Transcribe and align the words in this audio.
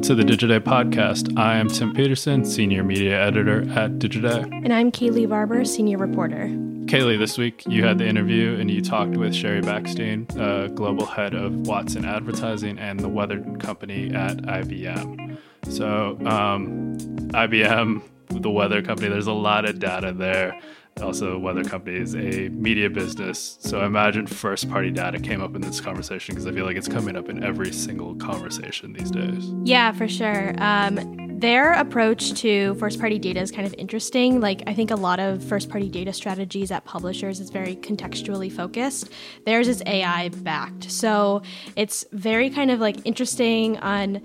Welcome 0.00 0.16
to 0.16 0.24
the 0.24 0.32
Digiday 0.32 0.60
podcast. 0.60 1.38
I 1.38 1.58
am 1.58 1.68
Tim 1.68 1.92
Peterson, 1.92 2.46
Senior 2.46 2.82
Media 2.82 3.20
Editor 3.20 3.70
at 3.72 3.98
Digiday. 3.98 4.44
And 4.64 4.72
I'm 4.72 4.90
Kayleigh 4.90 5.28
Barber, 5.28 5.62
Senior 5.66 5.98
Reporter. 5.98 6.46
Kayleigh, 6.86 7.18
this 7.18 7.36
week 7.36 7.64
you 7.66 7.84
had 7.84 7.98
the 7.98 8.06
interview 8.06 8.58
and 8.58 8.70
you 8.70 8.80
talked 8.80 9.18
with 9.18 9.34
Sheri 9.34 9.62
Bachstein, 9.62 10.24
uh, 10.40 10.68
Global 10.68 11.04
Head 11.04 11.34
of 11.34 11.66
Watson 11.66 12.06
Advertising 12.06 12.78
and 12.78 12.98
the 12.98 13.10
Weather 13.10 13.44
Company 13.58 14.10
at 14.14 14.38
IBM. 14.38 15.36
So, 15.68 16.16
um, 16.24 16.96
IBM, 17.34 18.02
the 18.30 18.50
weather 18.50 18.80
company, 18.80 19.10
there's 19.10 19.26
a 19.26 19.34
lot 19.34 19.66
of 19.66 19.80
data 19.80 20.12
there 20.12 20.58
also 21.00 21.38
weather 21.38 21.64
company 21.64 21.98
is 21.98 22.14
a 22.14 22.48
media 22.50 22.90
business. 22.90 23.58
So 23.60 23.80
i 23.80 23.86
imagine 23.86 24.26
first 24.26 24.68
party 24.70 24.90
data 24.90 25.18
came 25.18 25.42
up 25.42 25.54
in 25.54 25.60
this 25.60 25.80
conversation 25.80 26.34
because 26.34 26.46
i 26.46 26.52
feel 26.52 26.64
like 26.64 26.76
it's 26.76 26.88
coming 26.88 27.16
up 27.16 27.28
in 27.28 27.42
every 27.42 27.72
single 27.72 28.14
conversation 28.16 28.92
these 28.92 29.10
days. 29.10 29.52
Yeah 29.64 29.92
for 29.92 30.08
sure. 30.08 30.54
Um, 30.58 31.38
their 31.40 31.72
approach 31.72 32.34
to 32.34 32.74
first 32.74 33.00
party 33.00 33.18
data 33.18 33.40
is 33.40 33.50
kind 33.50 33.66
of 33.66 33.74
interesting. 33.78 34.40
Like 34.40 34.62
i 34.66 34.74
think 34.74 34.90
a 34.90 34.96
lot 34.96 35.20
of 35.20 35.42
first 35.42 35.68
party 35.68 35.88
data 35.88 36.12
strategies 36.12 36.70
at 36.70 36.84
publishers 36.84 37.40
is 37.40 37.50
very 37.50 37.76
contextually 37.76 38.52
focused. 38.52 39.10
Theirs 39.46 39.68
is 39.68 39.82
ai 39.86 40.28
backed. 40.28 40.90
So 40.90 41.42
it's 41.76 42.04
very 42.12 42.50
kind 42.50 42.70
of 42.70 42.80
like 42.80 42.96
interesting 43.04 43.78
on 43.78 44.22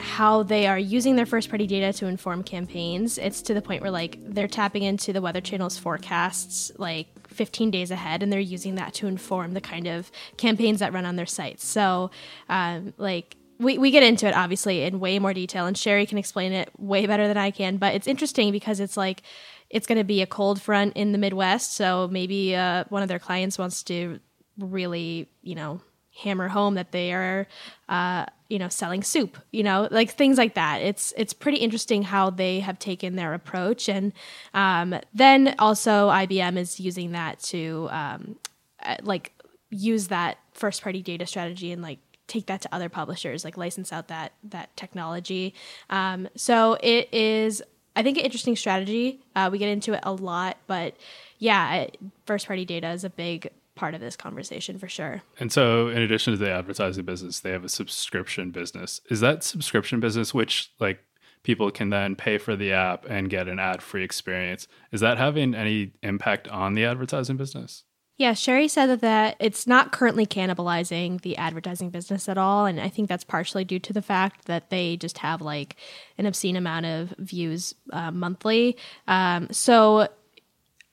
how 0.00 0.42
they 0.42 0.66
are 0.66 0.78
using 0.78 1.16
their 1.16 1.26
first 1.26 1.48
party 1.48 1.66
data 1.66 1.92
to 1.98 2.06
inform 2.06 2.42
campaigns. 2.42 3.18
It's 3.18 3.42
to 3.42 3.54
the 3.54 3.62
point 3.62 3.82
where 3.82 3.90
like 3.90 4.18
they're 4.22 4.48
tapping 4.48 4.82
into 4.82 5.12
the 5.12 5.20
Weather 5.20 5.40
Channel's 5.40 5.78
forecasts 5.78 6.72
like 6.78 7.28
15 7.28 7.70
days 7.70 7.90
ahead, 7.90 8.22
and 8.22 8.32
they're 8.32 8.40
using 8.40 8.74
that 8.76 8.94
to 8.94 9.06
inform 9.06 9.54
the 9.54 9.60
kind 9.60 9.86
of 9.86 10.10
campaigns 10.36 10.80
that 10.80 10.92
run 10.92 11.06
on 11.06 11.16
their 11.16 11.26
sites. 11.26 11.64
So, 11.64 12.10
um, 12.48 12.94
like 12.98 13.36
we, 13.58 13.78
we 13.78 13.90
get 13.90 14.02
into 14.02 14.26
it 14.26 14.34
obviously 14.34 14.82
in 14.82 15.00
way 15.00 15.18
more 15.18 15.34
detail, 15.34 15.66
and 15.66 15.76
Sheri 15.76 16.08
can 16.08 16.18
explain 16.18 16.52
it 16.52 16.70
way 16.78 17.06
better 17.06 17.28
than 17.28 17.36
I 17.36 17.50
can. 17.50 17.76
But 17.76 17.94
it's 17.94 18.06
interesting 18.06 18.52
because 18.52 18.80
it's 18.80 18.96
like 18.96 19.22
it's 19.68 19.86
going 19.86 19.98
to 19.98 20.04
be 20.04 20.22
a 20.22 20.26
cold 20.26 20.60
front 20.60 20.96
in 20.96 21.12
the 21.12 21.18
Midwest, 21.18 21.74
so 21.74 22.08
maybe 22.10 22.56
uh, 22.56 22.84
one 22.88 23.02
of 23.02 23.08
their 23.08 23.18
clients 23.18 23.58
wants 23.58 23.82
to 23.84 24.18
really, 24.58 25.28
you 25.42 25.54
know, 25.54 25.80
hammer 26.16 26.48
home 26.48 26.74
that 26.74 26.92
they 26.92 27.12
are 27.12 27.46
uh, 27.88 28.26
you 28.48 28.58
know 28.58 28.68
selling 28.68 29.02
soup 29.02 29.38
you 29.52 29.62
know 29.62 29.88
like 29.90 30.10
things 30.10 30.38
like 30.38 30.54
that. 30.54 30.82
It's 30.82 31.14
it's 31.16 31.32
pretty 31.32 31.58
interesting 31.58 32.02
how 32.02 32.30
they 32.30 32.60
have 32.60 32.78
taken 32.78 33.16
their 33.16 33.34
approach. 33.34 33.88
And 33.88 34.12
um, 34.54 34.96
then 35.14 35.54
also 35.58 36.08
ibm 36.10 36.56
is 36.56 36.80
using 36.80 37.12
that 37.12 37.38
to 37.44 37.88
um, 37.90 38.36
uh, 38.82 38.96
like 39.02 39.32
use 39.70 40.08
that 40.08 40.38
first 40.52 40.82
party 40.82 41.00
data 41.00 41.26
strategy 41.26 41.72
and 41.72 41.80
like 41.80 41.98
take 42.26 42.46
that 42.46 42.60
to 42.62 42.74
other 42.74 42.88
publishers 42.88 43.44
like 43.44 43.56
license 43.56 43.92
out 43.92 44.08
that 44.08 44.32
that 44.44 44.76
technology. 44.76 45.54
Um, 45.88 46.28
so 46.36 46.76
it 46.82 47.12
is 47.12 47.62
i 47.96 48.02
think 48.02 48.18
an 48.18 48.24
interesting 48.24 48.56
strategy. 48.56 49.20
Uh, 49.36 49.48
we 49.50 49.58
get 49.58 49.68
into 49.68 49.92
it 49.92 50.00
a 50.02 50.12
lot 50.12 50.58
but 50.66 50.94
yeah 51.38 51.86
first 52.26 52.46
party 52.46 52.64
data 52.64 52.90
is 52.90 53.04
a 53.04 53.10
big 53.10 53.50
part 53.74 53.94
of 53.94 54.00
this 54.00 54.16
conversation 54.16 54.78
for 54.78 54.88
sure. 54.88 55.22
And 55.38 55.52
so, 55.52 55.88
in 55.88 55.98
addition 55.98 56.32
to 56.32 56.36
the 56.36 56.50
advertising 56.50 57.04
business, 57.04 57.40
they 57.40 57.50
have 57.50 57.64
a 57.64 57.68
subscription 57.68 58.50
business. 58.50 59.00
Is 59.10 59.20
that 59.20 59.44
subscription 59.44 60.00
business 60.00 60.34
which 60.34 60.72
like 60.80 61.00
people 61.42 61.70
can 61.70 61.90
then 61.90 62.16
pay 62.16 62.38
for 62.38 62.56
the 62.56 62.72
app 62.72 63.06
and 63.08 63.30
get 63.30 63.48
an 63.48 63.58
ad-free 63.58 64.04
experience? 64.04 64.68
Is 64.92 65.00
that 65.00 65.18
having 65.18 65.54
any 65.54 65.92
impact 66.02 66.48
on 66.48 66.74
the 66.74 66.84
advertising 66.84 67.36
business? 67.36 67.84
Yeah, 68.20 68.32
Sheri 68.32 68.68
said 68.68 68.88
that, 68.88 69.00
that 69.00 69.36
it's 69.40 69.66
not 69.66 69.92
currently 69.92 70.26
cannibalizing 70.26 71.22
the 71.22 71.38
advertising 71.38 71.88
business 71.88 72.28
at 72.28 72.36
all. 72.36 72.66
And 72.66 72.78
I 72.78 72.90
think 72.90 73.08
that's 73.08 73.24
partially 73.24 73.64
due 73.64 73.78
to 73.78 73.94
the 73.94 74.02
fact 74.02 74.44
that 74.44 74.68
they 74.68 74.98
just 74.98 75.16
have 75.18 75.40
like 75.40 75.76
an 76.18 76.26
obscene 76.26 76.56
amount 76.56 76.84
of 76.84 77.14
views 77.16 77.74
uh, 77.94 78.10
monthly. 78.10 78.76
Um, 79.08 79.48
so 79.50 80.06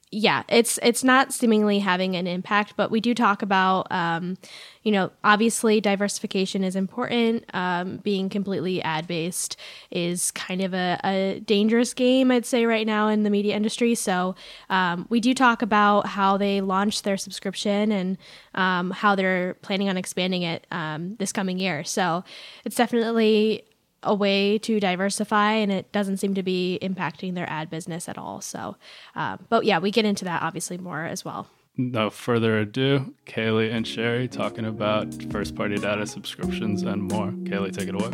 yeah, 0.09 0.44
it's 0.47 0.79
it's 0.81 1.03
not 1.03 1.34
seemingly 1.34 1.79
having 1.79 2.16
an 2.16 2.28
impact, 2.28 2.75
but 2.78 2.90
we 2.90 3.01
do 3.01 3.13
talk 3.13 3.41
about, 3.41 3.91
um, 3.91 4.38
you 4.84 4.91
know, 4.91 5.12
obviously 5.22 5.81
diversification 5.81 6.63
is 6.63 6.78
important. 6.78 7.44
Um, 7.53 7.97
being 7.97 8.29
completely 8.29 8.81
ad 8.81 9.06
based 9.06 9.57
is 9.91 10.31
kind 10.31 10.62
of 10.62 10.73
a, 10.73 10.97
a, 11.03 11.41
dangerous 11.41 11.94
game, 11.94 12.31
I'd 12.31 12.45
say, 12.45 12.66
right 12.66 12.88
now 12.88 13.09
in 13.09 13.23
the 13.23 13.29
media 13.29 13.53
industry. 13.53 13.95
So 13.95 14.35
um, 14.69 15.07
we 15.09 15.19
do 15.19 15.34
talk 15.34 15.62
about 15.62 16.07
how 16.07 16.38
they 16.38 16.62
launched 16.62 17.03
their 17.03 17.18
subscription 17.18 17.91
and 17.91 18.18
um, 18.56 18.91
how 18.91 19.13
they're 19.13 19.56
planning 19.56 19.89
on 19.89 19.97
expanding 19.97 20.44
it 20.44 20.66
um, 20.72 21.18
this 21.18 21.34
coming 21.34 21.59
year. 21.59 21.84
So 21.84 22.24
it's 22.63 22.78
definitely 22.78 23.66
a 24.03 24.13
way 24.13 24.57
to 24.59 24.79
diversify 24.79 25.53
and 25.53 25.71
it 25.71 25.91
doesn't 25.91 26.17
seem 26.17 26.33
to 26.35 26.43
be 26.43 26.79
impacting 26.81 27.33
their 27.35 27.49
ad 27.49 27.69
business 27.69 28.07
at 28.07 28.17
all. 28.17 28.41
So, 28.41 28.75
uh, 29.15 29.37
but 29.49 29.65
yeah, 29.65 29.79
we 29.79 29.91
get 29.91 30.05
into 30.05 30.25
that 30.25 30.41
obviously 30.41 30.77
more 30.77 31.05
as 31.05 31.25
well. 31.25 31.47
No 31.79 32.09
further 32.09 32.57
ado, 32.57 33.13
Kayleigh 33.25 33.71
and 33.71 33.85
Sheri 33.85 34.29
talking 34.29 34.65
about 34.65 35.13
first 35.31 35.55
party 35.55 35.75
data 35.75 36.07
subscriptions 36.07 36.81
and 36.81 37.03
more. 37.03 37.27
Kayleigh, 37.27 37.71
take 37.71 37.89
it 37.89 37.95
away. 37.95 38.11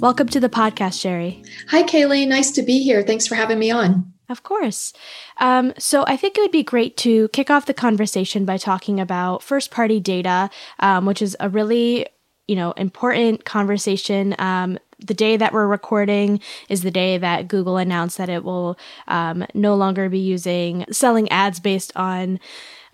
Welcome 0.00 0.28
to 0.28 0.40
the 0.40 0.48
podcast, 0.48 1.00
Sheri. 1.02 1.46
Hi, 1.68 1.82
Kayleigh. 1.82 2.26
Nice 2.26 2.50
to 2.52 2.62
be 2.62 2.82
here. 2.82 3.02
Thanks 3.02 3.26
for 3.26 3.34
having 3.34 3.58
me 3.58 3.70
on. 3.70 4.12
Of 4.28 4.42
course. 4.42 4.92
Um, 5.38 5.72
so 5.78 6.04
I 6.06 6.16
think 6.16 6.36
it 6.36 6.40
would 6.40 6.50
be 6.50 6.62
great 6.62 6.96
to 6.98 7.28
kick 7.28 7.50
off 7.50 7.66
the 7.66 7.74
conversation 7.74 8.44
by 8.44 8.58
talking 8.58 9.00
about 9.00 9.42
first 9.42 9.70
party 9.70 10.00
data, 10.00 10.50
um, 10.78 11.04
which 11.04 11.20
is 11.20 11.36
a 11.40 11.48
really 11.48 12.06
you 12.48 12.56
know, 12.56 12.72
important 12.72 13.44
conversation. 13.44 14.34
Um, 14.38 14.78
the 14.98 15.14
day 15.14 15.36
that 15.36 15.52
we're 15.52 15.66
recording 15.68 16.40
is 16.68 16.82
the 16.82 16.90
day 16.90 17.18
that 17.18 17.46
Google 17.46 17.76
announced 17.76 18.18
that 18.18 18.28
it 18.28 18.42
will 18.42 18.76
um, 19.06 19.46
no 19.54 19.76
longer 19.76 20.08
be 20.08 20.18
using 20.18 20.84
selling 20.90 21.30
ads 21.30 21.60
based 21.60 21.92
on 21.94 22.40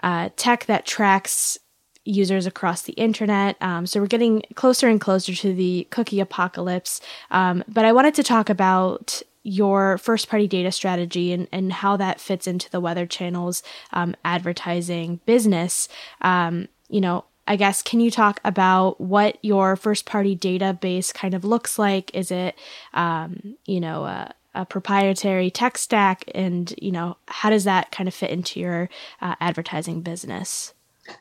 uh, 0.03 0.28
tech 0.37 0.66
that 0.66 0.84
tracks 0.84 1.56
users 2.04 2.44
across 2.47 2.82
the 2.82 2.92
internet. 2.94 3.56
Um, 3.62 3.87
so 3.87 4.00
we're 4.00 4.06
getting 4.06 4.42
closer 4.54 4.88
and 4.88 5.00
closer 5.00 5.34
to 5.34 5.54
the 5.54 5.86
cookie 5.91 6.21
apocalypse. 6.21 7.00
Um, 7.31 7.65
but 7.66 7.86
I 7.86 7.92
wanted 7.92 8.15
to 8.16 8.22
talk 8.22 8.50
about 8.50 9.22
your 9.42 9.98
first 9.98 10.28
party 10.28 10.47
data 10.47 10.72
strategy 10.72 11.32
and, 11.32 11.48
and 11.53 11.72
how 11.72 11.97
that 11.97 12.21
fits 12.21 12.47
into 12.47 12.71
the 12.71 12.81
Weather 12.81 13.06
Channel's 13.06 13.62
um, 13.92 14.15
advertising 14.25 15.21
business. 15.26 15.88
Um, 16.21 16.69
you 16.88 17.00
know, 17.00 17.25
I 17.47 17.56
guess, 17.56 17.82
can 17.82 18.00
you 18.00 18.10
talk 18.10 18.41
about 18.44 19.00
what 19.00 19.38
your 19.43 19.77
first 19.77 20.06
party 20.06 20.34
database 20.37 21.12
kind 21.12 21.34
of 21.34 21.44
looks 21.44 21.78
like? 21.78 22.15
Is 22.15 22.31
it, 22.31 22.56
um, 22.94 23.56
you 23.66 23.81
know, 23.81 24.05
a, 24.05 24.34
a, 24.55 24.65
proprietary 24.65 25.50
tech 25.50 25.77
stack? 25.77 26.25
And, 26.34 26.72
you 26.81 26.91
know, 26.91 27.16
how 27.28 27.50
does 27.50 27.65
that 27.65 27.91
kind 27.91 28.09
of 28.09 28.15
fit 28.15 28.31
into 28.31 28.60
your 28.60 28.88
uh, 29.21 29.34
advertising 29.41 30.00
business? 30.00 30.72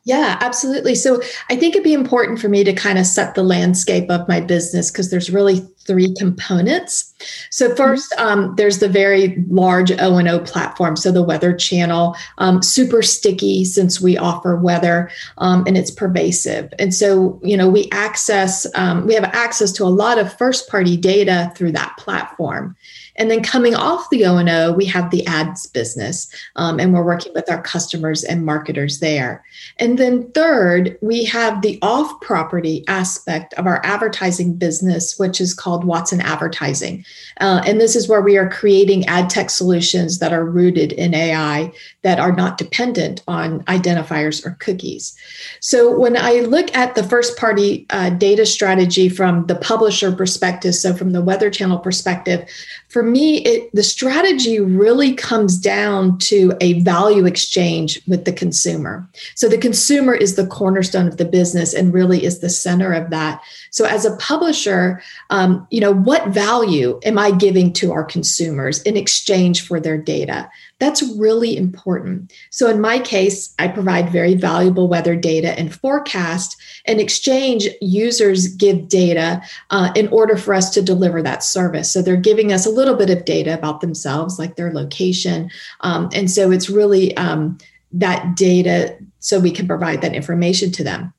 Yeah, 0.06 0.38
absolutely. 0.42 0.96
So 0.96 1.22
I 1.50 1.56
think 1.56 1.76
it'd 1.76 1.84
be 1.84 1.94
important 1.94 2.40
for 2.40 2.50
me 2.50 2.64
to 2.64 2.74
kind 2.74 2.98
of 2.98 3.06
set 3.06 3.36
the 3.36 3.44
landscape 3.44 4.10
of 4.10 4.28
my 4.28 4.40
business 4.40 4.92
because 4.92 5.10
there's 5.10 5.30
really 5.30 5.60
three 5.86 6.14
components. 6.16 7.14
So 7.50 7.70
1st 7.70 8.14
mm-hmm. 8.14 8.22
um, 8.22 8.56
there's 8.56 8.80
the 8.80 8.88
very 8.88 9.44
large 9.50 9.92
O 9.92 10.18
and 10.18 10.28
O 10.28 10.40
platform, 10.40 10.96
so 10.96 11.12
the 11.12 11.24
Weather 11.24 11.54
Channel, 11.54 12.16
um, 12.38 12.62
super 12.62 13.02
sticky 13.02 13.66
since 13.66 14.00
we 14.00 14.18
offer 14.18 14.56
weather 14.56 15.10
um, 15.38 15.64
and 15.68 15.78
it's 15.78 15.92
pervasive. 15.92 16.74
And 16.80 16.94
so 16.94 17.40
you 17.44 17.58
know 17.58 17.70
we 17.70 17.90
access 17.92 18.66
um, 18.76 19.06
we 19.06 19.14
have 19.14 19.26
access 19.26 19.72
to 19.74 19.84
a 19.84 19.86
lot 19.86 20.18
of 20.18 20.38
first 20.38 20.70
party 20.70 20.98
data 20.98 21.52
through 21.56 21.74
that 21.74 21.96
platform. 21.98 22.76
And 23.16 23.30
then 23.30 23.44
coming 23.44 23.76
off 23.76 24.10
the 24.10 24.26
O&O, 24.26 24.72
we 24.74 24.86
have 24.86 25.12
the 25.12 25.26
ads 25.28 25.68
business, 25.68 26.30
um, 26.56 26.80
and 26.80 26.94
we're 26.94 27.04
working 27.04 27.34
with 27.34 27.50
our 27.50 27.62
customers 27.62 28.24
and 28.24 28.46
marketers 28.46 29.00
there. 29.00 29.44
And 29.78 29.98
then 29.98 30.32
third, 30.32 30.98
we 31.02 31.24
have 31.26 31.62
the 31.62 31.80
off 31.82 32.20
property 32.22 32.84
aspect 32.88 33.54
of 33.56 33.68
our 33.68 33.82
advertising 33.86 34.56
business, 34.56 35.20
which 35.20 35.40
is 35.40 35.54
called 35.54 35.84
Watson 35.84 36.22
Advertising. 36.22 37.06
Uh, 37.40 37.62
and 37.66 37.80
this 37.80 37.96
is 37.96 38.08
where 38.08 38.22
we 38.22 38.38
are 38.38 38.50
creating 38.50 39.06
ad 39.06 39.30
tech 39.30 39.50
solutions 39.50 40.20
that 40.20 40.34
are 40.34 40.46
rooted 40.46 40.92
in 40.94 41.14
AI 41.14 41.72
that 42.02 42.20
are 42.20 42.32
not 42.32 42.58
dependent 42.58 43.24
on 43.28 43.64
identifiers 43.66 44.46
or 44.46 44.52
cookies. 44.60 45.16
So 45.60 45.98
when 45.98 46.18
I 46.18 46.42
look 46.42 46.76
at 46.76 46.96
the 46.96 47.04
first 47.04 47.38
party 47.38 47.86
uh, 47.90 48.10
data 48.12 48.46
strategy 48.46 49.10
from 49.10 49.46
the 49.48 49.56
publisher 49.56 50.12
perspective, 50.12 50.76
so 50.76 50.94
from 50.94 51.12
the 51.12 51.22
Weather 51.22 51.50
Channel 51.50 51.80
perspective, 51.80 52.48
for 52.94 53.02
me, 53.02 53.38
it, 53.40 53.74
the 53.74 53.82
strategy 53.82 54.60
really 54.60 55.16
comes 55.16 55.58
down 55.58 56.16
to 56.20 56.54
a 56.62 56.80
value 56.82 57.26
exchange 57.26 58.00
with 58.06 58.26
the 58.26 58.32
consumer. 58.32 59.10
So 59.34 59.50
the 59.50 59.58
consumer 59.58 60.14
is 60.14 60.36
the 60.36 60.46
cornerstone 60.46 61.08
of 61.08 61.18
the 61.18 61.26
business 61.26 61.74
and 61.74 61.92
really 61.92 62.24
is 62.24 62.38
the 62.38 62.52
center 62.52 62.94
of 62.94 63.10
that. 63.10 63.42
So 63.72 63.86
as 63.86 64.06
a 64.06 64.16
publisher, 64.18 65.02
um, 65.32 65.68
you 65.72 65.82
know, 65.82 65.92
what 65.92 66.28
value 66.28 67.00
am 67.04 67.18
I 67.18 67.32
giving 67.32 67.74
to 67.74 67.92
our 67.92 68.04
consumers 68.04 68.80
in 68.84 68.96
exchange 68.96 69.66
for 69.66 69.80
their 69.80 69.98
data? 69.98 70.48
That's 70.84 71.02
really 71.16 71.56
important. 71.56 72.34
So, 72.50 72.70
in 72.70 72.82
my 72.82 73.00
case, 73.00 73.56
I 73.58 73.70
provide 73.70 74.10
very 74.10 74.36
valuable 74.36 74.90
weather 74.90 75.16
data 75.16 75.58
and 75.58 75.74
forecast. 75.74 76.62
In 76.84 77.00
exchange, 77.00 77.70
users 77.80 78.50
give 78.50 78.90
data 78.90 79.42
uh, 79.70 79.94
in 79.96 80.10
order 80.10 80.36
for 80.36 80.54
us 80.54 80.70
to 80.72 80.82
deliver 80.82 81.22
that 81.22 81.42
service. 81.42 81.90
So, 81.90 82.02
they're 82.02 82.18
giving 82.18 82.52
us 82.52 82.66
a 82.66 82.70
little 82.70 82.96
bit 82.96 83.10
of 83.10 83.24
data 83.24 83.54
about 83.54 83.80
themselves, 83.80 84.38
like 84.38 84.58
their 84.58 84.74
location. 84.74 85.50
Um, 85.80 86.10
and 86.14 86.30
so, 86.30 86.52
it's 86.52 86.70
really 86.70 87.16
um, 87.16 87.58
that 87.94 88.36
data 88.36 88.98
so 89.20 89.40
we 89.40 89.52
can 89.52 89.66
provide 89.66 90.02
that 90.02 90.14
information 90.14 90.70
to 90.74 90.84
them. 90.84 91.14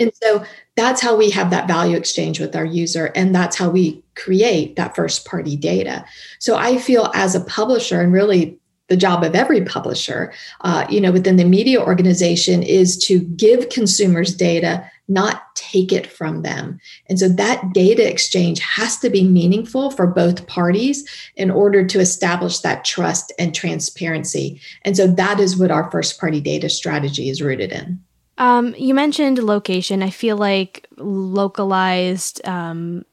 And 0.00 0.10
so 0.22 0.42
that's 0.74 1.02
how 1.02 1.16
we 1.16 1.30
have 1.30 1.50
that 1.50 1.68
value 1.68 1.96
exchange 1.96 2.40
with 2.40 2.56
our 2.56 2.64
user. 2.64 3.06
And 3.14 3.34
that's 3.34 3.56
how 3.56 3.68
we 3.68 4.02
create 4.14 4.76
that 4.76 4.96
first 4.96 5.26
party 5.26 5.56
data. 5.56 6.04
So 6.38 6.56
I 6.56 6.78
feel 6.78 7.10
as 7.14 7.34
a 7.34 7.40
publisher, 7.40 8.00
and 8.00 8.12
really 8.12 8.58
the 8.88 8.96
job 8.96 9.24
of 9.24 9.34
every 9.34 9.64
publisher, 9.64 10.32
uh, 10.60 10.86
you 10.88 11.00
know, 11.00 11.12
within 11.12 11.36
the 11.36 11.44
media 11.44 11.80
organization 11.80 12.62
is 12.62 12.96
to 12.98 13.20
give 13.20 13.68
consumers 13.68 14.34
data, 14.34 14.88
not 15.08 15.54
take 15.54 15.92
it 15.92 16.06
from 16.06 16.42
them. 16.42 16.78
And 17.08 17.18
so 17.18 17.28
that 17.28 17.72
data 17.72 18.08
exchange 18.08 18.60
has 18.60 18.98
to 18.98 19.10
be 19.10 19.24
meaningful 19.24 19.90
for 19.90 20.06
both 20.06 20.46
parties 20.46 21.08
in 21.36 21.50
order 21.50 21.84
to 21.86 21.98
establish 21.98 22.60
that 22.60 22.84
trust 22.84 23.32
and 23.38 23.54
transparency. 23.54 24.60
And 24.82 24.96
so 24.96 25.06
that 25.06 25.40
is 25.40 25.56
what 25.56 25.70
our 25.70 25.90
first 25.90 26.20
party 26.20 26.40
data 26.40 26.68
strategy 26.68 27.28
is 27.28 27.42
rooted 27.42 27.72
in. 27.72 28.00
Um, 28.38 28.74
you 28.76 28.94
mentioned 28.94 29.38
location. 29.38 30.02
I 30.02 30.10
feel 30.10 30.36
like 30.36 30.86
localized 30.96 32.46
um, 32.46 33.04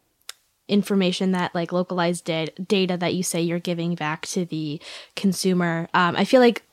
information 0.68 1.32
that 1.32 1.54
like 1.54 1.72
localized 1.72 2.26
da- 2.26 2.54
data 2.68 2.98
that 2.98 3.14
you 3.14 3.24
say 3.24 3.42
you're 3.42 3.60
giving 3.60 3.96
back 3.96 4.26
to 4.26 4.46
the 4.46 4.82
consumer 5.16 5.88
um, 5.94 6.16
i 6.16 6.24
feel 6.24 6.40
like 6.40 6.64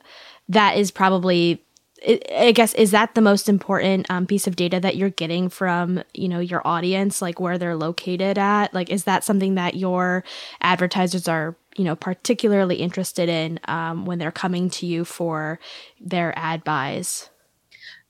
that 0.48 0.76
is 0.76 0.90
probably 0.90 1.64
I 2.06 2.52
guess 2.52 2.72
is 2.74 2.92
that 2.92 3.14
the 3.14 3.20
most 3.20 3.48
important 3.48 4.10
um, 4.10 4.26
piece 4.26 4.46
of 4.46 4.56
data 4.56 4.80
that 4.80 4.96
you're 4.96 5.10
getting 5.10 5.48
from 5.48 6.02
you 6.14 6.28
know 6.28 6.40
your 6.40 6.66
audience, 6.66 7.20
like 7.20 7.40
where 7.40 7.58
they're 7.58 7.76
located 7.76 8.38
at? 8.38 8.72
Like, 8.72 8.90
is 8.90 9.04
that 9.04 9.24
something 9.24 9.54
that 9.56 9.74
your 9.74 10.24
advertisers 10.62 11.28
are 11.28 11.56
you 11.76 11.84
know 11.84 11.96
particularly 11.96 12.76
interested 12.76 13.28
in 13.28 13.60
um, 13.66 14.06
when 14.06 14.18
they're 14.18 14.32
coming 14.32 14.70
to 14.70 14.86
you 14.86 15.04
for 15.04 15.60
their 16.00 16.32
ad 16.38 16.64
buys? 16.64 17.28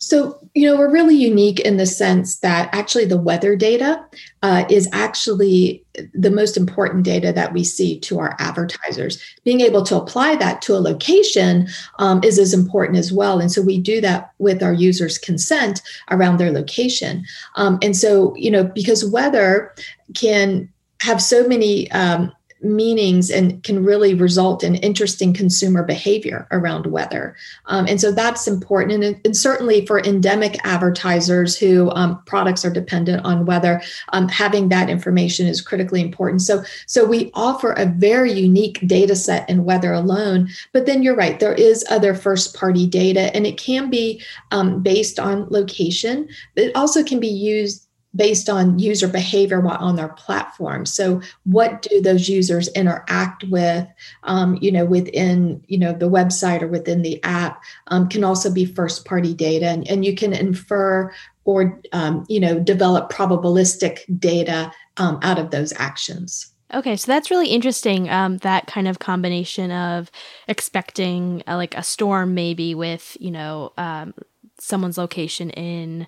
So, 0.00 0.38
you 0.54 0.66
know, 0.66 0.78
we're 0.78 0.90
really 0.90 1.14
unique 1.14 1.60
in 1.60 1.76
the 1.76 1.84
sense 1.84 2.38
that 2.38 2.70
actually 2.72 3.04
the 3.04 3.20
weather 3.20 3.54
data 3.54 4.02
uh, 4.42 4.64
is 4.70 4.88
actually 4.92 5.84
the 6.14 6.30
most 6.30 6.56
important 6.56 7.04
data 7.04 7.34
that 7.34 7.52
we 7.52 7.62
see 7.62 8.00
to 8.00 8.18
our 8.18 8.34
advertisers. 8.38 9.22
Being 9.44 9.60
able 9.60 9.82
to 9.84 9.96
apply 9.96 10.36
that 10.36 10.62
to 10.62 10.74
a 10.74 10.80
location 10.80 11.68
um, 11.98 12.24
is 12.24 12.38
as 12.38 12.54
important 12.54 12.98
as 12.98 13.12
well. 13.12 13.40
And 13.40 13.52
so 13.52 13.60
we 13.60 13.78
do 13.78 14.00
that 14.00 14.32
with 14.38 14.62
our 14.62 14.72
users' 14.72 15.18
consent 15.18 15.82
around 16.10 16.38
their 16.38 16.50
location. 16.50 17.26
Um, 17.56 17.78
and 17.82 17.94
so, 17.94 18.34
you 18.36 18.50
know, 18.50 18.64
because 18.64 19.04
weather 19.04 19.74
can 20.14 20.72
have 21.00 21.20
so 21.20 21.46
many 21.46 21.90
um, 21.90 22.32
meanings 22.62 23.30
and 23.30 23.62
can 23.62 23.84
really 23.84 24.14
result 24.14 24.62
in 24.62 24.74
interesting 24.76 25.32
consumer 25.32 25.82
behavior 25.82 26.46
around 26.50 26.86
weather. 26.86 27.34
Um, 27.66 27.86
and 27.86 28.00
so 28.00 28.12
that's 28.12 28.46
important. 28.46 29.02
And, 29.02 29.20
and, 29.24 29.36
certainly 29.36 29.86
for 29.86 30.00
endemic 30.00 30.58
advertisers 30.64 31.56
who 31.56 31.90
um, 31.92 32.22
products 32.26 32.64
are 32.64 32.72
dependent 32.72 33.24
on 33.24 33.46
weather, 33.46 33.80
um, 34.12 34.28
having 34.28 34.68
that 34.68 34.90
information 34.90 35.46
is 35.46 35.62
critically 35.62 36.02
important. 36.02 36.42
So, 36.42 36.62
so 36.86 37.06
we 37.06 37.30
offer 37.34 37.72
a 37.72 37.86
very 37.86 38.32
unique 38.32 38.86
data 38.86 39.16
set 39.16 39.48
in 39.48 39.64
weather 39.64 39.92
alone. 39.92 40.48
But 40.72 40.86
then 40.86 41.02
you're 41.02 41.16
right, 41.16 41.40
there 41.40 41.54
is 41.54 41.84
other 41.88 42.14
first 42.14 42.54
party 42.54 42.86
data, 42.86 43.34
and 43.34 43.46
it 43.46 43.56
can 43.56 43.88
be 43.88 44.22
um, 44.50 44.82
based 44.82 45.18
on 45.18 45.46
location. 45.48 46.28
It 46.56 46.74
also 46.76 47.02
can 47.02 47.20
be 47.20 47.28
used 47.28 47.86
based 48.14 48.48
on 48.48 48.78
user 48.78 49.08
behavior 49.08 49.60
while 49.60 49.78
on 49.78 49.96
their 49.96 50.08
platform 50.08 50.84
so 50.84 51.20
what 51.44 51.82
do 51.82 52.00
those 52.00 52.28
users 52.28 52.68
interact 52.68 53.44
with 53.44 53.86
um, 54.24 54.58
you 54.60 54.72
know 54.72 54.84
within 54.84 55.62
you 55.68 55.78
know 55.78 55.92
the 55.92 56.10
website 56.10 56.62
or 56.62 56.68
within 56.68 57.02
the 57.02 57.22
app 57.22 57.62
um, 57.88 58.08
can 58.08 58.24
also 58.24 58.52
be 58.52 58.64
first 58.64 59.04
party 59.04 59.34
data 59.34 59.66
and, 59.66 59.86
and 59.88 60.04
you 60.04 60.14
can 60.14 60.32
infer 60.32 61.12
or 61.44 61.80
um, 61.92 62.24
you 62.28 62.40
know 62.40 62.58
develop 62.58 63.12
probabilistic 63.12 64.00
data 64.18 64.72
um, 64.96 65.18
out 65.22 65.38
of 65.38 65.50
those 65.50 65.72
actions 65.76 66.52
Okay, 66.72 66.96
so 66.96 67.10
that's 67.10 67.30
really 67.30 67.48
interesting. 67.48 68.08
Um, 68.08 68.38
that 68.38 68.66
kind 68.66 68.86
of 68.86 69.00
combination 69.00 69.72
of 69.72 70.10
expecting 70.46 71.42
uh, 71.48 71.56
like 71.56 71.74
a 71.74 71.82
storm, 71.82 72.34
maybe 72.34 72.74
with 72.74 73.16
you 73.18 73.32
know 73.32 73.72
um, 73.76 74.14
someone's 74.58 74.98
location 74.98 75.50
in 75.50 76.06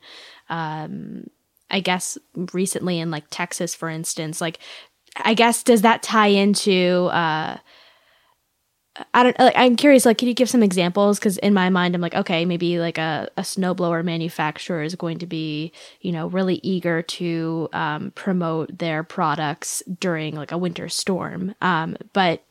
um, 0.48 1.24
I 1.72 1.80
guess 1.80 2.18
recently 2.52 3.00
in 3.00 3.10
like 3.10 3.24
Texas, 3.30 3.74
for 3.74 3.88
instance, 3.88 4.40
like 4.40 4.58
I 5.16 5.34
guess 5.34 5.62
does 5.62 5.82
that 5.82 6.02
tie 6.02 6.28
into 6.28 7.08
uh 7.12 7.56
I 9.14 9.22
don't 9.22 9.38
like 9.38 9.54
I'm 9.56 9.76
curious 9.76 10.04
like 10.04 10.18
can 10.18 10.28
you 10.28 10.34
give 10.34 10.50
some 10.50 10.62
examples? 10.62 11.18
Cuz 11.18 11.38
in 11.38 11.54
my 11.54 11.70
mind 11.70 11.94
I'm 11.94 12.02
like 12.02 12.14
okay 12.14 12.44
maybe 12.44 12.78
like 12.78 12.98
a 12.98 13.28
a 13.38 13.42
snowblower 13.42 14.04
manufacturer 14.04 14.82
is 14.82 14.94
going 14.94 15.18
to 15.18 15.26
be 15.26 15.72
you 16.02 16.12
know 16.12 16.26
really 16.26 16.60
eager 16.62 17.00
to 17.02 17.68
um, 17.72 18.10
promote 18.14 18.78
their 18.78 19.02
products 19.02 19.82
during 19.98 20.36
like 20.36 20.52
a 20.52 20.58
winter 20.58 20.90
storm. 20.90 21.54
Um, 21.62 21.96
but 22.12 22.44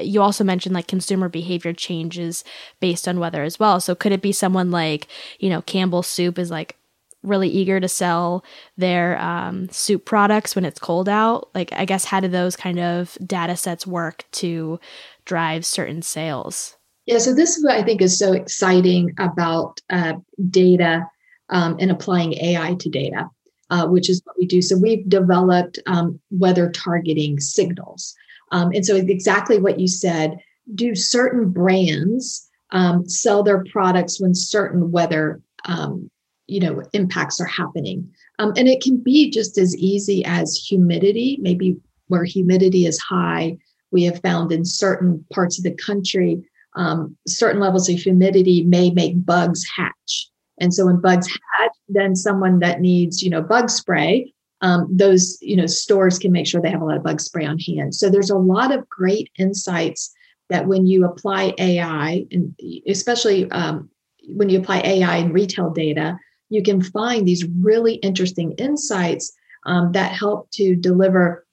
you 0.00 0.22
also 0.22 0.44
mentioned 0.44 0.74
like 0.74 0.86
consumer 0.86 1.28
behavior 1.28 1.72
changes 1.72 2.44
based 2.80 3.06
on 3.08 3.18
weather 3.20 3.42
as 3.42 3.58
well. 3.58 3.80
So 3.80 3.94
could 3.94 4.12
it 4.12 4.22
be 4.22 4.32
someone 4.32 4.70
like 4.70 5.08
you 5.40 5.50
know 5.50 5.62
Campbell 5.62 6.04
soup 6.04 6.38
is 6.38 6.50
like 6.50 6.76
really 7.22 7.48
eager 7.48 7.80
to 7.80 7.88
sell 7.88 8.44
their 8.76 9.18
um, 9.20 9.68
soup 9.70 10.04
products 10.04 10.54
when 10.54 10.64
it's 10.64 10.78
cold 10.78 11.08
out. 11.08 11.50
Like, 11.54 11.72
I 11.72 11.84
guess, 11.84 12.04
how 12.04 12.20
do 12.20 12.28
those 12.28 12.56
kind 12.56 12.78
of 12.78 13.16
data 13.24 13.56
sets 13.56 13.86
work 13.86 14.24
to 14.32 14.80
drive 15.24 15.64
certain 15.64 16.02
sales? 16.02 16.76
Yeah, 17.06 17.18
so 17.18 17.34
this 17.34 17.56
is 17.56 17.64
what 17.64 17.74
I 17.74 17.82
think 17.82 18.00
is 18.00 18.18
so 18.18 18.32
exciting 18.32 19.12
about 19.18 19.80
uh, 19.90 20.14
data 20.50 21.06
um, 21.50 21.76
and 21.80 21.90
applying 21.90 22.34
AI 22.34 22.74
to 22.74 22.88
data, 22.88 23.28
uh, 23.70 23.86
which 23.86 24.08
is 24.08 24.22
what 24.24 24.36
we 24.38 24.46
do. 24.46 24.62
So 24.62 24.76
we've 24.76 25.08
developed 25.08 25.78
um, 25.86 26.20
weather 26.30 26.70
targeting 26.70 27.40
signals. 27.40 28.14
Um, 28.52 28.70
and 28.72 28.84
so 28.84 28.96
exactly 28.96 29.58
what 29.58 29.80
you 29.80 29.88
said, 29.88 30.36
do 30.74 30.94
certain 30.94 31.50
brands 31.50 32.48
um, 32.70 33.08
sell 33.08 33.42
their 33.42 33.64
products 33.64 34.20
when 34.20 34.34
certain 34.34 34.90
weather 34.92 35.40
um, 35.64 36.10
you 36.46 36.60
know 36.60 36.82
impacts 36.92 37.40
are 37.40 37.46
happening. 37.46 38.08
Um, 38.38 38.52
and 38.56 38.68
it 38.68 38.82
can 38.82 38.96
be 38.96 39.30
just 39.30 39.58
as 39.58 39.76
easy 39.76 40.24
as 40.24 40.56
humidity 40.56 41.38
maybe 41.40 41.76
where 42.08 42.24
humidity 42.24 42.86
is 42.86 42.98
high. 42.98 43.56
We 43.90 44.04
have 44.04 44.20
found 44.20 44.52
in 44.52 44.64
certain 44.64 45.24
parts 45.32 45.58
of 45.58 45.64
the 45.64 45.74
country 45.74 46.42
um, 46.74 47.16
certain 47.26 47.60
levels 47.60 47.88
of 47.88 47.98
humidity 47.98 48.64
may 48.64 48.90
make 48.90 49.26
bugs 49.26 49.62
hatch. 49.76 50.30
And 50.58 50.72
so 50.72 50.86
when 50.86 51.00
bugs 51.00 51.26
hatch 51.26 51.72
then 51.88 52.16
someone 52.16 52.60
that 52.60 52.80
needs 52.80 53.22
you 53.22 53.30
know 53.30 53.42
bug 53.42 53.70
spray 53.70 54.32
um, 54.62 54.86
those 54.90 55.38
you 55.42 55.56
know 55.56 55.66
stores 55.66 56.18
can 56.18 56.32
make 56.32 56.46
sure 56.46 56.60
they 56.60 56.70
have 56.70 56.80
a 56.80 56.84
lot 56.84 56.96
of 56.96 57.02
bug 57.02 57.20
spray 57.20 57.44
on 57.44 57.58
hand. 57.58 57.94
So 57.94 58.08
there's 58.08 58.30
a 58.30 58.38
lot 58.38 58.72
of 58.72 58.88
great 58.88 59.30
insights 59.38 60.12
that 60.48 60.66
when 60.66 60.86
you 60.86 61.04
apply 61.04 61.54
ai 61.58 62.24
and 62.30 62.54
especially 62.86 63.50
um, 63.50 63.90
when 64.28 64.48
you 64.48 64.60
apply 64.60 64.80
ai 64.80 65.16
in 65.16 65.32
retail 65.32 65.70
data 65.70 66.16
you 66.52 66.62
can 66.62 66.82
find 66.82 67.26
these 67.26 67.46
really 67.60 67.94
interesting 67.94 68.52
insights 68.52 69.32
um, 69.64 69.92
that 69.92 70.12
help 70.12 70.50
to 70.52 70.76
deliver 70.76 71.46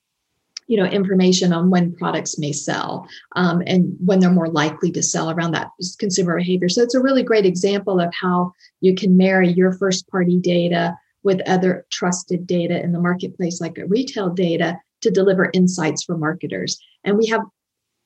you 0.68 0.78
know 0.78 0.86
information 0.86 1.52
on 1.52 1.72
when 1.72 1.96
products 1.96 2.38
may 2.38 2.52
sell 2.52 3.08
um, 3.36 3.64
and 3.66 3.96
when 4.06 4.20
they're 4.20 4.30
more 4.30 4.50
likely 4.50 4.92
to 4.92 5.02
sell 5.02 5.32
around 5.32 5.52
that 5.52 5.70
consumer 5.98 6.38
behavior. 6.38 6.70
So 6.70 6.84
it's 6.84 6.96
a 6.96 7.02
really 7.02 7.24
great 7.24 7.46
example 7.46 8.00
of 8.00 8.14
how 8.14 8.54
you 8.82 8.94
can 8.94 9.18
marry 9.18 9.50
your 9.50 9.74
first 9.74 10.08
party 10.10 10.38
data 10.38 10.96
with 11.24 11.42
other 11.48 11.86
trusted 11.90 12.46
data 12.46 12.82
in 12.82 12.92
the 12.92 13.00
marketplace 13.00 13.60
like 13.60 13.80
retail 13.88 14.30
data 14.30 14.78
to 15.02 15.10
deliver 15.10 15.50
insights 15.54 16.04
for 16.04 16.18
marketers. 16.18 16.80
And 17.04 17.18
we 17.18 17.26
have 17.28 17.42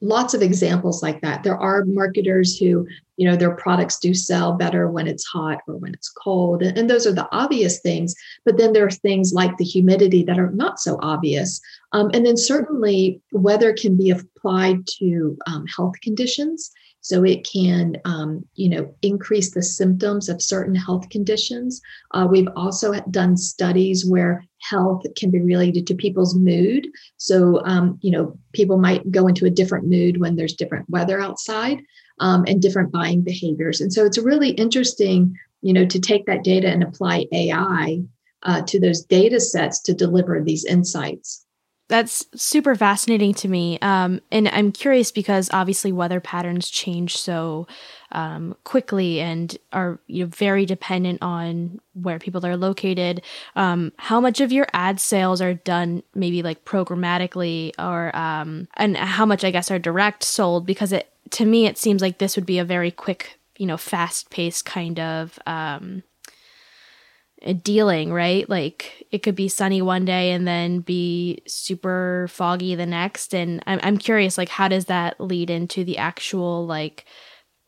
lots 0.03 0.33
of 0.33 0.41
examples 0.41 1.01
like 1.01 1.21
that. 1.21 1.43
There 1.43 1.57
are 1.57 1.85
marketers 1.85 2.57
who, 2.57 2.85
you 3.15 3.27
know, 3.27 3.37
their 3.37 3.55
products 3.55 3.97
do 3.97 4.13
sell 4.13 4.51
better 4.51 4.91
when 4.91 5.07
it's 5.07 5.23
hot 5.23 5.59
or 5.65 5.77
when 5.77 5.93
it's 5.93 6.09
cold. 6.09 6.61
And 6.61 6.89
those 6.89 7.07
are 7.07 7.13
the 7.13 7.27
obvious 7.31 7.79
things. 7.79 8.13
But 8.43 8.57
then 8.57 8.73
there 8.73 8.85
are 8.85 8.91
things 8.91 9.31
like 9.33 9.55
the 9.57 9.63
humidity 9.63 10.21
that 10.23 10.37
are 10.37 10.51
not 10.51 10.79
so 10.79 10.99
obvious. 11.01 11.61
Um, 11.93 12.11
and 12.13 12.25
then 12.25 12.35
certainly 12.35 13.21
weather 13.31 13.73
can 13.73 13.95
be 13.95 14.09
applied 14.09 14.85
to 14.99 15.37
um, 15.47 15.65
health 15.67 15.95
conditions. 16.01 16.69
So 17.03 17.23
it 17.23 17.47
can, 17.55 17.97
um, 18.05 18.29
you 18.55 18.69
know, 18.69 18.95
increase 19.01 19.51
the 19.51 19.61
symptoms 19.61 20.29
of 20.29 20.41
certain 20.41 20.73
health 20.75 21.05
conditions. 21.09 21.81
Uh, 22.15 22.27
we've 22.33 22.49
also 22.55 22.93
done 23.11 23.37
studies 23.37 24.05
where 24.05 24.43
health 24.71 25.03
can 25.15 25.29
be 25.29 25.41
related 25.41 25.85
to 25.87 25.95
people's 25.95 26.33
mood. 26.35 26.87
So, 27.17 27.61
um, 27.65 27.99
you 28.01 28.11
know, 28.11 28.25
people 28.53 28.77
might 28.77 29.11
go 29.11 29.27
into 29.27 29.45
a 29.45 29.55
different 29.59 29.85
mood 29.87 30.19
when 30.19 30.35
there's 30.35 30.55
different 30.55 30.89
weather 30.89 31.19
outside. 31.19 31.77
um, 32.19 32.45
and 32.47 32.61
different 32.61 32.91
buying 32.91 33.21
behaviors. 33.21 33.81
And 33.81 33.91
so 33.91 34.05
it's 34.05 34.17
really 34.17 34.51
interesting, 34.51 35.35
you 35.61 35.73
know, 35.73 35.85
to 35.85 35.99
take 35.99 36.25
that 36.27 36.43
data 36.43 36.69
and 36.69 36.83
apply 36.83 37.25
AI 37.31 38.01
uh, 38.43 38.61
to 38.67 38.79
those 38.79 39.01
data 39.03 39.39
sets 39.39 39.81
to 39.83 39.93
deliver 39.93 40.41
these 40.41 40.65
insights. 40.65 41.45
That's 41.93 42.25
super 42.33 42.73
fascinating 42.73 43.35
to 43.35 43.47
me. 43.47 43.77
Um, 43.83 44.19
and 44.31 44.47
I'm 44.47 44.71
curious 44.71 45.11
because 45.11 45.47
obviously 45.53 45.91
weather 45.91 46.19
patterns 46.19 46.71
change 46.71 47.15
so 47.15 47.67
um, 48.11 48.55
quickly 48.63 49.21
and 49.21 49.55
are 49.73 49.99
you 50.07 50.23
know, 50.23 50.29
very 50.35 50.65
dependent 50.65 51.21
on 51.21 51.79
where 51.93 52.17
people 52.17 52.43
are 52.47 52.57
located. 52.57 53.21
Um, 53.55 53.91
how 53.97 54.19
much 54.19 54.41
of 54.41 54.51
your 54.51 54.65
ad 54.73 54.99
sales 54.99 55.39
are 55.39 55.53
done 55.53 56.01
maybe 56.15 56.41
like 56.41 56.65
programmatically 56.65 57.73
or, 57.77 58.15
um, 58.15 58.67
and 58.75 58.97
how 58.97 59.27
much 59.27 59.43
I 59.43 59.51
guess 59.51 59.69
are 59.69 59.77
direct 59.77 60.23
sold? 60.23 60.65
Because 60.65 60.93
it, 60.93 61.11
to 61.29 61.45
me, 61.45 61.67
it 61.67 61.77
seems 61.77 62.01
like 62.01 62.17
this 62.17 62.35
would 62.35 62.47
be 62.47 62.57
a 62.57 62.65
very 62.65 62.89
quick, 62.89 63.37
you 63.59 63.67
know, 63.67 63.77
fast 63.77 64.31
paced 64.31 64.65
kind 64.65 64.99
of, 64.99 65.37
um, 65.45 66.01
dealing, 67.51 68.13
right? 68.13 68.49
Like 68.49 69.05
it 69.11 69.19
could 69.19 69.35
be 69.35 69.47
sunny 69.47 69.81
one 69.81 70.05
day 70.05 70.31
and 70.31 70.47
then 70.47 70.79
be 70.79 71.41
super 71.45 72.27
foggy 72.29 72.75
the 72.75 72.85
next. 72.85 73.35
And 73.35 73.61
I'm, 73.67 73.79
I'm 73.83 73.97
curious, 73.97 74.37
like, 74.37 74.49
how 74.49 74.67
does 74.67 74.85
that 74.85 75.19
lead 75.19 75.49
into 75.49 75.83
the 75.83 75.97
actual, 75.97 76.65
like, 76.65 77.05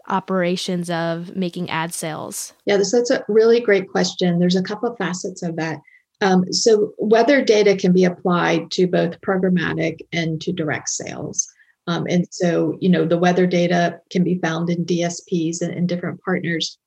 operations 0.08 0.89
of 0.89 1.36
making 1.36 1.70
ad 1.70 1.94
sales? 1.94 2.53
Yeah, 2.65 2.77
this, 2.77 2.91
that's 2.91 3.12
a 3.12 3.25
really 3.27 3.60
great 3.60 3.89
question. 3.89 4.39
There's 4.39 4.55
a 4.55 4.63
couple 4.63 4.89
of 4.89 4.98
facets 4.98 5.44
of 5.44 5.55
that. 5.58 5.79
Um, 6.22 6.51
so, 6.51 6.94
weather 6.98 7.44
data 7.44 7.75
can 7.75 7.91
be 7.91 8.05
applied 8.05 8.72
to 8.72 8.88
both 8.88 9.20
programmatic 9.22 10.00
and 10.13 10.39
to 10.41 10.53
direct 10.53 10.89
sales. 10.89 11.48
Um, 11.88 12.08
and 12.10 12.25
so, 12.32 12.77
you 12.79 12.89
know, 12.89 13.05
the 13.05 13.17
weather 13.17 13.46
data 13.46 14.00
can 14.10 14.24
be 14.24 14.39
found 14.39 14.70
in 14.70 14.86
DSPs 14.86 15.62
and, 15.62 15.74
and 15.74 15.88
different 15.88 16.22
partners. 16.22 16.79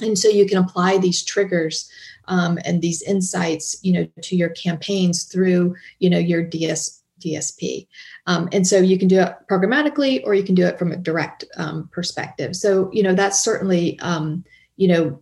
And 0.00 0.18
so 0.18 0.28
you 0.28 0.46
can 0.46 0.58
apply 0.58 0.98
these 0.98 1.22
triggers 1.22 1.90
um, 2.26 2.58
and 2.64 2.82
these 2.82 3.02
insights, 3.02 3.76
you 3.82 3.92
know, 3.92 4.08
to 4.22 4.36
your 4.36 4.50
campaigns 4.50 5.24
through, 5.24 5.74
you 5.98 6.10
know, 6.10 6.18
your 6.18 6.42
DS, 6.42 7.02
DSP. 7.20 7.86
Um, 8.26 8.48
and 8.52 8.66
so 8.66 8.78
you 8.78 8.98
can 8.98 9.08
do 9.08 9.20
it 9.20 9.34
programmatically 9.50 10.22
or 10.24 10.34
you 10.34 10.42
can 10.42 10.54
do 10.54 10.66
it 10.66 10.78
from 10.78 10.92
a 10.92 10.96
direct 10.96 11.44
um, 11.56 11.88
perspective. 11.92 12.56
So, 12.56 12.90
you 12.92 13.02
know, 13.02 13.14
that's 13.14 13.42
certainly, 13.42 13.98
um, 14.00 14.44
you 14.76 14.88
know, 14.88 15.20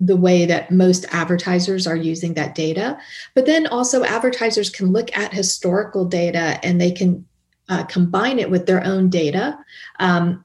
the 0.00 0.16
way 0.16 0.46
that 0.46 0.70
most 0.70 1.04
advertisers 1.10 1.86
are 1.86 1.96
using 1.96 2.34
that 2.34 2.54
data. 2.54 2.98
But 3.34 3.44
then 3.46 3.66
also, 3.66 4.02
advertisers 4.02 4.70
can 4.70 4.92
look 4.92 5.14
at 5.16 5.34
historical 5.34 6.06
data 6.06 6.58
and 6.62 6.80
they 6.80 6.90
can 6.90 7.26
uh, 7.68 7.84
combine 7.84 8.38
it 8.38 8.50
with 8.50 8.66
their 8.66 8.82
own 8.82 9.10
data 9.10 9.58
um, 10.00 10.44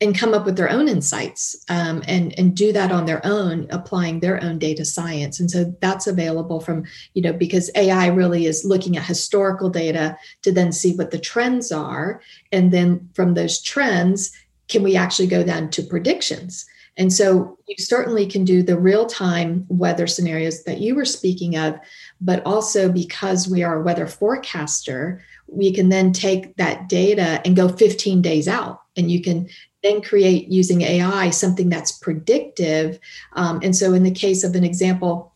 and 0.00 0.16
come 0.16 0.32
up 0.32 0.46
with 0.46 0.56
their 0.56 0.70
own 0.70 0.88
insights 0.88 1.56
um, 1.68 2.02
and 2.08 2.36
and 2.38 2.56
do 2.56 2.72
that 2.72 2.90
on 2.90 3.04
their 3.04 3.24
own 3.24 3.66
applying 3.70 4.20
their 4.20 4.42
own 4.42 4.58
data 4.58 4.84
science. 4.84 5.38
And 5.38 5.50
so 5.50 5.74
that's 5.80 6.06
available 6.06 6.60
from 6.60 6.84
you 7.14 7.22
know 7.22 7.32
because 7.32 7.70
ai 7.74 8.06
really 8.06 8.46
is 8.46 8.64
looking 8.64 8.96
at 8.96 9.04
historical 9.04 9.68
data 9.68 10.16
to 10.42 10.52
then 10.52 10.72
see 10.72 10.96
what 10.96 11.10
the 11.10 11.18
trends 11.18 11.70
are. 11.70 12.20
And 12.52 12.72
then 12.72 13.08
from 13.14 13.34
those 13.34 13.60
trends 13.60 14.32
can 14.68 14.82
we 14.82 14.96
actually 14.96 15.26
go 15.26 15.42
down 15.42 15.68
to 15.70 15.82
predictions? 15.82 16.64
And 16.96 17.12
so 17.12 17.58
you 17.66 17.76
certainly 17.78 18.26
can 18.26 18.44
do 18.44 18.62
the 18.62 18.78
real 18.78 19.06
time 19.06 19.64
weather 19.68 20.06
scenarios 20.06 20.64
that 20.64 20.80
you 20.80 20.94
were 20.94 21.04
speaking 21.04 21.56
of 21.56 21.78
but 22.20 22.44
also 22.44 22.90
because 22.90 23.48
we 23.48 23.62
are 23.62 23.80
a 23.80 23.82
weather 23.82 24.06
forecaster 24.06 25.22
we 25.46 25.72
can 25.72 25.88
then 25.88 26.12
take 26.12 26.56
that 26.56 26.88
data 26.88 27.40
and 27.44 27.56
go 27.56 27.68
15 27.68 28.22
days 28.22 28.46
out 28.46 28.79
and 28.96 29.10
you 29.10 29.22
can 29.22 29.48
then 29.82 30.02
create 30.02 30.48
using 30.48 30.82
AI 30.82 31.30
something 31.30 31.68
that's 31.68 31.92
predictive. 31.92 32.98
Um, 33.34 33.60
and 33.62 33.74
so, 33.74 33.92
in 33.92 34.02
the 34.02 34.10
case 34.10 34.44
of 34.44 34.54
an 34.54 34.64
example, 34.64 35.32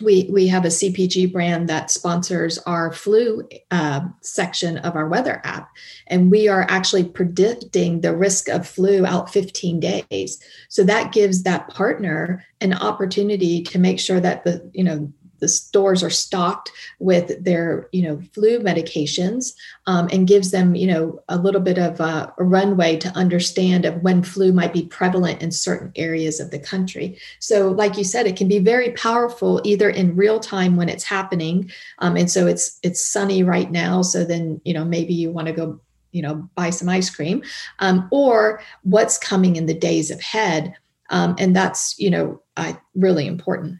we 0.00 0.28
we 0.30 0.48
have 0.48 0.64
a 0.64 0.68
CPG 0.68 1.32
brand 1.32 1.68
that 1.68 1.90
sponsors 1.90 2.58
our 2.58 2.92
flu 2.92 3.46
uh, 3.70 4.00
section 4.22 4.78
of 4.78 4.96
our 4.96 5.08
weather 5.08 5.40
app, 5.44 5.70
and 6.08 6.30
we 6.30 6.48
are 6.48 6.66
actually 6.68 7.04
predicting 7.04 8.00
the 8.00 8.16
risk 8.16 8.48
of 8.48 8.66
flu 8.66 9.06
out 9.06 9.32
15 9.32 9.80
days. 9.80 10.42
So 10.68 10.82
that 10.84 11.12
gives 11.12 11.42
that 11.44 11.68
partner 11.68 12.44
an 12.60 12.74
opportunity 12.74 13.62
to 13.64 13.78
make 13.78 14.00
sure 14.00 14.20
that 14.20 14.44
the 14.44 14.68
you 14.72 14.82
know 14.82 15.12
the 15.40 15.48
stores 15.48 16.02
are 16.02 16.10
stocked 16.10 16.70
with 16.98 17.42
their 17.42 17.88
you 17.92 18.02
know 18.02 18.20
flu 18.32 18.58
medications 18.60 19.54
um, 19.86 20.08
and 20.12 20.28
gives 20.28 20.50
them 20.50 20.74
you 20.74 20.86
know 20.86 21.22
a 21.28 21.36
little 21.36 21.60
bit 21.60 21.78
of 21.78 22.00
a, 22.00 22.32
runway 22.38 22.96
to 22.96 23.08
understand 23.10 23.84
of 23.84 24.02
when 24.02 24.22
flu 24.22 24.52
might 24.52 24.72
be 24.72 24.86
prevalent 24.86 25.42
in 25.42 25.50
certain 25.50 25.92
areas 25.96 26.40
of 26.40 26.50
the 26.50 26.58
country. 26.58 27.18
So 27.38 27.70
like 27.70 27.96
you 27.96 28.04
said 28.04 28.26
it 28.26 28.36
can 28.36 28.48
be 28.48 28.58
very 28.58 28.92
powerful 28.92 29.60
either 29.64 29.88
in 29.88 30.16
real 30.16 30.40
time 30.40 30.76
when 30.76 30.88
it's 30.88 31.04
happening 31.04 31.70
um, 31.98 32.16
and 32.16 32.30
so 32.30 32.46
it's 32.46 32.78
it's 32.82 33.04
sunny 33.04 33.42
right 33.42 33.70
now 33.70 34.02
so 34.02 34.24
then 34.24 34.60
you 34.64 34.74
know 34.74 34.84
maybe 34.84 35.14
you 35.14 35.30
want 35.30 35.46
to 35.46 35.52
go 35.52 35.80
you 36.12 36.22
know 36.22 36.48
buy 36.54 36.70
some 36.70 36.88
ice 36.88 37.10
cream 37.10 37.42
um, 37.80 38.08
or 38.10 38.60
what's 38.82 39.18
coming 39.18 39.56
in 39.56 39.66
the 39.66 39.74
days 39.74 40.10
ahead 40.10 40.74
um, 41.10 41.34
and 41.38 41.54
that's 41.54 41.98
you 41.98 42.10
know 42.10 42.40
uh, 42.56 42.72
really 42.94 43.26
important 43.26 43.78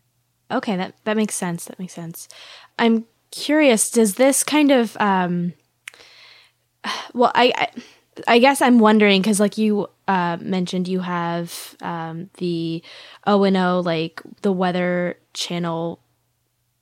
Okay, 0.50 0.76
that 0.76 0.94
that 1.04 1.16
makes 1.16 1.34
sense. 1.34 1.64
That 1.66 1.78
makes 1.78 1.94
sense. 1.94 2.28
I'm 2.78 3.06
curious. 3.30 3.90
Does 3.90 4.14
this 4.16 4.44
kind 4.44 4.70
of 4.70 4.96
um, 4.98 5.54
well, 7.14 7.32
I, 7.34 7.52
I 7.56 7.68
I 8.28 8.38
guess 8.38 8.62
I'm 8.62 8.78
wondering 8.78 9.22
because, 9.22 9.40
like 9.40 9.58
you 9.58 9.88
uh, 10.06 10.36
mentioned, 10.40 10.86
you 10.86 11.00
have 11.00 11.74
um, 11.82 12.30
the 12.38 12.82
O 13.26 13.42
and 13.44 13.56
O, 13.56 13.80
like 13.80 14.22
the 14.42 14.52
Weather 14.52 15.18
Channel, 15.32 16.00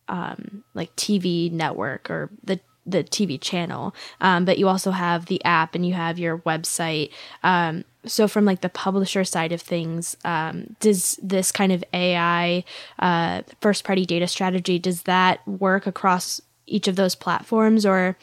um, 0.09 0.65
like 0.75 0.95
TV 0.97 1.51
network 1.51 2.11
or 2.11 2.31
the 2.45 2.61
the 2.85 3.05
TV 3.05 3.41
channel, 3.41 3.95
um, 4.21 4.45
but 4.45 4.59
you 4.59 4.69
also 4.69 4.91
have 4.91 5.27
the 5.27 5.43
app 5.45 5.75
and 5.75 5.87
you 5.87 5.95
have 5.95 6.19
your 6.19 6.39
website. 6.39 7.11
Um, 7.43 7.85
so 8.05 8.27
from 8.27 8.45
like 8.45 8.61
the 8.61 8.69
publisher 8.69 9.25
side 9.25 9.53
of 9.53 9.61
things 9.61 10.17
um, 10.25 10.75
does 10.81 11.19
this 11.23 11.53
kind 11.53 11.73
of 11.73 11.85
ai 11.93 12.65
uh, 12.99 13.43
first 13.61 13.85
party 13.85 14.05
data 14.05 14.27
strategy 14.27 14.79
does 14.79 15.03
that 15.03 15.47
work 15.47 15.87
across 15.87 16.41
each 16.67 16.89
of 16.89 16.97
those 16.97 17.15
platforms? 17.15 17.87
Or 17.87 18.17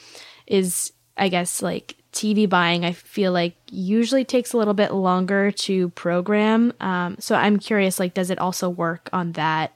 is 0.48 0.92
i 1.16 1.30
guess 1.30 1.62
like 1.62 1.96
tv 2.12 2.50
buying 2.50 2.84
i 2.84 2.92
feel 2.92 3.32
like 3.32 3.56
usually 3.70 4.26
takes 4.26 4.52
a 4.52 4.58
little 4.58 4.74
bit 4.74 4.92
longer 4.92 5.52
to 5.52 5.90
program. 5.90 6.74
Um, 6.82 7.18
so 7.20 7.36
i'm 7.36 7.60
curious 7.60 8.00
like 8.00 8.14
does 8.14 8.30
it 8.30 8.40
also 8.40 8.70
work 8.70 9.10
on 9.14 9.34
that 9.34 9.74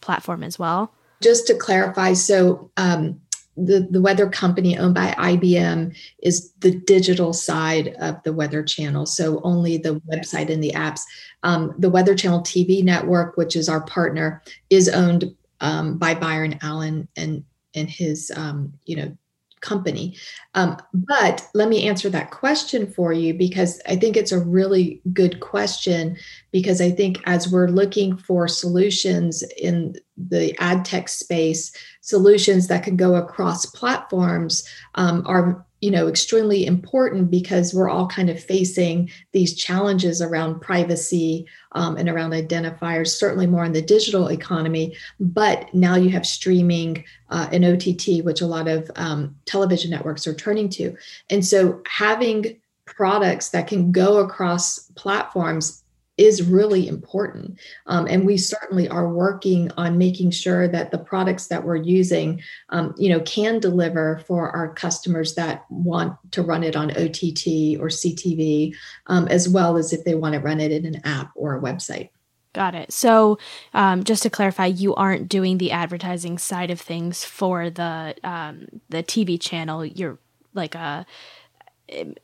platform 0.00 0.42
as 0.42 0.58
well? 0.58 0.92
Just 1.22 1.46
to 1.46 1.54
clarify 1.54 2.12
so 2.12 2.70
um, 2.76 3.21
the, 3.56 3.86
the 3.90 4.00
weather 4.00 4.28
company 4.28 4.78
owned 4.78 4.94
by 4.94 5.14
IBM 5.18 5.94
is 6.22 6.52
the 6.60 6.74
digital 6.80 7.32
side 7.32 7.88
of 8.00 8.22
the 8.22 8.32
Weather 8.32 8.62
Channel. 8.62 9.06
So 9.06 9.40
only 9.44 9.76
the 9.76 10.00
website 10.10 10.50
and 10.50 10.62
the 10.62 10.72
apps. 10.72 11.00
Um, 11.42 11.74
the 11.78 11.90
Weather 11.90 12.14
Channel 12.14 12.40
TV 12.40 12.82
network, 12.82 13.36
which 13.36 13.56
is 13.56 13.68
our 13.68 13.82
partner, 13.82 14.42
is 14.70 14.88
owned 14.88 15.34
um, 15.60 15.98
by 15.98 16.14
Byron 16.14 16.58
Allen 16.62 17.08
and 17.16 17.44
and 17.74 17.88
his 17.88 18.30
um, 18.36 18.72
you 18.84 18.96
know 18.96 19.16
company. 19.62 20.16
Um, 20.54 20.76
but 20.92 21.48
let 21.54 21.68
me 21.70 21.88
answer 21.88 22.10
that 22.10 22.30
question 22.30 22.92
for 22.92 23.12
you 23.12 23.32
because 23.32 23.80
I 23.88 23.96
think 23.96 24.16
it's 24.16 24.32
a 24.32 24.38
really 24.38 25.00
good 25.12 25.40
question. 25.40 26.18
Because 26.50 26.82
I 26.82 26.90
think 26.90 27.20
as 27.24 27.50
we're 27.50 27.68
looking 27.68 28.16
for 28.18 28.46
solutions 28.46 29.42
in 29.56 29.96
the 30.18 30.54
ad 30.60 30.84
tech 30.84 31.08
space, 31.08 31.74
solutions 32.02 32.68
that 32.68 32.84
can 32.84 32.96
go 32.96 33.14
across 33.14 33.64
platforms 33.64 34.68
um, 34.96 35.22
are 35.26 35.64
you 35.82 35.90
know 35.90 36.06
extremely 36.06 36.64
important 36.64 37.28
because 37.28 37.74
we're 37.74 37.90
all 37.90 38.06
kind 38.06 38.30
of 38.30 38.42
facing 38.42 39.10
these 39.32 39.54
challenges 39.54 40.22
around 40.22 40.60
privacy 40.60 41.44
um, 41.72 41.96
and 41.96 42.08
around 42.08 42.30
identifiers 42.30 43.08
certainly 43.08 43.48
more 43.48 43.64
in 43.64 43.72
the 43.72 43.82
digital 43.82 44.28
economy. 44.30 44.96
But 45.18 45.74
now 45.74 45.96
you 45.96 46.08
have 46.10 46.24
streaming 46.24 47.04
uh, 47.30 47.48
and 47.52 47.64
ott 47.64 48.24
which 48.24 48.40
a 48.40 48.46
lot 48.46 48.68
of 48.68 48.90
um, 48.94 49.36
television 49.44 49.90
networks 49.90 50.26
are 50.26 50.34
turning 50.34 50.68
to. 50.70 50.96
And 51.28 51.44
so 51.44 51.82
having 51.86 52.60
products 52.86 53.50
that 53.50 53.66
can 53.66 53.90
go 53.90 54.18
across 54.18 54.78
platforms 54.94 55.81
is 56.18 56.42
really 56.42 56.88
important. 56.88 57.58
Um, 57.86 58.06
and 58.06 58.26
we 58.26 58.36
certainly 58.36 58.88
are 58.88 59.08
working 59.08 59.70
on 59.76 59.96
making 59.96 60.30
sure 60.30 60.68
that 60.68 60.90
the 60.90 60.98
products 60.98 61.46
that 61.46 61.64
we're 61.64 61.76
using, 61.76 62.42
um, 62.68 62.94
you 62.98 63.08
know, 63.08 63.20
can 63.20 63.58
deliver 63.60 64.22
for 64.26 64.50
our 64.50 64.74
customers 64.74 65.34
that 65.36 65.64
want 65.70 66.16
to 66.32 66.42
run 66.42 66.64
it 66.64 66.76
on 66.76 66.90
OTT 66.90 67.78
or 67.80 67.88
CTV, 67.88 68.74
um, 69.06 69.26
as 69.28 69.48
well 69.48 69.76
as 69.76 69.92
if 69.92 70.04
they 70.04 70.14
want 70.14 70.34
to 70.34 70.40
run 70.40 70.60
it 70.60 70.70
in 70.70 70.84
an 70.84 71.00
app 71.04 71.30
or 71.34 71.56
a 71.56 71.60
website. 71.60 72.10
Got 72.52 72.74
it. 72.74 72.92
So, 72.92 73.38
um, 73.72 74.04
just 74.04 74.22
to 74.24 74.30
clarify, 74.30 74.66
you 74.66 74.94
aren't 74.94 75.30
doing 75.30 75.56
the 75.56 75.70
advertising 75.70 76.36
side 76.36 76.70
of 76.70 76.78
things 76.78 77.24
for 77.24 77.70
the 77.70 78.14
um, 78.22 78.66
the 78.90 79.02
TV 79.02 79.40
channel. 79.40 79.86
You're 79.86 80.18
like 80.52 80.74
a 80.74 81.06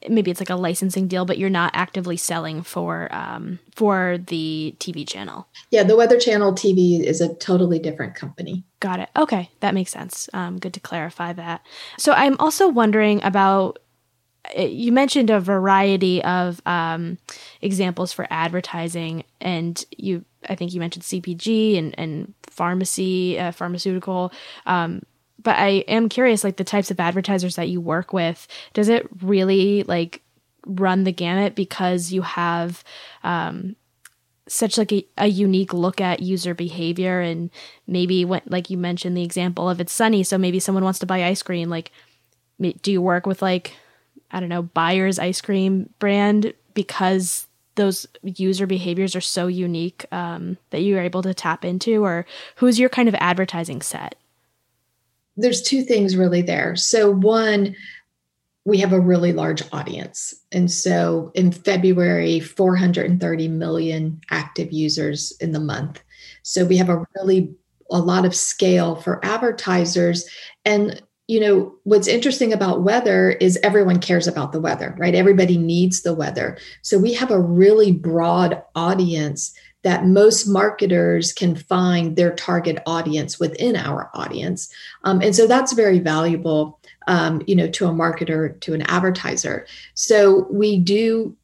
maybe 0.08 0.30
it's 0.30 0.40
like 0.40 0.50
a 0.50 0.56
licensing 0.56 1.08
deal, 1.08 1.24
but 1.24 1.38
you're 1.38 1.50
not 1.50 1.70
actively 1.74 2.16
selling 2.16 2.62
for 2.62 3.08
um, 3.14 3.58
for 3.74 4.18
the 4.26 4.74
TV 4.78 5.06
channel. 5.08 5.48
Yeah, 5.70 5.82
the 5.82 5.96
Weather 5.96 6.18
Channel 6.18 6.52
TV 6.52 7.02
is 7.02 7.20
a 7.20 7.34
totally 7.34 7.78
different 7.78 8.14
company. 8.14 8.64
Got 8.80 9.00
it. 9.00 9.08
Okay, 9.16 9.50
that 9.60 9.74
makes 9.74 9.90
sense. 9.90 10.28
Um, 10.32 10.58
good 10.58 10.74
to 10.74 10.80
clarify 10.80 11.32
that. 11.34 11.62
So 11.98 12.12
I'm 12.12 12.36
also 12.38 12.68
wondering 12.68 13.22
about. 13.22 13.78
Uh, 14.56 14.62
you 14.62 14.92
mentioned 14.92 15.28
a 15.28 15.40
variety 15.40 16.22
of 16.24 16.62
um, 16.64 17.18
examples 17.60 18.12
for 18.12 18.26
advertising, 18.30 19.24
and 19.40 19.84
you, 19.90 20.24
I 20.48 20.54
think 20.54 20.72
you 20.72 20.80
mentioned 20.80 21.02
CPG 21.04 21.76
and, 21.76 21.94
and 21.98 22.32
pharmacy, 22.42 23.38
uh, 23.38 23.50
pharmaceutical. 23.50 24.32
Um, 24.64 25.02
but 25.48 25.56
I 25.56 25.82
am 25.88 26.10
curious, 26.10 26.44
like 26.44 26.58
the 26.58 26.62
types 26.62 26.90
of 26.90 27.00
advertisers 27.00 27.56
that 27.56 27.70
you 27.70 27.80
work 27.80 28.12
with, 28.12 28.46
does 28.74 28.90
it 28.90 29.08
really 29.22 29.82
like 29.84 30.20
run 30.66 31.04
the 31.04 31.10
gamut 31.10 31.54
because 31.54 32.12
you 32.12 32.20
have 32.20 32.84
um, 33.24 33.74
such 34.46 34.76
like 34.76 34.92
a, 34.92 35.06
a, 35.16 35.26
unique 35.26 35.72
look 35.72 36.02
at 36.02 36.20
user 36.20 36.52
behavior? 36.52 37.22
And 37.22 37.48
maybe 37.86 38.26
when 38.26 38.42
like 38.44 38.68
you 38.68 38.76
mentioned 38.76 39.16
the 39.16 39.22
example 39.22 39.70
of 39.70 39.80
it's 39.80 39.90
sunny 39.90 40.22
so 40.22 40.36
maybe 40.36 40.60
someone 40.60 40.84
wants 40.84 40.98
to 40.98 41.06
buy 41.06 41.24
ice 41.24 41.42
cream 41.42 41.70
like 41.70 41.92
do 42.82 42.92
you 42.92 43.00
work 43.00 43.24
with 43.24 43.40
like 43.40 43.72
i 44.30 44.38
don't 44.38 44.50
know 44.50 44.64
Breyers 44.64 45.18
ice 45.18 45.40
cream 45.40 45.88
brand 45.98 46.52
because 46.74 47.46
those 47.76 48.06
user 48.22 48.66
behaviors 48.66 49.16
are 49.16 49.22
so 49.22 49.46
unique 49.46 50.04
um, 50.12 50.58
that 50.68 50.82
you're 50.82 51.00
able 51.00 51.22
to 51.22 51.32
tap 51.32 51.64
into? 51.64 52.04
Or 52.04 52.26
who's 52.56 52.78
your 52.78 52.88
kind 52.90 53.08
of 53.08 53.14
advertising 53.14 53.80
set 53.80 54.16
there's 55.38 55.62
two 55.62 55.82
things 55.82 56.16
really 56.16 56.42
there. 56.42 56.76
So, 56.76 57.10
one, 57.10 57.74
we 58.64 58.78
have 58.78 58.92
a 58.92 59.00
really 59.00 59.32
large 59.32 59.62
audience. 59.72 60.34
And 60.52 60.70
so 60.70 61.32
in 61.34 61.52
February, 61.52 62.38
430 62.38 63.48
million 63.48 64.20
active 64.30 64.70
users 64.72 65.32
in 65.40 65.52
the 65.52 65.60
month. 65.60 66.02
So 66.42 66.66
we 66.66 66.76
have 66.76 66.90
a 66.90 67.06
really 67.16 67.54
a 67.90 67.98
lot 67.98 68.26
of 68.26 68.34
scale 68.34 68.96
for 68.96 69.24
advertisers 69.24 70.28
and 70.66 71.00
you 71.26 71.40
know 71.40 71.74
what's 71.84 72.08
interesting 72.08 72.52
about 72.52 72.82
weather 72.82 73.30
is 73.30 73.58
everyone 73.62 73.98
cares 73.98 74.26
about 74.26 74.52
the 74.52 74.60
weather 74.60 74.94
right 74.98 75.14
everybody 75.14 75.56
needs 75.56 76.02
the 76.02 76.12
weather 76.12 76.58
so 76.82 76.98
we 76.98 77.14
have 77.14 77.30
a 77.30 77.40
really 77.40 77.92
broad 77.92 78.62
audience 78.74 79.54
that 79.88 80.04
most 80.04 80.46
marketers 80.46 81.32
can 81.32 81.56
find 81.56 82.14
their 82.14 82.34
target 82.34 82.78
audience 82.84 83.40
within 83.40 83.74
our 83.74 84.10
audience. 84.12 84.70
Um, 85.04 85.22
and 85.22 85.34
so 85.34 85.46
that's 85.46 85.72
very 85.72 85.98
valuable, 85.98 86.78
um, 87.06 87.42
you 87.46 87.56
know, 87.56 87.68
to 87.70 87.86
a 87.86 87.90
marketer, 87.90 88.60
to 88.60 88.74
an 88.74 88.82
advertiser. 88.82 89.66
So 89.94 90.46
we 90.50 90.78
do 90.78 91.34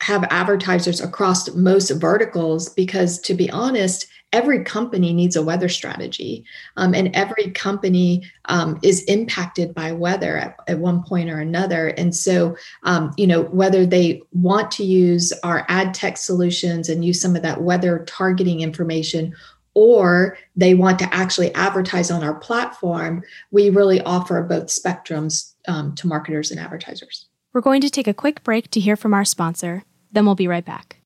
have 0.00 0.24
advertisers 0.30 1.02
across 1.02 1.52
most 1.54 1.90
verticals 1.90 2.70
because 2.70 3.18
to 3.20 3.34
be 3.34 3.50
honest 3.50 4.06
every 4.32 4.62
company 4.64 5.12
needs 5.12 5.36
a 5.36 5.42
weather 5.42 5.68
strategy 5.68 6.44
um, 6.76 6.94
and 6.94 7.14
every 7.14 7.50
company 7.50 8.22
um, 8.46 8.78
is 8.82 9.02
impacted 9.04 9.74
by 9.74 9.92
weather 9.92 10.36
at, 10.36 10.56
at, 10.68 10.78
one 10.78 11.02
point 11.02 11.28
or 11.28 11.40
another 11.40 11.88
and 11.88 12.14
so 12.14 12.56
um, 12.84 13.12
you 13.16 13.26
know 13.26 13.42
whether 13.42 13.84
they 13.84 14.22
want 14.32 14.70
to 14.70 14.84
use 14.84 15.32
our 15.42 15.64
ad 15.68 15.92
tech 15.94 16.16
solutions 16.16 16.88
and 16.88 17.04
use 17.04 17.20
some 17.20 17.36
of 17.36 17.42
that 17.42 17.62
weather 17.62 18.04
targeting 18.06 18.60
information 18.60 19.34
or 19.74 20.36
they 20.56 20.74
want 20.74 20.98
to 20.98 21.14
actually 21.14 21.54
advertise 21.54 22.10
on 22.10 22.24
our 22.24 22.34
platform 22.34 23.22
we 23.50 23.70
really 23.70 24.00
offer 24.02 24.42
both 24.42 24.66
spectrums 24.66 25.54
um, 25.68 25.94
to 25.94 26.06
marketers 26.06 26.50
and 26.50 26.60
advertisers 26.60 27.26
we're 27.52 27.60
going 27.60 27.80
to 27.80 27.90
take 27.90 28.06
a 28.06 28.14
quick 28.14 28.42
break 28.44 28.70
to 28.70 28.80
hear 28.80 28.96
from 28.96 29.12
our 29.12 29.24
sponsor 29.24 29.84
then 30.12 30.26
we'll 30.26 30.34
be 30.34 30.48
right 30.48 30.64
back. 30.64 30.99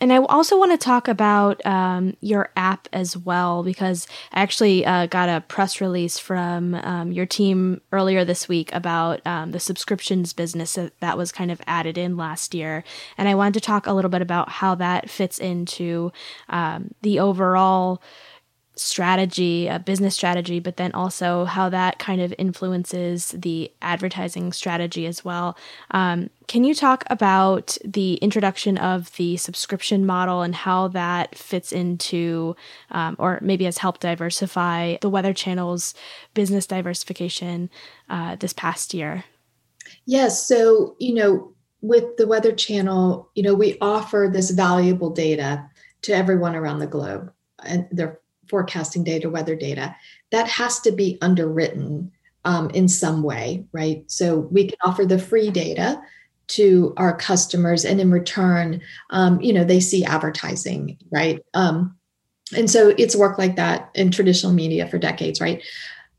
And 0.00 0.14
I 0.14 0.16
also 0.16 0.58
want 0.58 0.72
to 0.72 0.78
talk 0.78 1.08
about 1.08 1.64
um, 1.66 2.16
your 2.22 2.50
app 2.56 2.88
as 2.90 3.18
well, 3.18 3.62
because 3.62 4.06
I 4.32 4.40
actually 4.40 4.86
uh, 4.86 5.06
got 5.06 5.28
a 5.28 5.42
press 5.42 5.80
release 5.80 6.18
from 6.18 6.74
um, 6.74 7.12
your 7.12 7.26
team 7.26 7.82
earlier 7.92 8.24
this 8.24 8.48
week 8.48 8.74
about 8.74 9.20
um, 9.26 9.52
the 9.52 9.60
subscriptions 9.60 10.32
business 10.32 10.78
that 11.00 11.18
was 11.18 11.32
kind 11.32 11.50
of 11.50 11.60
added 11.66 11.98
in 11.98 12.16
last 12.16 12.54
year. 12.54 12.82
And 13.18 13.28
I 13.28 13.34
wanted 13.34 13.54
to 13.54 13.60
talk 13.60 13.86
a 13.86 13.92
little 13.92 14.10
bit 14.10 14.22
about 14.22 14.48
how 14.48 14.74
that 14.76 15.10
fits 15.10 15.38
into 15.38 16.12
um, 16.48 16.94
the 17.02 17.20
overall 17.20 18.02
strategy, 18.76 19.66
a 19.66 19.78
business 19.78 20.14
strategy, 20.14 20.58
but 20.58 20.76
then 20.76 20.92
also 20.92 21.44
how 21.44 21.68
that 21.68 21.98
kind 21.98 22.20
of 22.20 22.34
influences 22.38 23.32
the 23.32 23.70
advertising 23.82 24.52
strategy 24.52 25.06
as 25.06 25.24
well. 25.24 25.56
Um, 25.90 26.30
can 26.46 26.64
you 26.64 26.74
talk 26.74 27.04
about 27.10 27.76
the 27.84 28.14
introduction 28.14 28.78
of 28.78 29.14
the 29.16 29.36
subscription 29.36 30.06
model 30.06 30.42
and 30.42 30.54
how 30.54 30.88
that 30.88 31.34
fits 31.34 31.72
into, 31.72 32.56
um, 32.90 33.16
or 33.18 33.38
maybe 33.42 33.64
has 33.64 33.78
helped 33.78 34.00
diversify 34.00 34.96
the 35.00 35.10
Weather 35.10 35.34
Channel's 35.34 35.94
business 36.32 36.66
diversification 36.66 37.70
uh, 38.08 38.36
this 38.36 38.52
past 38.52 38.94
year? 38.94 39.24
Yes. 40.06 40.46
So, 40.46 40.96
you 40.98 41.14
know, 41.14 41.52
with 41.82 42.16
the 42.16 42.26
Weather 42.26 42.52
Channel, 42.52 43.30
you 43.34 43.42
know, 43.42 43.54
we 43.54 43.76
offer 43.80 44.30
this 44.32 44.50
valuable 44.50 45.10
data 45.10 45.66
to 46.02 46.12
everyone 46.12 46.54
around 46.54 46.78
the 46.78 46.86
globe. 46.86 47.32
And 47.62 47.86
they're 47.90 48.20
forecasting 48.50 49.04
data, 49.04 49.30
weather 49.30 49.56
data, 49.56 49.94
that 50.32 50.48
has 50.48 50.80
to 50.80 50.92
be 50.92 51.16
underwritten 51.22 52.10
um, 52.44 52.70
in 52.70 52.88
some 52.88 53.22
way, 53.22 53.64
right? 53.72 54.04
So 54.10 54.40
we 54.50 54.66
can 54.68 54.78
offer 54.84 55.06
the 55.06 55.18
free 55.18 55.50
data 55.50 56.02
to 56.48 56.92
our 56.96 57.16
customers, 57.16 57.84
and 57.84 58.00
in 58.00 58.10
return, 58.10 58.82
um, 59.10 59.40
you 59.40 59.52
know, 59.52 59.62
they 59.62 59.78
see 59.78 60.04
advertising, 60.04 60.98
right? 61.10 61.44
Um, 61.54 61.96
and 62.56 62.68
so 62.68 62.92
it's 62.98 63.14
worked 63.14 63.38
like 63.38 63.54
that 63.56 63.90
in 63.94 64.10
traditional 64.10 64.52
media 64.52 64.88
for 64.88 64.98
decades, 64.98 65.40
right? 65.40 65.62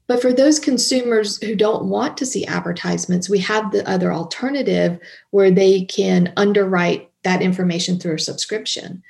But 0.08 0.22
for 0.22 0.34
those 0.34 0.60
consumers 0.60 1.42
who 1.42 1.56
don't 1.56 1.86
want 1.86 2.18
to 2.18 2.26
see 2.26 2.46
advertisements, 2.46 3.30
we 3.30 3.40
have 3.40 3.72
the 3.72 3.88
other 3.90 4.14
alternative 4.14 5.00
where 5.32 5.52
they 5.52 5.84
can 5.84 6.34
underwrite 6.38 7.10
that 7.24 7.42
information 7.42 8.00
through 8.00 8.16
a 8.16 8.20
subscription. 8.20 9.04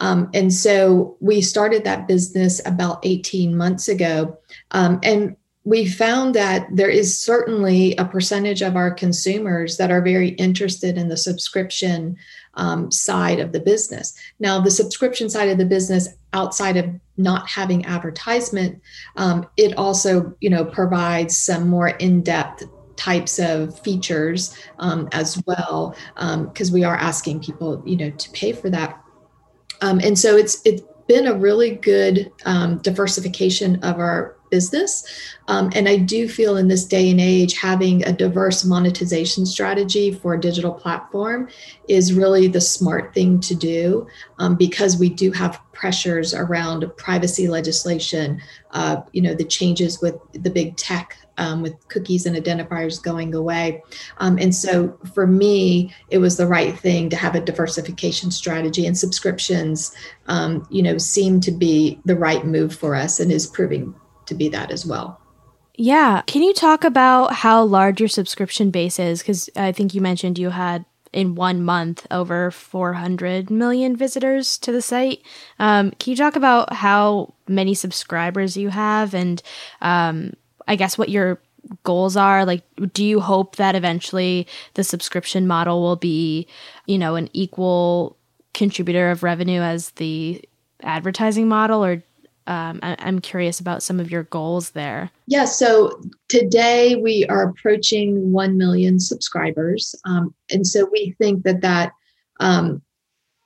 Um, 0.00 0.30
and 0.32 0.52
so 0.52 1.16
we 1.20 1.40
started 1.40 1.84
that 1.84 2.06
business 2.06 2.60
about 2.64 3.00
18 3.02 3.56
months 3.56 3.88
ago. 3.88 4.38
Um, 4.70 5.00
and 5.02 5.36
we 5.64 5.86
found 5.86 6.34
that 6.34 6.66
there 6.72 6.88
is 6.88 7.20
certainly 7.20 7.94
a 7.96 8.04
percentage 8.04 8.62
of 8.62 8.74
our 8.74 8.90
consumers 8.90 9.76
that 9.76 9.90
are 9.90 10.00
very 10.00 10.28
interested 10.30 10.96
in 10.96 11.08
the 11.08 11.16
subscription 11.16 12.16
um, 12.54 12.90
side 12.90 13.38
of 13.38 13.52
the 13.52 13.60
business. 13.60 14.14
Now, 14.40 14.60
the 14.60 14.70
subscription 14.70 15.28
side 15.28 15.50
of 15.50 15.58
the 15.58 15.66
business, 15.66 16.08
outside 16.32 16.78
of 16.78 16.88
not 17.18 17.48
having 17.48 17.84
advertisement, 17.84 18.80
um, 19.16 19.46
it 19.58 19.76
also, 19.76 20.34
you 20.40 20.48
know, 20.48 20.64
provides 20.64 21.36
some 21.36 21.68
more 21.68 21.88
in-depth 21.88 22.64
types 22.96 23.38
of 23.38 23.78
features 23.80 24.56
um, 24.78 25.08
as 25.12 25.42
well, 25.46 25.94
because 26.14 26.68
um, 26.68 26.74
we 26.74 26.82
are 26.82 26.96
asking 26.96 27.40
people, 27.40 27.82
you 27.84 27.96
know, 27.96 28.10
to 28.10 28.30
pay 28.30 28.52
for 28.52 28.70
that 28.70 29.02
um, 29.80 30.00
and 30.00 30.18
so 30.18 30.36
it's 30.36 30.60
it's 30.64 30.82
been 31.06 31.26
a 31.26 31.34
really 31.34 31.70
good 31.70 32.30
um, 32.44 32.78
diversification 32.78 33.82
of 33.82 33.98
our 33.98 34.36
business. 34.50 35.04
Um, 35.48 35.70
and 35.74 35.88
I 35.88 35.96
do 35.96 36.28
feel 36.28 36.56
in 36.56 36.68
this 36.68 36.84
day 36.84 37.10
and 37.10 37.20
age, 37.20 37.58
having 37.58 38.04
a 38.04 38.12
diverse 38.12 38.64
monetization 38.64 39.46
strategy 39.46 40.12
for 40.12 40.34
a 40.34 40.40
digital 40.40 40.72
platform 40.72 41.48
is 41.88 42.12
really 42.12 42.48
the 42.48 42.60
smart 42.60 43.14
thing 43.14 43.40
to 43.40 43.54
do 43.54 44.06
um, 44.38 44.56
because 44.56 44.98
we 44.98 45.08
do 45.08 45.32
have 45.32 45.60
pressures 45.72 46.34
around 46.34 46.84
privacy 46.96 47.48
legislation, 47.48 48.40
uh, 48.72 49.00
you 49.12 49.22
know, 49.22 49.34
the 49.34 49.44
changes 49.44 50.00
with 50.00 50.16
the 50.32 50.50
big 50.50 50.76
tech 50.76 51.16
um, 51.38 51.62
with 51.62 51.74
cookies 51.88 52.26
and 52.26 52.36
identifiers 52.36 53.02
going 53.02 53.34
away. 53.34 53.82
Um, 54.18 54.38
and 54.38 54.54
so 54.54 54.98
for 55.14 55.26
me, 55.26 55.94
it 56.10 56.18
was 56.18 56.36
the 56.36 56.46
right 56.46 56.78
thing 56.78 57.08
to 57.10 57.16
have 57.16 57.34
a 57.34 57.40
diversification 57.40 58.30
strategy 58.30 58.86
and 58.86 58.98
subscriptions, 58.98 59.94
um, 60.26 60.66
you 60.70 60.82
know, 60.82 60.98
seem 60.98 61.40
to 61.40 61.50
be 61.50 62.00
the 62.04 62.16
right 62.16 62.44
move 62.44 62.74
for 62.74 62.94
us 62.94 63.20
and 63.20 63.32
is 63.32 63.46
proving 63.46 63.94
to 64.26 64.34
be 64.34 64.48
that 64.50 64.70
as 64.70 64.84
well. 64.84 65.20
Yeah. 65.74 66.22
Can 66.26 66.42
you 66.42 66.52
talk 66.52 66.82
about 66.84 67.32
how 67.32 67.62
large 67.62 68.00
your 68.00 68.08
subscription 68.08 68.70
base 68.70 68.98
is? 68.98 69.20
Because 69.20 69.48
I 69.54 69.70
think 69.70 69.94
you 69.94 70.00
mentioned 70.00 70.38
you 70.38 70.50
had 70.50 70.84
in 71.12 71.34
one 71.34 71.62
month 71.62 72.06
over 72.10 72.50
400 72.50 73.50
million 73.50 73.96
visitors 73.96 74.58
to 74.58 74.72
the 74.72 74.82
site. 74.82 75.22
Um, 75.58 75.92
can 75.92 76.10
you 76.10 76.16
talk 76.16 76.36
about 76.36 76.72
how 76.72 77.34
many 77.46 77.74
subscribers 77.74 78.56
you 78.56 78.68
have 78.68 79.14
and 79.14 79.40
um, 79.80 80.34
I 80.68 80.76
guess 80.76 80.96
what 80.96 81.08
your 81.08 81.40
goals 81.82 82.16
are? 82.16 82.44
Like, 82.44 82.62
do 82.92 83.04
you 83.04 83.18
hope 83.20 83.56
that 83.56 83.74
eventually 83.74 84.46
the 84.74 84.84
subscription 84.84 85.46
model 85.48 85.82
will 85.82 85.96
be, 85.96 86.46
you 86.86 86.98
know, 86.98 87.16
an 87.16 87.28
equal 87.32 88.16
contributor 88.54 89.10
of 89.10 89.22
revenue 89.24 89.60
as 89.60 89.90
the 89.92 90.40
advertising 90.82 91.48
model 91.48 91.84
or 91.84 92.02
Um, 92.46 92.80
I- 92.82 92.96
am 93.06 93.18
curious 93.20 93.60
about 93.60 93.82
some 93.82 94.00
of 94.00 94.10
your 94.10 94.22
goals 94.22 94.70
there. 94.70 95.10
Yeah, 95.26 95.44
so 95.44 96.00
today 96.28 96.96
we 96.96 97.26
are 97.26 97.42
approaching 97.50 98.32
1 98.32 98.56
million 98.56 98.98
subscribers. 99.00 99.94
Um, 100.06 100.34
and 100.50 100.66
so 100.66 100.88
we 100.90 101.14
think 101.18 101.42
that 101.42 101.60
that 101.60 101.92
um, 102.40 102.80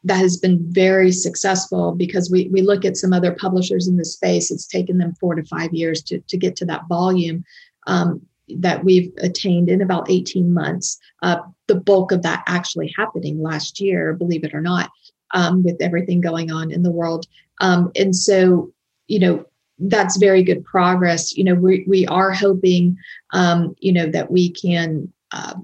that 0.05 0.19
has 0.19 0.37
been 0.37 0.59
very 0.73 1.13
successful 1.13 1.93
because 1.93 2.31
we, 2.31 2.49
we 2.49 2.61
look 2.61 2.85
at 2.85 2.97
some 2.97 3.13
other 3.13 3.33
publishers 3.33 3.87
in 3.87 3.97
the 3.97 4.05
space, 4.05 4.51
it's 4.51 4.67
taken 4.67 4.99
them 4.99 5.15
four 5.21 5.35
to 5.35 5.45
five 5.45 5.73
years 5.73 6.03
to, 6.03 6.21
to 6.21 6.37
get 6.37 6.57
to 6.57 6.65
that 6.65 6.89
volume 6.89 7.45
um, 7.87 8.21
that 8.59 8.85
we've 8.85 9.13
attained 9.19 9.69
in 9.69 9.81
about 9.81 10.11
18 10.11 10.53
months. 10.53 10.99
Uh, 11.23 11.39
the 11.69 11.77
bulk 11.77 12.11
of 12.11 12.23
that 12.23 12.43
actually 12.47 12.93
happening 12.97 13.41
last 13.41 13.81
year, 13.81 14.13
believe 14.15 14.45
it 14.45 14.55
or 14.55 14.61
not, 14.61 14.91
um, 15.35 15.63
with 15.63 15.81
everything 15.81 16.21
going 16.21 16.51
on 16.51 16.73
in 16.73 16.83
the 16.83 16.91
world. 16.91 17.27
Um, 17.61 17.93
and 17.95 18.15
so, 18.15 18.73
you 19.07 19.21
know, 19.21 19.45
that's 19.79 20.17
very 20.17 20.43
good 20.43 20.65
progress. 20.65 21.37
You 21.37 21.45
know, 21.45 21.55
we, 21.55 21.85
we 21.89 22.07
are 22.07 22.33
hoping, 22.33 22.97
um, 23.33 23.75
you 23.79 23.93
know, 23.93 24.07
that 24.07 24.31
we 24.31 24.51
can, 24.51 25.13
uh, 25.31 25.55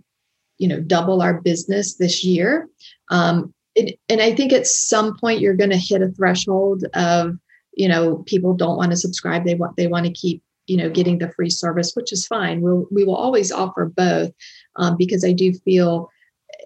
you 0.59 0.69
know, 0.69 0.81
double 0.81 1.23
our 1.23 1.41
business 1.41 1.97
this 1.97 2.25
year. 2.25 2.69
Um, 3.11 3.53
and 4.09 4.21
I 4.21 4.35
think 4.35 4.53
at 4.53 4.67
some 4.67 5.17
point 5.19 5.41
you're 5.41 5.55
going 5.55 5.71
to 5.71 5.77
hit 5.77 6.03
a 6.03 6.09
threshold 6.09 6.85
of, 6.95 7.37
you 7.75 7.89
know, 7.89 8.25
people 8.27 8.55
don't 8.55 8.77
want 8.77 8.91
to 8.91 8.97
subscribe. 8.97 9.45
They 9.45 9.55
want 9.55 9.77
they 9.77 9.87
want 9.87 10.07
to 10.07 10.13
keep, 10.13 10.43
you 10.67 10.77
know, 10.77 10.91
getting 10.91 11.19
the 11.19 11.33
free 11.33 11.51
service, 11.51 11.93
which 11.95 12.13
is 12.13 12.27
fine. 12.27 12.61
We'll 12.61 12.87
we 12.91 13.05
will 13.05 13.17
always 13.17 13.53
offer 13.53 13.87
both 13.87 14.33
um, 14.77 14.97
because 14.97 15.25
I 15.25 15.33
do 15.33 15.53
feel, 15.53 16.11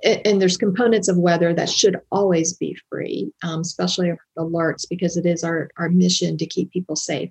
and 0.05 0.41
there's 0.41 0.57
components 0.57 1.09
of 1.09 1.19
weather 1.19 1.53
that 1.55 1.69
should 1.69 2.01
always 2.11 2.57
be 2.57 2.77
free, 2.89 3.33
um, 3.43 3.61
especially 3.61 4.13
alerts 4.39 4.87
because 4.89 5.17
it 5.17 5.27
is 5.27 5.45
our 5.45 5.71
our 5.77 5.89
mission 5.89 6.37
to 6.39 6.47
keep 6.47 6.71
people 6.71 6.97
safe. 6.97 7.31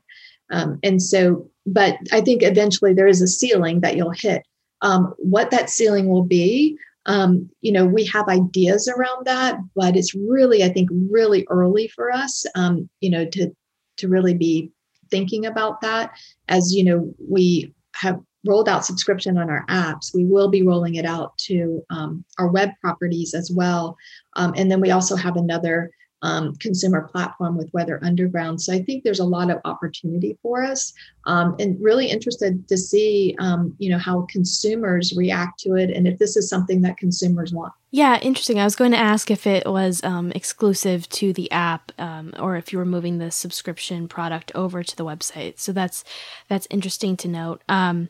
Um, 0.51 0.79
and 0.83 1.01
so, 1.01 1.49
but 1.65 1.97
I 2.11 2.21
think 2.21 2.43
eventually 2.43 2.93
there 2.93 3.07
is 3.07 3.21
a 3.21 3.27
ceiling 3.27 3.79
that 3.81 3.95
you'll 3.95 4.11
hit. 4.11 4.43
Um, 4.81 5.13
what 5.17 5.51
that 5.51 5.69
ceiling 5.69 6.07
will 6.07 6.23
be, 6.23 6.77
um, 7.05 7.49
you 7.61 7.71
know, 7.71 7.85
we 7.85 8.05
have 8.05 8.27
ideas 8.27 8.87
around 8.87 9.25
that, 9.25 9.57
but 9.75 9.95
it's 9.95 10.13
really, 10.13 10.63
I 10.63 10.69
think, 10.69 10.89
really 11.09 11.45
early 11.49 11.87
for 11.87 12.11
us, 12.11 12.45
um, 12.55 12.89
you 12.99 13.09
know, 13.09 13.25
to 13.25 13.51
to 13.97 14.07
really 14.07 14.33
be 14.33 14.71
thinking 15.09 15.45
about 15.45 15.81
that. 15.81 16.11
As 16.47 16.73
you 16.73 16.83
know, 16.83 17.13
we 17.29 17.73
have 17.95 18.19
rolled 18.45 18.69
out 18.69 18.85
subscription 18.85 19.37
on 19.37 19.49
our 19.49 19.65
apps. 19.67 20.13
We 20.13 20.25
will 20.25 20.49
be 20.49 20.63
rolling 20.63 20.95
it 20.95 21.05
out 21.05 21.37
to 21.39 21.83
um, 21.89 22.23
our 22.39 22.47
web 22.47 22.69
properties 22.81 23.33
as 23.33 23.51
well, 23.53 23.97
um, 24.35 24.53
and 24.55 24.69
then 24.69 24.81
we 24.81 24.91
also 24.91 25.15
have 25.15 25.37
another 25.37 25.91
um, 26.21 26.55
consumer 26.55 27.01
platform 27.01 27.57
with 27.57 27.73
Weather 27.73 27.99
Underground. 28.03 28.61
So 28.61 28.73
I 28.73 28.83
think 28.83 29.03
there's 29.03 29.19
a 29.19 29.25
lot 29.25 29.49
of 29.49 29.59
opportunity 29.65 30.37
for 30.41 30.63
us, 30.63 30.93
um, 31.25 31.55
and 31.59 31.81
really 31.81 32.07
interested 32.07 32.67
to 32.67 32.77
see, 32.77 33.35
um, 33.39 33.75
you 33.79 33.89
know, 33.89 33.97
how 33.97 34.27
consumers 34.29 35.13
react 35.15 35.59
to 35.61 35.75
it, 35.75 35.89
and 35.89 36.07
if 36.07 36.19
this 36.19 36.37
is 36.37 36.49
something 36.49 36.81
that 36.81 36.97
consumers 36.97 37.53
want. 37.53 37.73
Yeah, 37.93 38.19
interesting. 38.21 38.57
I 38.57 38.63
was 38.63 38.77
going 38.77 38.91
to 38.91 38.97
ask 38.97 39.29
if 39.29 39.45
it 39.45 39.65
was 39.65 40.01
um, 40.03 40.31
exclusive 40.33 41.09
to 41.09 41.33
the 41.33 41.51
app, 41.51 41.91
um, 41.97 42.33
or 42.39 42.55
if 42.55 42.71
you 42.71 42.79
were 42.79 42.85
moving 42.85 43.17
the 43.17 43.31
subscription 43.31 44.07
product 44.07 44.51
over 44.55 44.81
to 44.81 44.95
the 44.95 45.03
website. 45.03 45.59
So 45.59 45.73
that's 45.73 46.03
that's 46.47 46.67
interesting 46.69 47.17
to 47.17 47.27
note. 47.27 47.63
Um, 47.67 48.09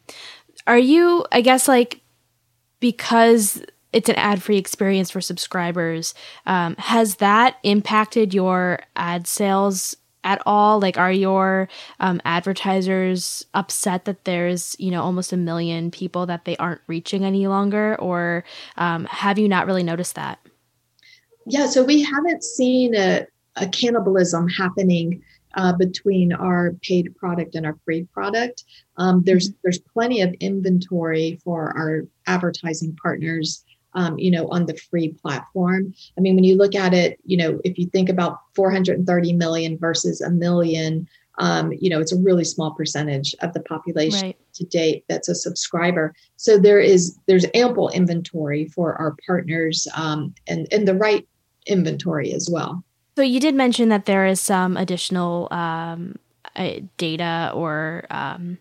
are 0.68 0.78
you, 0.78 1.26
I 1.32 1.42
guess, 1.42 1.68
like 1.68 2.02
because 2.80 3.64
it's 3.94 4.10
an 4.10 4.16
ad 4.16 4.42
free 4.42 4.58
experience 4.58 5.12
for 5.12 5.22
subscribers. 5.22 6.14
Um, 6.46 6.76
has 6.78 7.16
that 7.16 7.58
impacted 7.64 8.34
your 8.34 8.80
ad 8.96 9.28
sales 9.28 9.96
at 10.24 10.42
all? 10.46 10.80
Like, 10.80 10.98
are 10.98 11.12
your 11.12 11.68
um, 12.00 12.22
advertisers 12.26 13.46
upset 13.54 14.06
that 14.06 14.26
there's 14.26 14.76
you 14.80 14.92
know 14.92 15.02
almost 15.02 15.34
a 15.34 15.38
million 15.38 15.92
people 15.92 16.26
that 16.28 16.46
they 16.46 16.58
aren't 16.58 16.82
reaching 16.88 17.26
any 17.26 17.48
longer, 17.48 17.96
or 18.00 18.44
um, 18.78 19.06
have 19.06 19.38
you 19.38 19.48
not 19.48 19.66
really 19.66 19.84
noticed 19.84 20.16
that? 20.16 20.40
Yeah, 21.48 21.66
so 21.66 21.84
we 21.84 22.04
haven't 22.04 22.44
seen 22.44 22.96
a, 22.96 23.26
a 23.56 23.68
cannibalism 23.68 24.48
happening 24.48 25.24
uh, 25.56 25.74
between 25.74 26.32
our 26.32 26.76
paid 26.82 27.16
product 27.16 27.56
and 27.56 27.66
our 27.66 27.78
free 27.84 28.04
product. 28.14 28.64
Um, 28.98 29.24
there's 29.26 29.50
mm-hmm. 29.50 29.58
there's 29.64 29.80
plenty 29.80 30.22
of 30.22 30.34
inventory 30.40 31.40
for 31.44 31.76
our 31.78 32.04
advertising 32.28 32.96
partners 33.02 33.66
um, 33.94 34.18
you 34.18 34.32
know, 34.32 34.48
on 34.50 34.66
the 34.66 34.76
free 34.76 35.10
platform. 35.10 35.94
I 36.18 36.22
mean, 36.22 36.36
when 36.36 36.44
you 36.44 36.56
look 36.56 36.76
at 36.76 36.94
it, 36.94 37.20
you 37.26 37.38
know, 37.38 37.60
if 37.64 37.78
you 37.78 37.88
think 37.88 38.10
about 38.10 38.40
430 38.56 39.34
million 39.34 39.78
versus 39.78 40.22
a 40.22 40.30
million, 40.30 41.08
um, 41.38 41.72
you 41.80 41.90
know, 41.90 42.00
it's 42.00 42.12
a 42.12 42.20
really 42.20 42.44
small 42.44 42.72
percentage 42.72 43.36
of 43.42 43.54
the 43.54 43.62
population 43.62 44.28
right. 44.28 44.38
to 44.54 44.66
date 44.66 45.06
that's 45.08 45.30
a 45.30 45.36
subscriber. 45.36 46.14
So 46.38 46.58
there 46.58 46.80
is 46.80 47.18
there's 47.28 47.46
ample 47.54 47.90
inventory 47.90 48.66
for 48.66 48.96
our 48.96 49.16
partners 49.26 49.88
um, 49.96 50.34
and 50.48 50.68
and 50.72 50.88
the 50.88 50.96
right 50.96 51.28
inventory 51.68 52.34
as 52.34 52.50
well. 52.52 52.84
So 53.16 53.24
you 53.24 53.40
did 53.40 53.56
mention 53.56 53.90
that 53.90 54.06
there 54.06 54.26
is 54.26 54.40
some 54.40 54.78
additional 54.78 55.48
um, 55.52 56.16
uh, 56.56 56.80
data 56.98 57.52
or 57.54 58.06
um, 58.10 58.58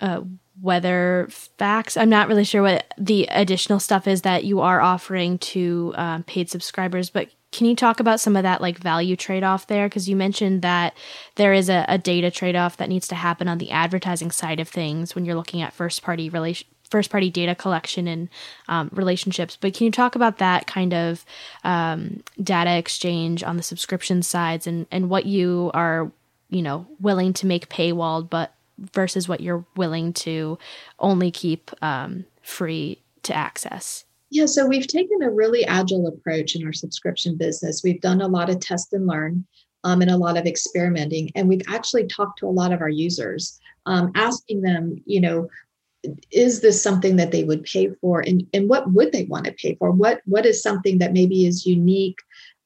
uh, 0.00 0.20
weather 0.60 1.26
facts. 1.30 1.96
I'm 1.96 2.08
not 2.08 2.28
really 2.28 2.44
sure 2.44 2.62
what 2.62 2.92
the 2.96 3.26
additional 3.30 3.80
stuff 3.80 4.06
is 4.06 4.22
that 4.22 4.44
you 4.44 4.60
are 4.60 4.80
offering 4.80 5.38
to 5.38 5.92
um, 5.96 6.22
paid 6.22 6.48
subscribers, 6.48 7.10
but 7.10 7.28
can 7.54 7.66
you 7.68 7.76
talk 7.76 8.00
about 8.00 8.18
some 8.18 8.36
of 8.36 8.42
that 8.42 8.60
like 8.60 8.78
value 8.78 9.14
trade 9.14 9.44
off 9.44 9.68
there? 9.68 9.88
Because 9.88 10.08
you 10.08 10.16
mentioned 10.16 10.62
that 10.62 10.94
there 11.36 11.52
is 11.52 11.68
a, 11.68 11.84
a 11.88 11.98
data 11.98 12.30
trade 12.30 12.56
off 12.56 12.76
that 12.78 12.88
needs 12.88 13.06
to 13.08 13.14
happen 13.14 13.46
on 13.46 13.58
the 13.58 13.70
advertising 13.70 14.32
side 14.32 14.58
of 14.58 14.68
things 14.68 15.14
when 15.14 15.24
you're 15.24 15.36
looking 15.36 15.62
at 15.62 15.72
first 15.72 16.02
party 16.02 16.28
relation 16.28 16.66
first 16.90 17.10
party 17.10 17.30
data 17.30 17.54
collection 17.54 18.06
and 18.06 18.28
um, 18.68 18.90
relationships. 18.92 19.56
But 19.60 19.74
can 19.74 19.86
you 19.86 19.90
talk 19.90 20.14
about 20.14 20.38
that 20.38 20.66
kind 20.66 20.92
of 20.92 21.24
um, 21.64 22.22
data 22.42 22.76
exchange 22.76 23.42
on 23.42 23.56
the 23.56 23.62
subscription 23.62 24.22
sides 24.22 24.66
and 24.66 24.86
and 24.90 25.08
what 25.08 25.26
you 25.26 25.70
are 25.74 26.10
you 26.50 26.62
know 26.62 26.86
willing 27.00 27.32
to 27.34 27.46
make 27.46 27.68
paywalled 27.68 28.30
but 28.30 28.52
versus 28.78 29.28
what 29.28 29.40
you're 29.40 29.64
willing 29.76 30.12
to 30.12 30.58
only 30.98 31.30
keep 31.30 31.70
um, 31.82 32.24
free 32.42 33.02
to 33.22 33.34
access? 33.34 34.04
Yeah, 34.30 34.46
so 34.46 34.66
we've 34.66 34.86
taken 34.86 35.22
a 35.22 35.30
really 35.30 35.64
agile 35.64 36.08
approach 36.08 36.56
in 36.56 36.66
our 36.66 36.72
subscription 36.72 37.36
business. 37.36 37.82
We've 37.84 38.00
done 38.00 38.20
a 38.20 38.28
lot 38.28 38.50
of 38.50 38.58
test 38.60 38.92
and 38.92 39.06
learn 39.06 39.46
um, 39.84 40.02
and 40.02 40.10
a 40.10 40.16
lot 40.16 40.36
of 40.36 40.46
experimenting, 40.46 41.30
and 41.34 41.48
we've 41.48 41.62
actually 41.68 42.06
talked 42.06 42.38
to 42.40 42.46
a 42.46 42.48
lot 42.48 42.72
of 42.72 42.80
our 42.80 42.88
users, 42.88 43.60
um, 43.86 44.10
asking 44.14 44.62
them, 44.62 45.02
you 45.06 45.20
know, 45.20 45.48
is 46.30 46.60
this 46.60 46.82
something 46.82 47.16
that 47.16 47.32
they 47.32 47.44
would 47.44 47.64
pay 47.64 47.90
for, 48.00 48.20
and 48.20 48.46
and 48.52 48.68
what 48.68 48.92
would 48.92 49.12
they 49.12 49.24
want 49.24 49.44
to 49.44 49.52
pay 49.52 49.74
for? 49.76 49.90
What 49.90 50.20
what 50.24 50.46
is 50.46 50.62
something 50.62 50.98
that 50.98 51.12
maybe 51.12 51.46
is 51.46 51.64
unique 51.64 52.18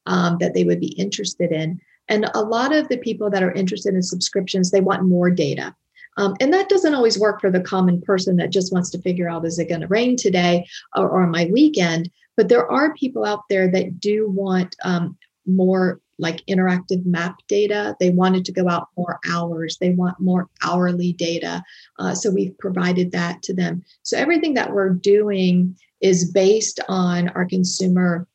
um, 0.07 0.38
that 0.40 0.55
they 0.55 0.64
would 0.64 0.81
be 0.81 0.92
interested 0.92 1.53
in? 1.53 1.81
And 2.09 2.31
a 2.35 2.40
lot 2.40 2.75
of 2.75 2.88
the 2.88 2.97
people 2.97 3.31
that 3.31 3.42
are 3.42 3.53
interested 3.53 3.94
in 3.94 4.03
subscriptions, 4.03 4.71
they 4.71 4.81
want 4.81 5.05
more 5.05 5.31
data. 5.31 5.75
Um, 6.19 6.35
and 6.41 6.53
that 6.53 6.69
doesn't 6.69 6.95
always 6.95 7.19
work 7.19 7.41
for 7.41 7.51
the 7.51 7.61
common 7.61 8.03
person 8.03 8.37
that 8.37 8.51
just 8.51 8.73
wants 8.73 8.91
to 8.91 9.01
figure 9.01 9.29
out 9.29 9.47
is 9.47 9.59
it 9.59 9.69
going 9.69 9.81
to 9.81 9.87
rain 9.87 10.17
today 10.17 10.67
or, 10.95 11.09
or, 11.09 11.23
on 11.23 11.31
my 11.31 11.49
weekend? 11.51 12.11
But 12.37 12.49
there 12.49 12.71
are 12.71 12.93
people 12.95 13.25
out 13.25 13.45
there 13.49 13.71
that 13.71 14.01
do 14.01 14.29
want 14.29 14.77
um, 14.85 15.17
more 15.47 16.01
like 16.19 16.45
interactive 16.47 17.07
map 17.07 17.37
data. 17.47 17.97
They 18.01 18.11
wanted 18.11 18.45
to 18.47 18.53
go 18.53 18.69
out 18.69 18.89
more 18.97 19.21
hours. 19.31 19.79
They 19.81 19.91
want 19.91 20.19
more 20.19 20.49
hourly 20.63 21.13
data. 21.13 21.63
Uh, 22.01 22.15
so 22.15 22.31
we've 22.31 22.59
provided 22.59 23.13
that 23.13 23.43
to 23.45 23.55
them. 23.55 23.85
So 24.03 24.19
everything 24.19 24.55
that 24.55 24.73
we're 24.73 24.91
doing 24.91 25.77
is 26.01 26.31
based 26.31 26.81
on 26.89 27.29
our 27.31 27.45
consumer 27.45 28.27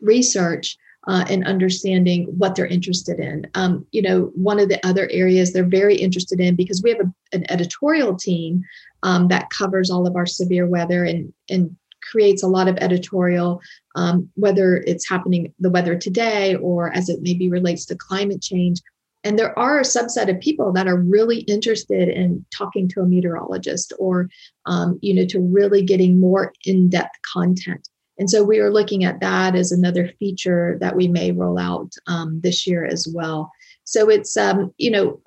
research 0.00 0.78
uh, 1.08 1.24
and 1.28 1.46
understanding 1.46 2.24
what 2.38 2.54
they're 2.54 2.66
interested 2.66 3.18
in. 3.18 3.46
Um, 3.54 3.86
you 3.90 4.02
know, 4.02 4.30
one 4.34 4.58
of 4.58 4.68
the 4.68 4.84
other 4.86 5.08
areas 5.10 5.52
they're 5.52 5.64
very 5.64 5.96
interested 5.96 6.40
in 6.40 6.54
because 6.54 6.82
we 6.82 6.90
have 6.90 7.00
a, 7.00 7.12
an 7.36 7.50
editorial 7.50 8.14
team 8.16 8.62
um, 9.02 9.28
that 9.28 9.50
covers 9.50 9.90
all 9.90 10.06
of 10.06 10.16
our 10.16 10.26
severe 10.26 10.66
weather 10.66 11.04
and 11.04 11.32
and 11.50 11.76
creates 12.10 12.42
a 12.42 12.48
lot 12.48 12.68
of 12.68 12.76
editorial, 12.78 13.60
um, 13.94 14.28
whether 14.34 14.76
it's 14.86 15.08
happening 15.08 15.52
the 15.60 15.70
weather 15.70 15.96
today 15.96 16.56
or 16.56 16.92
as 16.92 17.08
it 17.08 17.20
maybe 17.22 17.48
relates 17.48 17.86
to 17.86 17.94
climate 17.94 18.42
change. 18.42 18.80
And 19.24 19.38
there 19.38 19.56
are 19.56 19.78
a 19.78 19.84
subset 19.84 20.28
of 20.28 20.40
people 20.40 20.72
that 20.72 20.88
are 20.88 20.96
really 20.96 21.40
interested 21.42 22.08
in 22.08 22.44
talking 22.56 22.88
to 22.88 23.00
a 23.02 23.06
meteorologist 23.06 23.92
or, 24.00 24.28
um, 24.66 24.98
you 25.00 25.14
know, 25.14 25.24
to 25.26 25.38
really 25.38 25.82
getting 25.82 26.18
more 26.18 26.52
in-depth 26.64 27.14
content. 27.32 27.88
And 28.18 28.28
so 28.28 28.44
we 28.44 28.58
are 28.58 28.72
looking 28.72 29.04
at 29.04 29.20
that 29.20 29.54
as 29.54 29.72
another 29.72 30.08
feature 30.18 30.76
that 30.80 30.96
we 30.96 31.08
may 31.08 31.32
roll 31.32 31.58
out 31.58 31.92
um, 32.06 32.40
this 32.42 32.66
year 32.66 32.84
as 32.84 33.08
well. 33.12 33.50
So 33.84 34.08
it's 34.08 34.36
um, 34.36 34.72
you 34.78 34.90
know 34.90 35.20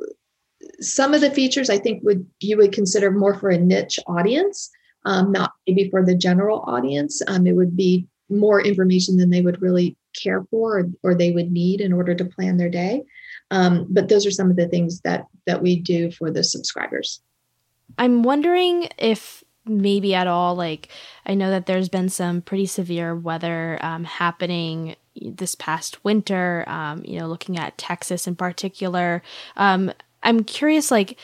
some 0.79 1.13
of 1.13 1.21
the 1.21 1.31
features 1.31 1.69
I 1.69 1.77
think 1.77 2.03
would 2.03 2.25
you 2.39 2.57
would 2.57 2.71
consider 2.71 3.11
more 3.11 3.35
for 3.35 3.49
a 3.49 3.57
niche 3.57 3.99
audience, 4.07 4.69
um, 5.05 5.31
not 5.31 5.53
maybe 5.67 5.89
for 5.89 6.03
the 6.03 6.15
general 6.15 6.63
audience. 6.67 7.21
Um, 7.27 7.47
it 7.47 7.55
would 7.55 7.75
be 7.75 8.07
more 8.29 8.61
information 8.61 9.17
than 9.17 9.29
they 9.29 9.41
would 9.41 9.61
really 9.61 9.95
care 10.19 10.43
for 10.49 10.79
or, 10.79 10.89
or 11.03 11.15
they 11.15 11.31
would 11.31 11.51
need 11.51 11.81
in 11.81 11.93
order 11.93 12.15
to 12.15 12.25
plan 12.25 12.57
their 12.57 12.69
day. 12.69 13.03
Um, 13.51 13.85
but 13.89 14.09
those 14.09 14.25
are 14.25 14.31
some 14.31 14.49
of 14.49 14.55
the 14.55 14.67
things 14.67 15.01
that 15.01 15.25
that 15.45 15.61
we 15.61 15.79
do 15.79 16.11
for 16.11 16.31
the 16.31 16.43
subscribers. 16.43 17.21
I'm 17.97 18.23
wondering 18.23 18.89
if 18.97 19.43
maybe 19.65 20.13
at 20.13 20.27
all 20.27 20.55
like 20.55 20.89
i 21.25 21.33
know 21.33 21.49
that 21.49 21.65
there's 21.65 21.89
been 21.89 22.09
some 22.09 22.41
pretty 22.41 22.65
severe 22.65 23.15
weather 23.15 23.77
um, 23.81 24.03
happening 24.03 24.95
this 25.21 25.55
past 25.55 26.03
winter 26.03 26.63
um, 26.67 27.01
you 27.05 27.19
know 27.19 27.27
looking 27.27 27.57
at 27.57 27.77
texas 27.77 28.27
in 28.27 28.35
particular. 28.35 29.21
Um, 29.57 29.91
i'm 30.23 30.43
curious 30.43 30.91
like 30.91 31.17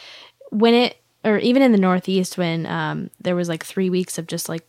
when 0.50 0.74
it 0.74 0.98
or 1.24 1.38
even 1.38 1.62
in 1.62 1.72
the 1.72 1.78
northeast 1.78 2.38
when 2.38 2.66
um, 2.66 3.10
there 3.20 3.36
was 3.36 3.50
like 3.50 3.64
three 3.64 3.90
weeks 3.90 4.18
of 4.18 4.28
just 4.28 4.50
like 4.50 4.66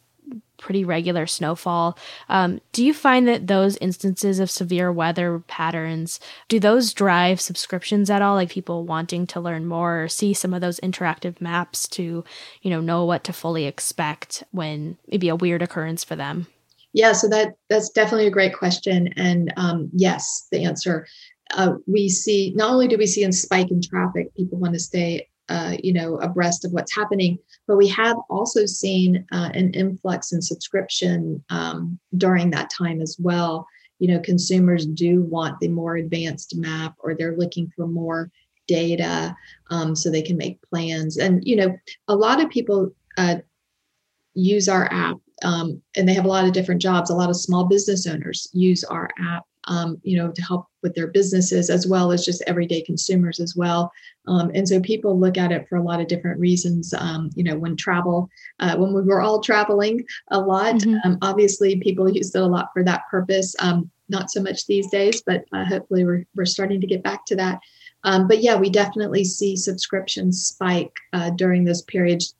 pretty 0.63 0.85
regular 0.85 1.27
snowfall. 1.27 1.99
Um, 2.29 2.61
do 2.73 2.85
you 2.85 2.95
find 2.95 3.29
that 3.29 3.49
those 3.49 3.77
instances 3.79 4.39
of 4.39 4.51
severe 4.51 4.91
weather 4.93 5.41
patterns 5.49 6.21
do 6.49 6.59
those 6.59 6.95
drive 6.95 7.41
subscriptions 7.41 8.09
at 8.09 8.23
all? 8.23 8.37
Like 8.37 8.51
people 8.51 8.85
wanting 8.85 9.27
to 9.27 9.41
learn 9.41 9.67
more 9.67 10.05
or 10.05 10.09
see 10.09 10.33
some 10.33 10.55
of 10.55 10.61
those 10.61 10.81
interactive 10.81 11.41
maps 11.41 11.89
to, 11.89 12.25
you 12.63 12.71
know, 12.71 12.81
know 12.81 13.05
what 13.05 13.25
to 13.25 13.33
fully 13.33 13.67
expect 13.67 14.45
when 14.53 14.97
maybe 15.09 15.29
a 15.29 15.37
weird 15.37 15.63
occurrence 15.63 16.05
for 16.05 16.17
them. 16.17 16.47
Yeah, 16.95 17.13
so 17.13 17.29
that 17.29 17.55
that's 17.69 17.89
definitely 17.89 18.27
a 18.27 18.31
great 18.31 18.55
question, 18.55 19.09
and 19.17 19.53
um, 19.57 19.91
yes, 19.95 20.47
the 20.53 20.65
answer. 20.65 21.07
Uh, 21.55 21.75
we 21.87 22.09
see 22.09 22.53
not 22.55 22.71
only 22.71 22.87
do 22.87 22.97
we 22.97 23.07
see 23.07 23.25
a 23.25 23.33
spike 23.33 23.71
in 23.71 23.81
traffic, 23.83 24.35
people 24.37 24.59
want 24.59 24.75
to 24.75 24.81
stay 24.81 25.27
uh, 25.49 25.77
you 25.83 25.93
know, 25.93 26.17
abreast 26.17 26.65
of 26.65 26.73
what's 26.73 26.95
happening. 26.95 27.39
But 27.67 27.77
we 27.77 27.89
have 27.89 28.17
also 28.31 28.67
seen 28.67 29.25
uh, 29.33 29.51
an 29.55 29.73
influx 29.73 30.33
in 30.33 30.41
subscription 30.41 31.43
um, 31.51 31.99
during 32.17 32.51
that 32.51 32.71
time 32.71 33.01
as 33.01 33.17
well. 33.19 33.67
You 33.99 34.09
know, 34.09 34.21
consumers 34.21 34.87
do 34.87 35.23
want 35.23 35.61
the 35.61 35.69
more 35.69 35.97
advanced 35.97 36.57
map, 36.57 36.95
or 36.99 37.15
they're 37.15 37.37
looking 37.37 37.71
for 37.77 37.87
more 37.87 38.31
data 38.67 39.37
um, 39.71 39.95
so 39.95 40.11
they 40.11 40.23
can 40.23 40.37
make 40.37 40.63
plans. 40.63 41.19
And 41.19 41.43
you 41.45 41.57
know, 41.57 41.77
a 42.09 42.15
lot 42.15 42.43
of 42.43 42.51
people 42.51 42.93
uh, 43.19 43.37
use 44.35 44.69
our 44.69 44.91
app, 44.93 45.19
um, 45.45 45.81
and 45.97 46.09
they 46.09 46.15
have 46.15 46.25
a 46.25 46.29
lot 46.29 46.47
of 46.47 46.53
different 46.53 46.83
jobs. 46.83 47.11
A 47.11 47.15
lot 47.15 47.31
of 47.31 47.37
small 47.37 47.65
business 47.65 48.07
owners 48.07 48.49
use 48.53 48.85
our 48.85 49.11
app 49.19 49.45
um, 49.69 50.01
you 50.03 50.17
know, 50.17 50.31
to 50.33 50.43
help 50.43 50.67
with 50.83 50.95
their 50.95 51.07
businesses 51.07 51.71
as 51.71 51.87
well 51.87 52.13
as 52.13 52.25
just 52.25 52.43
everyday 52.47 52.83
consumers 52.83 53.41
as 53.41 53.55
well. 53.55 53.93
Um, 54.27 54.51
and 54.55 54.69
so 54.69 54.81
people 54.81 55.19
look 55.19 55.39
at 55.39 55.53
it 55.53 55.69
for 55.69 55.77
a 55.77 55.83
lot 55.83 56.01
of 56.01 56.09
different 56.09 56.41
reasons. 56.41 56.93
Um, 56.95 57.31
you 57.35 57.45
know, 57.45 57.57
when 57.57 57.77
travel, 57.77 58.29
uh, 58.61 58.77
when 58.77 58.93
we 58.93 59.03
were 59.03 59.21
all 59.21 59.41
traveling 59.41 60.05
a 60.31 60.41
lot, 60.41 60.77
mm-hmm. 60.77 60.97
Um, 61.05 61.19
obviously 61.23 61.81
people 61.81 62.09
used 62.09 62.35
it 62.35 62.43
a 62.43 62.47
lot 62.47 62.69
for 62.73 62.85
that 62.85 63.03
purpose. 63.11 63.55
Um, 63.59 63.91
not 64.09 64.31
so 64.31 64.43
much 64.43 64.67
these 64.67 64.89
days, 64.91 65.23
but 65.25 65.45
uh, 65.53 65.65
hopefully 65.65 66.05
we're, 66.05 66.25
we're 66.35 66.45
starting 66.45 66.81
to 66.81 66.87
get 66.87 67.03
back 67.03 67.25
to 67.27 67.37
that. 67.37 67.59
Um, 68.05 68.29
but 68.29 68.43
yeah, 68.43 68.57
we 68.57 68.69
definitely 68.69 69.25
see 69.25 69.57
subscriptions 69.57 70.45
spike 70.47 70.93
uh, 71.13 71.31
during 71.31 71.65
those 71.65 71.83
periods 71.83 72.35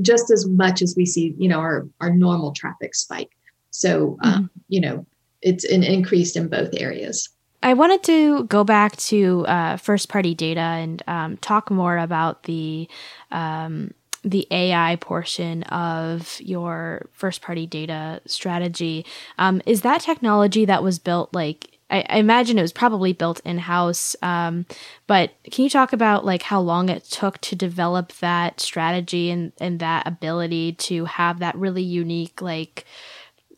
just 0.00 0.30
as 0.30 0.46
much 0.46 0.82
as 0.82 0.94
we 0.96 1.04
see, 1.04 1.34
you 1.36 1.48
know, 1.48 1.58
our, 1.58 1.88
our 2.00 2.10
normal 2.10 2.52
traffic 2.52 2.94
spike. 2.94 3.30
So, 3.70 4.16
mm-hmm. 4.24 4.46
you 4.68 4.80
know, 4.80 5.06
it's 5.42 5.64
an 5.64 5.82
increase 5.82 6.36
in 6.36 6.48
both 6.48 6.70
areas. 6.74 7.28
I 7.62 7.74
wanted 7.74 8.02
to 8.04 8.44
go 8.44 8.62
back 8.62 8.96
to 8.96 9.44
uh, 9.46 9.76
first 9.76 10.08
party 10.08 10.34
data 10.34 10.60
and 10.60 11.02
um, 11.06 11.36
talk 11.38 11.70
more 11.70 11.98
about 11.98 12.44
the 12.44 12.88
um, 13.32 13.92
the 14.24 14.46
AI 14.50 14.96
portion 14.96 15.62
of 15.64 16.40
your 16.40 17.08
first 17.12 17.40
party 17.40 17.66
data 17.66 18.20
strategy. 18.26 19.04
Um, 19.38 19.62
is 19.66 19.82
that 19.82 20.00
technology 20.00 20.64
that 20.64 20.82
was 20.82 20.98
built 20.98 21.34
like? 21.34 21.78
I, 21.90 22.04
I 22.08 22.18
imagine 22.18 22.58
it 22.58 22.62
was 22.62 22.72
probably 22.72 23.14
built 23.14 23.40
in 23.46 23.58
house, 23.58 24.14
um, 24.22 24.66
but 25.06 25.32
can 25.50 25.64
you 25.64 25.70
talk 25.70 25.94
about 25.94 26.24
like 26.24 26.42
how 26.42 26.60
long 26.60 26.90
it 26.90 27.04
took 27.04 27.38
to 27.38 27.56
develop 27.56 28.12
that 28.18 28.60
strategy 28.60 29.30
and 29.30 29.52
and 29.58 29.80
that 29.80 30.06
ability 30.06 30.74
to 30.74 31.06
have 31.06 31.40
that 31.40 31.56
really 31.56 31.82
unique 31.82 32.42
like 32.42 32.84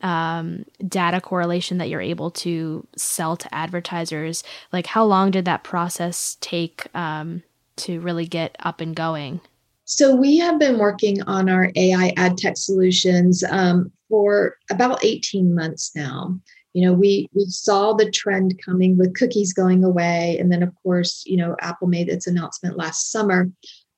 um, 0.03 0.65
data 0.87 1.21
correlation 1.21 1.79
that 1.79 1.89
you're 1.89 2.01
able 2.01 2.31
to 2.31 2.87
sell 2.97 3.37
to 3.37 3.55
advertisers? 3.55 4.43
Like 4.73 4.87
how 4.87 5.05
long 5.05 5.31
did 5.31 5.45
that 5.45 5.65
process 5.65 6.37
take 6.41 6.87
um, 6.95 7.43
to 7.77 8.01
really 8.01 8.27
get 8.27 8.57
up 8.61 8.81
and 8.81 8.95
going? 8.95 9.41
So 9.85 10.15
we 10.15 10.39
have 10.39 10.59
been 10.59 10.79
working 10.79 11.21
on 11.23 11.49
our 11.49 11.73
ai 11.75 12.13
ad 12.17 12.39
tech 12.39 12.57
solutions 12.57 13.43
um, 13.51 13.91
for 14.09 14.57
about 14.71 15.05
18 15.05 15.55
months 15.55 15.91
now. 15.97 16.39
You 16.75 16.87
know 16.87 16.93
we 16.93 17.29
we 17.35 17.47
saw 17.47 17.95
the 17.95 18.09
trend 18.11 18.61
coming 18.65 18.97
with 18.97 19.17
cookies 19.17 19.53
going 19.53 19.83
away 19.83 20.39
and 20.39 20.53
then 20.53 20.63
of 20.63 20.73
course 20.85 21.25
you 21.27 21.37
know 21.37 21.57
apple 21.61 21.89
made 21.89 22.09
its 22.09 22.29
announcement 22.29 22.77
last 22.77 23.11
summer. 23.11 23.51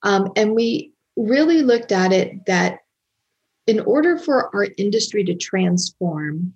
Um, 0.03 0.33
and 0.35 0.55
we 0.55 0.93
really 1.17 1.63
looked 1.63 1.93
at 1.93 2.13
it 2.13 2.47
that 2.47 2.79
in 3.67 3.81
order 3.81 4.19
for 4.19 4.55
our 4.55 4.69
industry 4.77 5.25
to 5.25 5.35
transform, 5.35 6.55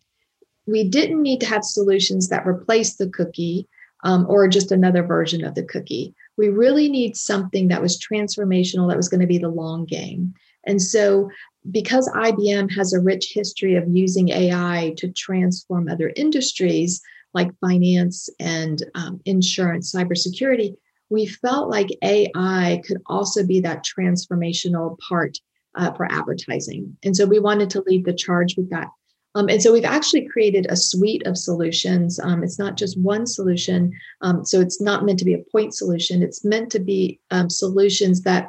we 0.66 0.88
didn't 0.88 1.22
need 1.22 1.40
to 1.40 1.46
have 1.46 1.64
solutions 1.64 2.28
that 2.28 2.46
replace 2.46 2.96
the 2.96 3.08
cookie 3.08 3.68
um, 4.04 4.26
or 4.28 4.48
just 4.48 4.72
another 4.72 5.02
version 5.02 5.44
of 5.44 5.54
the 5.54 5.62
cookie. 5.62 6.14
We 6.36 6.48
really 6.48 6.88
need 6.88 7.16
something 7.16 7.68
that 7.68 7.80
was 7.82 7.98
transformational, 7.98 8.88
that 8.88 8.96
was 8.96 9.08
going 9.08 9.20
to 9.20 9.26
be 9.26 9.38
the 9.38 9.48
long 9.48 9.84
game. 9.84 10.34
And 10.64 10.82
so, 10.82 11.30
because 11.70 12.08
IBM 12.14 12.72
has 12.76 12.92
a 12.92 13.00
rich 13.00 13.32
history 13.32 13.74
of 13.74 13.88
using 13.88 14.28
AI 14.28 14.94
to 14.98 15.10
transform 15.12 15.88
other 15.88 16.12
industries 16.14 17.00
like 17.34 17.50
finance 17.60 18.28
and 18.38 18.84
um, 18.94 19.20
insurance, 19.24 19.92
cybersecurity, 19.92 20.76
we 21.10 21.26
felt 21.26 21.68
like 21.68 21.88
AI 22.02 22.80
could 22.86 23.02
also 23.06 23.44
be 23.44 23.60
that 23.60 23.84
transformational 23.84 24.96
part 24.98 25.38
uh, 25.76 25.92
for 25.92 26.10
advertising. 26.10 26.96
And 27.04 27.16
so 27.16 27.26
we 27.26 27.38
wanted 27.38 27.70
to 27.70 27.84
lead 27.86 28.04
the 28.04 28.14
charge 28.14 28.56
with 28.56 28.70
that. 28.70 28.88
Um, 29.34 29.50
and 29.50 29.62
so 29.62 29.70
we've 29.70 29.84
actually 29.84 30.26
created 30.26 30.66
a 30.70 30.76
suite 30.76 31.26
of 31.26 31.36
solutions. 31.36 32.18
Um, 32.18 32.42
it's 32.42 32.58
not 32.58 32.78
just 32.78 32.98
one 32.98 33.26
solution. 33.26 33.92
Um, 34.22 34.46
so 34.46 34.60
it's 34.60 34.80
not 34.80 35.04
meant 35.04 35.18
to 35.18 35.26
be 35.26 35.34
a 35.34 35.44
point 35.52 35.74
solution. 35.74 36.22
It's 36.22 36.42
meant 36.42 36.70
to 36.72 36.78
be 36.78 37.20
um, 37.30 37.50
solutions 37.50 38.22
that 38.22 38.48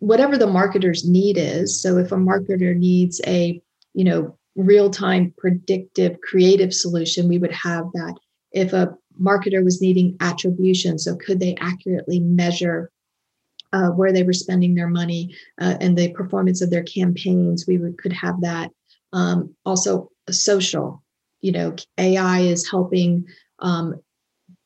whatever 0.00 0.36
the 0.36 0.46
marketer's 0.46 1.08
need 1.08 1.38
is. 1.38 1.80
So 1.80 1.98
if 1.98 2.10
a 2.10 2.16
marketer 2.16 2.76
needs 2.76 3.20
a, 3.26 3.62
you 3.94 4.04
know, 4.04 4.36
real-time 4.56 5.32
predictive 5.38 6.20
creative 6.20 6.74
solution, 6.74 7.28
we 7.28 7.38
would 7.38 7.52
have 7.52 7.84
that. 7.94 8.14
If 8.50 8.72
a 8.72 8.92
marketer 9.20 9.62
was 9.62 9.80
needing 9.80 10.16
attribution, 10.18 10.98
so 10.98 11.14
could 11.14 11.38
they 11.38 11.54
accurately 11.60 12.18
measure 12.18 12.90
uh, 13.72 13.88
where 13.90 14.12
they 14.12 14.22
were 14.22 14.32
spending 14.32 14.74
their 14.74 14.88
money 14.88 15.34
uh, 15.60 15.76
and 15.80 15.96
the 15.96 16.12
performance 16.12 16.60
of 16.60 16.70
their 16.70 16.82
campaigns. 16.82 17.66
We 17.66 17.78
would, 17.78 17.98
could 17.98 18.12
have 18.12 18.40
that. 18.42 18.70
Um, 19.12 19.54
also, 19.64 20.10
social. 20.30 21.02
You 21.40 21.52
know, 21.52 21.76
AI 21.98 22.40
is 22.40 22.70
helping 22.70 23.26
um, 23.58 24.00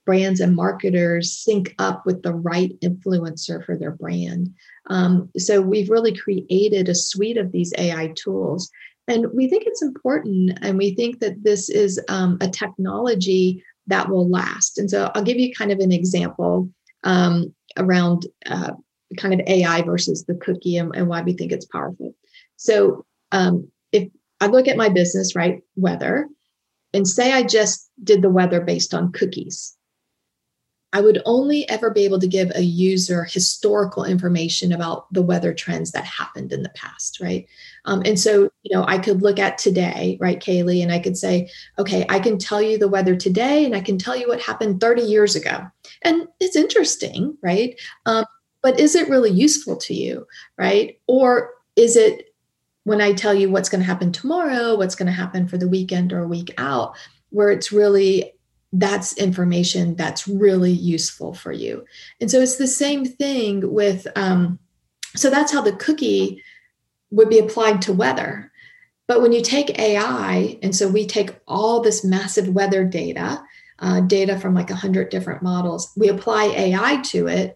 brands 0.05 0.40
and 0.40 0.55
marketers 0.55 1.33
sync 1.33 1.75
up 1.79 2.07
with 2.07 2.23
the 2.23 2.35
right 2.35 2.79
influencer 2.81 3.64
for 3.64 3.77
their 3.77 3.90
brand. 3.90 4.51
Um, 4.88 5.31
so 5.37 5.61
we've 5.61 5.90
really 5.90 6.16
created 6.16 6.88
a 6.88 6.95
suite 6.95 7.38
of 7.38 7.53
these 7.53 7.73
AI 7.77 8.12
tools. 8.16 8.71
And 9.09 9.27
we 9.33 9.49
think 9.49 9.64
it's 9.66 9.83
important, 9.83 10.59
and 10.62 10.79
we 10.79 10.95
think 10.95 11.21
that 11.21 11.45
this 11.45 11.69
is 11.69 12.01
um, 12.09 12.38
a 12.40 12.49
technology 12.49 13.62
that 13.87 14.09
will 14.09 14.29
last. 14.29 14.79
And 14.79 14.90
so 14.90 15.11
I'll 15.14 15.23
give 15.23 15.38
you 15.38 15.55
kind 15.55 15.71
of 15.71 15.79
an 15.79 15.92
example 15.92 16.69
um, 17.05 17.55
around 17.77 18.27
uh, 18.47 18.73
kind 19.16 19.35
of 19.35 19.47
AI 19.47 19.83
versus 19.83 20.25
the 20.25 20.35
cookie 20.35 20.77
and, 20.77 20.95
and 20.95 21.09
why 21.09 21.23
we 21.23 21.33
think 21.33 21.53
it's 21.53 21.66
powerful. 21.66 22.14
So 22.57 23.05
um, 23.33 23.71
if 23.92 24.09
I 24.40 24.47
look 24.47 24.69
at 24.69 24.77
my 24.77 24.88
business, 24.88 25.37
right, 25.37 25.62
weather, 25.77 26.29
and 26.92 27.07
say 27.07 27.33
I 27.33 27.42
just 27.42 27.90
did 28.03 28.23
the 28.23 28.31
weather 28.31 28.61
based 28.61 28.95
on 28.95 29.12
cookies, 29.12 29.77
I 30.92 31.01
would 31.01 31.21
only 31.27 31.69
ever 31.69 31.90
be 31.90 32.05
able 32.05 32.21
to 32.21 32.27
give 32.27 32.51
a 32.55 32.62
user 32.62 33.25
historical 33.25 34.05
information 34.05 34.73
about 34.73 35.12
the 35.12 35.21
weather 35.21 35.53
trends 35.53 35.92
that 35.92 36.05
happened 36.05 36.53
in 36.53 36.62
the 36.62 36.71
past, 36.71 37.21
right? 37.21 37.47
Um, 37.85 38.03
and 38.07 38.19
so, 38.19 38.49
you 38.62 38.75
know, 38.75 38.85
I 38.87 38.97
could 38.99 39.21
look 39.21 39.38
at 39.38 39.59
today, 39.59 40.16
right, 40.21 40.40
Kayleigh, 40.40 40.83
and 40.83 40.90
I 40.90 40.99
could 40.99 41.19
say, 41.19 41.51
okay, 41.79 42.07
I 42.09 42.19
can 42.19 42.38
tell 42.38 42.62
you 42.62 42.79
the 42.79 42.88
weather 42.88 43.14
today, 43.14 43.66
and 43.66 43.75
I 43.77 43.81
can 43.81 43.99
tell 43.99 44.16
you 44.16 44.29
what 44.29 44.40
happened 44.40 44.81
30 44.81 45.03
years 45.03 45.37
ago. 45.37 45.66
And 46.03 46.29
it's 46.40 46.57
interesting, 46.57 47.37
right? 47.42 47.79
Um, 48.07 48.25
but 48.66 48.81
is 48.81 48.96
it 48.96 49.09
really 49.09 49.31
useful 49.31 49.76
to 49.76 49.94
you 49.94 50.26
right 50.59 50.98
or 51.07 51.52
is 51.76 51.94
it 51.94 52.35
when 52.83 53.00
i 53.00 53.12
tell 53.12 53.33
you 53.33 53.48
what's 53.48 53.68
going 53.68 53.81
to 53.81 53.87
happen 53.87 54.11
tomorrow 54.11 54.74
what's 54.74 54.96
going 54.96 55.07
to 55.07 55.12
happen 55.12 55.46
for 55.46 55.57
the 55.57 55.68
weekend 55.68 56.12
or 56.12 56.24
a 56.24 56.26
week 56.26 56.52
out 56.59 56.96
where 57.31 57.50
it's 57.50 57.70
really 57.70 58.33
that's 58.72 59.16
information 59.18 59.94
that's 59.94 60.26
really 60.26 60.72
useful 60.72 61.33
for 61.33 61.52
you 61.52 61.85
and 62.20 62.29
so 62.29 62.40
it's 62.40 62.57
the 62.57 62.66
same 62.66 63.05
thing 63.05 63.72
with 63.72 64.05
um, 64.16 64.59
so 65.14 65.31
that's 65.31 65.52
how 65.52 65.61
the 65.61 65.76
cookie 65.76 66.42
would 67.12 67.29
be 67.29 67.38
applied 67.38 67.81
to 67.81 67.92
weather 67.92 68.50
but 69.07 69.22
when 69.22 69.31
you 69.31 69.42
take 69.42 69.79
ai 69.79 70.59
and 70.61 70.74
so 70.74 70.88
we 70.88 71.07
take 71.07 71.37
all 71.46 71.81
this 71.81 72.05
massive 72.05 72.48
weather 72.48 72.85
data 72.85 73.40
uh, 73.79 74.00
data 74.00 74.38
from 74.38 74.55
like 74.55 74.70
100 74.70 75.11
different 75.11 75.42
models. 75.42 75.92
We 75.96 76.09
apply 76.09 76.44
AI 76.44 76.96
to 77.07 77.26
it. 77.26 77.56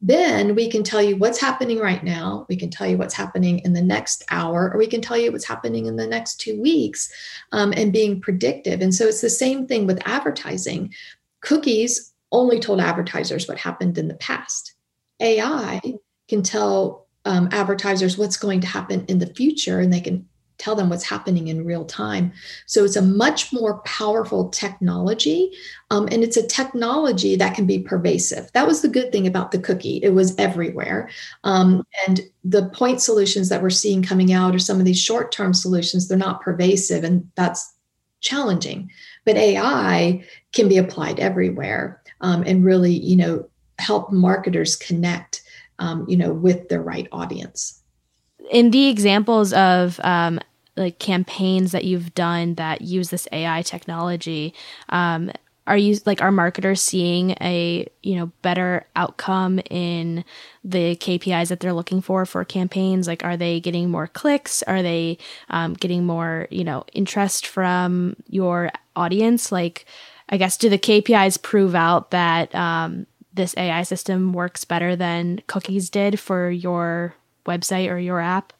Then 0.00 0.54
we 0.54 0.70
can 0.70 0.82
tell 0.82 1.02
you 1.02 1.16
what's 1.16 1.40
happening 1.40 1.78
right 1.78 2.04
now. 2.04 2.44
We 2.48 2.56
can 2.56 2.70
tell 2.70 2.86
you 2.86 2.98
what's 2.98 3.14
happening 3.14 3.60
in 3.60 3.72
the 3.72 3.82
next 3.82 4.24
hour, 4.30 4.70
or 4.72 4.78
we 4.78 4.86
can 4.86 5.00
tell 5.00 5.16
you 5.16 5.32
what's 5.32 5.46
happening 5.46 5.86
in 5.86 5.96
the 5.96 6.06
next 6.06 6.36
two 6.36 6.60
weeks 6.60 7.10
um, 7.52 7.72
and 7.76 7.92
being 7.92 8.20
predictive. 8.20 8.82
And 8.82 8.94
so 8.94 9.06
it's 9.06 9.22
the 9.22 9.30
same 9.30 9.66
thing 9.66 9.86
with 9.86 10.06
advertising. 10.06 10.92
Cookies 11.40 12.12
only 12.30 12.60
told 12.60 12.80
advertisers 12.80 13.48
what 13.48 13.58
happened 13.58 13.96
in 13.96 14.08
the 14.08 14.14
past. 14.14 14.74
AI 15.20 15.80
can 16.28 16.42
tell 16.42 17.06
um, 17.24 17.48
advertisers 17.52 18.18
what's 18.18 18.36
going 18.36 18.60
to 18.60 18.66
happen 18.66 19.04
in 19.06 19.18
the 19.18 19.34
future 19.34 19.80
and 19.80 19.92
they 19.92 20.00
can 20.00 20.28
tell 20.58 20.74
them 20.74 20.88
what's 20.88 21.04
happening 21.04 21.48
in 21.48 21.64
real 21.64 21.84
time. 21.84 22.32
So 22.66 22.84
it's 22.84 22.96
a 22.96 23.02
much 23.02 23.52
more 23.52 23.80
powerful 23.80 24.48
technology. 24.48 25.50
Um, 25.90 26.08
and 26.10 26.22
it's 26.22 26.36
a 26.36 26.46
technology 26.46 27.36
that 27.36 27.54
can 27.54 27.66
be 27.66 27.78
pervasive. 27.78 28.50
That 28.52 28.66
was 28.66 28.82
the 28.82 28.88
good 28.88 29.12
thing 29.12 29.26
about 29.26 29.50
the 29.50 29.58
cookie, 29.58 30.00
it 30.02 30.10
was 30.10 30.34
everywhere. 30.38 31.10
Um, 31.44 31.86
and 32.06 32.20
the 32.44 32.68
point 32.70 33.00
solutions 33.00 33.48
that 33.48 33.62
we're 33.62 33.70
seeing 33.70 34.02
coming 34.02 34.32
out 34.32 34.54
are 34.54 34.60
some 34.60 34.78
of 34.78 34.84
these 34.84 35.00
short 35.00 35.32
term 35.32 35.52
solutions, 35.52 36.08
they're 36.08 36.18
not 36.18 36.40
pervasive, 36.40 37.04
and 37.04 37.30
that's 37.34 37.74
challenging. 38.20 38.90
But 39.24 39.36
AI 39.36 40.24
can 40.52 40.68
be 40.68 40.78
applied 40.78 41.20
everywhere 41.20 42.02
um, 42.20 42.44
and 42.46 42.64
really, 42.64 42.92
you 42.92 43.16
know, 43.16 43.48
help 43.78 44.10
marketers 44.10 44.74
connect, 44.74 45.42
um, 45.78 46.06
you 46.08 46.16
know, 46.16 46.32
with 46.32 46.68
their 46.68 46.82
right 46.82 47.08
audience 47.12 47.82
in 48.50 48.70
the 48.70 48.88
examples 48.88 49.52
of 49.52 50.00
um, 50.02 50.40
like 50.76 50.98
campaigns 50.98 51.72
that 51.72 51.84
you've 51.84 52.14
done 52.14 52.54
that 52.54 52.82
use 52.82 53.10
this 53.10 53.26
AI 53.32 53.62
technology, 53.62 54.54
um, 54.88 55.30
are 55.66 55.76
you 55.76 55.98
like 56.06 56.22
are 56.22 56.30
marketers 56.30 56.80
seeing 56.80 57.30
a 57.40 57.86
you 58.02 58.14
know 58.14 58.26
better 58.42 58.86
outcome 58.94 59.58
in 59.70 60.24
the 60.62 60.94
KPIs 60.96 61.48
that 61.48 61.60
they're 61.60 61.72
looking 61.72 62.00
for 62.00 62.24
for 62.24 62.44
campaigns? 62.44 63.08
Like, 63.08 63.24
are 63.24 63.36
they 63.36 63.58
getting 63.60 63.90
more 63.90 64.06
clicks? 64.06 64.62
Are 64.64 64.82
they 64.82 65.18
um, 65.50 65.74
getting 65.74 66.04
more 66.04 66.46
you 66.50 66.62
know 66.62 66.84
interest 66.92 67.46
from 67.46 68.16
your 68.28 68.70
audience? 68.94 69.50
Like, 69.50 69.86
I 70.28 70.36
guess 70.36 70.56
do 70.56 70.68
the 70.68 70.78
KPIs 70.78 71.42
prove 71.42 71.74
out 71.74 72.12
that 72.12 72.54
um, 72.54 73.06
this 73.34 73.54
AI 73.56 73.82
system 73.82 74.32
works 74.32 74.64
better 74.64 74.94
than 74.94 75.42
cookies 75.48 75.90
did 75.90 76.20
for 76.20 76.48
your 76.50 77.14
website 77.46 77.90
or 77.90 77.98
your 77.98 78.20
app? 78.20 78.52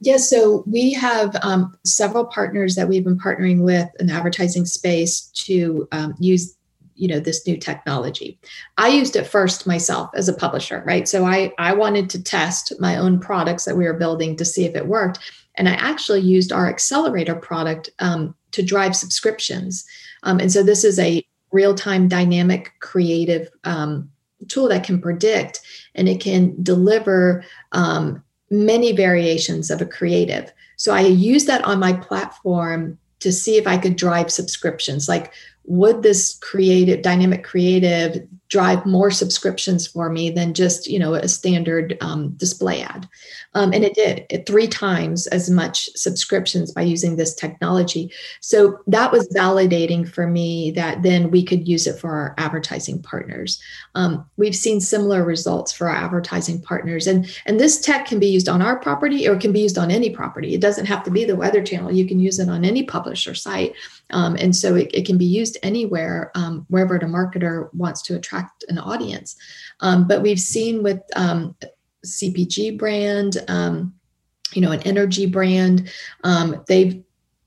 Yes, 0.00 0.30
so 0.30 0.64
we 0.66 0.92
have 0.94 1.36
um, 1.42 1.76
several 1.84 2.24
partners 2.24 2.74
that 2.76 2.88
we've 2.88 3.04
been 3.04 3.18
partnering 3.18 3.62
with 3.62 3.88
in 4.00 4.06
the 4.06 4.14
advertising 4.14 4.64
space 4.64 5.30
to 5.34 5.86
um, 5.92 6.14
use 6.18 6.56
you 6.96 7.08
know 7.08 7.20
this 7.20 7.46
new 7.46 7.56
technology. 7.56 8.38
I 8.78 8.88
used 8.88 9.16
it 9.16 9.26
first 9.26 9.66
myself 9.66 10.10
as 10.14 10.28
a 10.28 10.34
publisher 10.34 10.82
right? 10.86 11.08
So 11.08 11.24
i 11.24 11.52
i 11.58 11.74
wanted 11.74 12.08
to 12.10 12.22
test 12.22 12.72
my 12.78 12.96
own 12.96 13.18
products 13.18 13.64
that 13.64 13.76
we 13.76 13.84
were 13.84 13.94
building 13.94 14.36
to 14.36 14.44
see 14.44 14.64
if 14.64 14.76
it 14.76 14.86
worked. 14.86 15.18
And 15.56 15.68
i 15.68 15.72
actually 15.72 16.20
used 16.20 16.52
our 16.52 16.68
accelerator 16.68 17.34
product 17.34 17.90
um, 17.98 18.34
to 18.52 18.62
drive 18.62 18.94
subscriptions. 18.94 19.84
Um, 20.22 20.38
and 20.38 20.52
so 20.52 20.62
this 20.62 20.84
is 20.84 20.98
a 20.98 21.24
real-time 21.52 22.08
dynamic 22.08 22.72
creative 22.80 23.48
um, 23.64 24.10
tool 24.48 24.68
that 24.68 24.84
can 24.84 25.00
predict 25.00 25.60
and 25.94 26.08
it 26.08 26.20
can 26.20 26.54
deliver 26.62 27.44
um, 27.72 28.22
many 28.50 28.92
variations 28.92 29.70
of 29.70 29.80
a 29.80 29.86
creative. 29.86 30.52
So 30.76 30.92
I 30.92 31.00
use 31.00 31.44
that 31.46 31.64
on 31.64 31.78
my 31.78 31.92
platform 31.92 32.98
to 33.20 33.32
see 33.32 33.56
if 33.56 33.66
I 33.66 33.78
could 33.78 33.96
drive 33.96 34.30
subscriptions. 34.30 35.08
Like, 35.08 35.32
would 35.64 36.02
this 36.02 36.38
creative, 36.42 37.02
dynamic 37.02 37.42
creative 37.42 38.26
drive 38.48 38.84
more 38.86 39.10
subscriptions 39.10 39.86
for 39.86 40.10
me 40.10 40.30
than 40.30 40.54
just, 40.54 40.86
you 40.86 40.98
know, 40.98 41.14
a 41.14 41.28
standard 41.28 41.96
um, 42.00 42.30
display 42.32 42.82
ad? 42.82 43.08
Um, 43.54 43.72
and 43.72 43.84
it 43.84 43.94
did 43.94 44.26
it 44.30 44.46
three 44.46 44.66
times 44.66 45.26
as 45.28 45.48
much 45.48 45.88
subscriptions 45.94 46.72
by 46.72 46.82
using 46.82 47.16
this 47.16 47.34
technology. 47.34 48.10
So 48.40 48.78
that 48.88 49.12
was 49.12 49.28
validating 49.28 50.08
for 50.08 50.26
me 50.26 50.72
that 50.72 51.02
then 51.02 51.30
we 51.30 51.44
could 51.44 51.68
use 51.68 51.86
it 51.86 51.98
for 51.98 52.10
our 52.10 52.34
advertising 52.36 53.00
partners. 53.02 53.60
Um, 53.94 54.28
we've 54.36 54.56
seen 54.56 54.80
similar 54.80 55.24
results 55.24 55.72
for 55.72 55.88
our 55.88 55.96
advertising 55.96 56.60
partners, 56.60 57.06
and 57.06 57.30
and 57.46 57.60
this 57.60 57.80
tech 57.80 58.06
can 58.06 58.18
be 58.18 58.26
used 58.26 58.48
on 58.48 58.60
our 58.60 58.78
property 58.78 59.28
or 59.28 59.34
it 59.34 59.40
can 59.40 59.52
be 59.52 59.60
used 59.60 59.78
on 59.78 59.90
any 59.90 60.10
property. 60.10 60.54
It 60.54 60.60
doesn't 60.60 60.86
have 60.86 61.04
to 61.04 61.10
be 61.10 61.24
the 61.24 61.36
Weather 61.36 61.62
Channel. 61.62 61.92
You 61.92 62.06
can 62.06 62.18
use 62.18 62.38
it 62.38 62.48
on 62.48 62.64
any 62.64 62.82
publisher 62.82 63.34
site, 63.34 63.74
um, 64.10 64.36
and 64.36 64.54
so 64.54 64.74
it, 64.74 64.90
it, 64.92 65.06
can 65.06 65.16
be 65.16 65.24
used 65.24 65.58
anywhere 65.62 66.32
um, 66.34 66.66
wherever 66.68 66.98
the 66.98 67.06
marketer 67.06 67.72
wants 67.74 68.02
to 68.02 68.16
attract 68.16 68.33
an 68.68 68.78
audience. 68.78 69.36
Um, 69.80 70.06
but 70.06 70.22
we've 70.22 70.40
seen 70.40 70.82
with 70.82 71.00
um, 71.16 71.54
CPG 72.04 72.78
brand, 72.78 73.42
um, 73.48 73.94
you 74.52 74.62
know, 74.62 74.70
an 74.70 74.82
energy 74.82 75.26
brand. 75.26 75.90
Um, 76.22 76.62
they've 76.68 77.02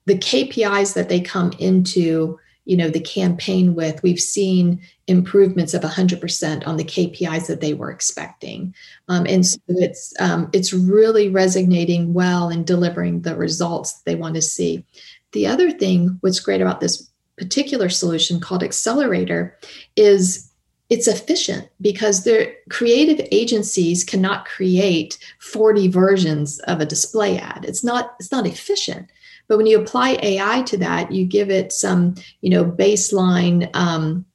the 0.06 0.17
KPIs 0.17 0.93
that 0.93 1.10
they 1.10 1.19
come 1.19 1.52
into, 1.60 2.39
you 2.63 2.78
know, 2.78 2.89
the 2.89 3.02
campaign 3.02 3.76
with. 3.76 4.02
We've 4.04 4.19
seen 4.19 4.82
improvements 5.08 5.73
of 5.73 5.82
100% 5.82 6.65
on 6.65 6.78
the 6.78 6.86
KPIs 6.86 7.47
that 7.47 7.60
they 7.60 7.73
were 7.73 7.91
expecting, 7.91 8.73
um, 9.10 9.26
and 9.28 9.45
so 9.45 9.60
it's 9.67 10.13
um, 10.19 10.50
it's 10.54 10.73
really 10.73 11.30
resonating 11.30 12.13
well 12.13 12.50
and 12.50 12.65
delivering 12.65 13.21
the 13.21 13.36
results 13.36 14.02
they 14.02 14.15
want 14.15 14.36
to 14.36 14.41
see. 14.41 14.84
The 15.34 15.47
other 15.47 15.71
thing, 15.71 16.17
what's 16.21 16.39
great 16.39 16.62
about 16.62 16.80
this 16.80 17.10
particular 17.38 17.89
solution 17.89 18.39
called 18.39 18.63
Accelerator, 18.63 19.58
is 19.95 20.46
it's 20.89 21.08
efficient 21.08 21.69
because 21.82 22.23
the 22.23 22.54
creative 22.69 23.26
agencies 23.32 24.04
cannot 24.04 24.45
create 24.45 25.17
40 25.39 25.89
versions 25.89 26.60
of 26.60 26.80
a 26.80 26.86
display 26.86 27.38
ad. 27.38 27.65
It's 27.67 27.84
not 27.84 28.15
it's 28.19 28.32
not 28.32 28.47
efficient. 28.47 29.10
But 29.47 29.58
when 29.58 29.67
you 29.67 29.80
apply 29.80 30.19
ai 30.21 30.62
to 30.63 30.78
that 30.78 31.12
you 31.12 31.26
give 31.26 31.50
it 31.50 31.71
some 31.71 32.15
you 32.41 32.50
know 32.50 32.65
baseline 32.65 33.69
um, 33.76 34.26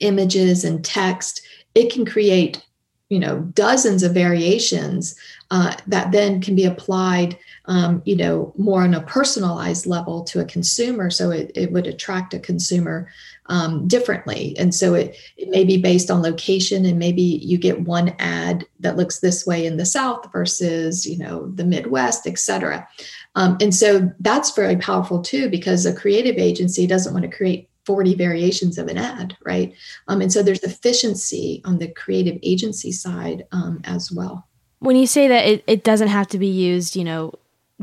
images 0.00 0.64
and 0.64 0.84
text 0.84 1.42
it 1.74 1.92
can 1.92 2.04
create 2.04 2.64
you 3.08 3.18
know 3.18 3.40
dozens 3.40 4.02
of 4.02 4.14
variations 4.14 5.16
uh, 5.50 5.74
that 5.86 6.12
then 6.12 6.40
can 6.40 6.54
be 6.54 6.64
applied 6.64 7.36
um, 7.70 8.02
you 8.04 8.16
know 8.16 8.52
more 8.58 8.82
on 8.82 8.92
a 8.92 9.00
personalized 9.02 9.86
level 9.86 10.22
to 10.24 10.40
a 10.40 10.44
consumer 10.44 11.08
so 11.08 11.30
it, 11.30 11.50
it 11.54 11.72
would 11.72 11.86
attract 11.86 12.34
a 12.34 12.38
consumer 12.38 13.08
um, 13.50 13.88
differently. 13.88 14.56
And 14.58 14.74
so 14.74 14.94
it, 14.94 15.16
it 15.36 15.48
may 15.48 15.64
be 15.64 15.76
based 15.76 16.10
on 16.10 16.22
location, 16.22 16.86
and 16.86 16.98
maybe 16.98 17.20
you 17.20 17.58
get 17.58 17.80
one 17.80 18.14
ad 18.20 18.64
that 18.78 18.96
looks 18.96 19.18
this 19.18 19.44
way 19.44 19.66
in 19.66 19.76
the 19.76 19.84
South 19.84 20.30
versus, 20.32 21.04
you 21.04 21.18
know, 21.18 21.50
the 21.50 21.64
Midwest, 21.64 22.26
et 22.26 22.38
cetera. 22.38 22.88
Um, 23.34 23.58
and 23.60 23.74
so 23.74 24.10
that's 24.20 24.54
very 24.54 24.76
powerful 24.76 25.20
too, 25.20 25.50
because 25.50 25.84
a 25.84 25.94
creative 25.94 26.36
agency 26.36 26.86
doesn't 26.86 27.12
want 27.12 27.24
to 27.24 27.36
create 27.36 27.68
40 27.86 28.14
variations 28.14 28.78
of 28.78 28.86
an 28.86 28.98
ad, 28.98 29.36
right? 29.44 29.74
Um, 30.06 30.20
and 30.20 30.32
so 30.32 30.42
there's 30.42 30.62
efficiency 30.62 31.60
on 31.64 31.78
the 31.78 31.88
creative 31.88 32.38
agency 32.44 32.92
side 32.92 33.46
um, 33.50 33.80
as 33.82 34.12
well. 34.12 34.46
When 34.78 34.94
you 34.94 35.08
say 35.08 35.26
that 35.26 35.46
it, 35.46 35.64
it 35.66 35.82
doesn't 35.82 36.08
have 36.08 36.28
to 36.28 36.38
be 36.38 36.46
used, 36.46 36.94
you 36.94 37.04
know, 37.04 37.34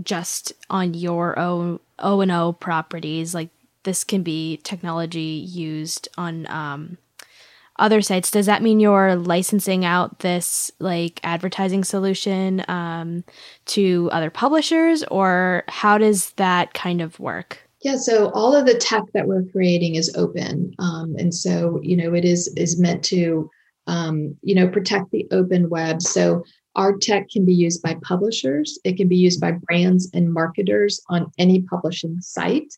just 0.04 0.54
on 0.70 0.94
your 0.94 1.38
own 1.38 1.80
O 2.00 2.22
and 2.22 2.32
O 2.32 2.54
properties, 2.54 3.34
like 3.34 3.50
this 3.84 4.04
can 4.04 4.24
be 4.24 4.58
technology 4.64 5.22
used 5.22 6.08
on 6.18 6.46
um, 6.48 6.98
other 7.80 8.02
sites. 8.02 8.32
Does 8.32 8.46
that 8.48 8.62
mean 8.62 8.80
you're 8.80 9.16
licensing 9.16 9.86
out 9.86 10.20
this 10.20 10.72
like 10.80 11.20
advertising 11.24 11.84
solution 11.84 12.64
um, 12.68 13.24
to 13.68 14.10
other 14.12 14.30
publishers, 14.30 15.04
or 15.06 15.64
how 15.68 15.98
does 15.98 16.32
that 16.32 16.74
kind 16.74 17.02
of 17.02 17.20
work? 17.20 17.60
Yeah, 17.82 17.98
so 17.98 18.32
all 18.32 18.56
of 18.56 18.66
the 18.66 18.74
tech 18.76 19.04
that 19.14 19.28
we're 19.28 19.46
creating 19.52 19.96
is 19.96 20.14
open, 20.16 20.74
um, 20.80 21.16
and 21.18 21.34
so 21.34 21.80
you 21.84 21.96
know 21.96 22.14
it 22.14 22.26
is 22.26 22.48
is 22.58 22.80
meant 22.80 23.04
to 23.06 23.50
um, 23.86 24.36
you 24.42 24.56
know 24.56 24.68
protect 24.68 25.12
the 25.12 25.28
open 25.32 25.70
web. 25.70 26.02
So 26.02 26.44
our 26.78 26.96
tech 26.96 27.30
can 27.30 27.44
be 27.44 27.54
used 27.54 27.82
by 27.82 27.98
publishers, 28.04 28.80
it 28.84 28.98
can 28.98 29.08
be 29.08 29.18
used 29.18 29.42
by 29.42 29.52
brands 29.52 30.10
and 30.14 30.32
marketers 30.32 31.02
on 31.10 31.32
any 31.38 31.62
publishing 31.64 32.22
site. 32.22 32.74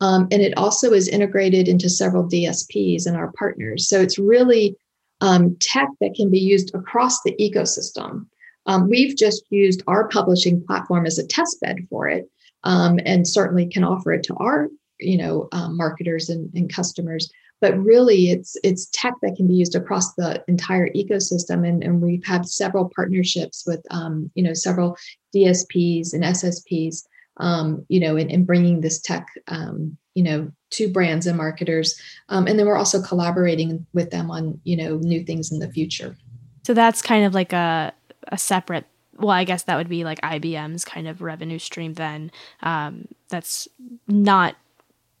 Um, 0.00 0.26
and 0.32 0.42
it 0.42 0.56
also 0.58 0.92
is 0.92 1.08
integrated 1.08 1.68
into 1.68 1.88
several 1.88 2.28
DSPs 2.28 3.06
and 3.06 3.16
our 3.16 3.32
partners. 3.38 3.88
So 3.88 4.00
it's 4.00 4.18
really 4.18 4.76
um, 5.20 5.56
tech 5.60 5.88
that 6.00 6.14
can 6.14 6.30
be 6.30 6.40
used 6.40 6.74
across 6.74 7.22
the 7.22 7.34
ecosystem. 7.40 8.26
Um, 8.66 8.88
we've 8.88 9.16
just 9.16 9.44
used 9.50 9.82
our 9.86 10.08
publishing 10.08 10.64
platform 10.66 11.06
as 11.06 11.18
a 11.18 11.26
test 11.26 11.60
bed 11.60 11.78
for 11.88 12.08
it, 12.08 12.28
um, 12.64 12.98
and 13.06 13.26
certainly 13.26 13.66
can 13.66 13.84
offer 13.84 14.12
it 14.12 14.24
to 14.24 14.34
our, 14.34 14.68
you 14.98 15.16
know, 15.16 15.48
um, 15.52 15.76
marketers 15.76 16.28
and, 16.28 16.52
and 16.54 16.72
customers. 16.72 17.30
But 17.64 17.78
really, 17.82 18.28
it's 18.28 18.58
it's 18.62 18.90
tech 18.92 19.14
that 19.22 19.36
can 19.36 19.48
be 19.48 19.54
used 19.54 19.74
across 19.74 20.12
the 20.16 20.44
entire 20.48 20.90
ecosystem, 20.90 21.66
and, 21.66 21.82
and 21.82 22.02
we've 22.02 22.26
had 22.26 22.46
several 22.46 22.90
partnerships 22.94 23.64
with, 23.66 23.80
um, 23.90 24.30
you 24.34 24.42
know, 24.44 24.52
several 24.52 24.98
DSPs 25.34 26.12
and 26.12 26.22
SSPs 26.24 27.04
um, 27.38 27.86
you 27.88 28.00
know, 28.00 28.16
and, 28.16 28.30
and, 28.30 28.46
bringing 28.46 28.82
this 28.82 29.00
tech, 29.00 29.26
um, 29.48 29.96
you 30.14 30.22
know 30.22 30.52
to 30.72 30.92
brands 30.92 31.26
and 31.26 31.38
marketers. 31.38 31.98
Um, 32.28 32.46
and 32.46 32.58
then 32.58 32.66
we're 32.66 32.76
also 32.76 33.00
collaborating 33.00 33.86
with 33.94 34.10
them 34.10 34.30
on 34.30 34.60
you 34.64 34.76
know 34.76 34.98
new 34.98 35.24
things 35.24 35.50
in 35.50 35.58
the 35.58 35.72
future. 35.72 36.18
So 36.66 36.74
that's 36.74 37.00
kind 37.00 37.24
of 37.24 37.32
like 37.32 37.54
a, 37.54 37.94
a 38.28 38.36
separate 38.36 38.84
well 39.16 39.30
i 39.30 39.44
guess 39.44 39.62
that 39.62 39.76
would 39.76 39.88
be 39.88 40.02
like 40.02 40.20
ibm's 40.22 40.84
kind 40.84 41.06
of 41.06 41.22
revenue 41.22 41.58
stream 41.58 41.94
then 41.94 42.32
um, 42.62 43.06
that's 43.28 43.68
not 44.08 44.56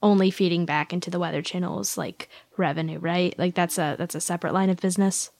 only 0.04 0.30
feeding 0.30 0.64
back 0.64 0.92
into 0.92 1.10
the 1.10 1.18
weather 1.18 1.42
channels 1.42 1.98
like 1.98 2.28
revenue 2.56 2.98
right 2.98 3.36
like 3.38 3.54
that's 3.54 3.78
a 3.78 3.96
that's 3.98 4.14
a 4.14 4.20
separate 4.20 4.54
line 4.54 4.70
of 4.70 4.80
business 4.80 5.30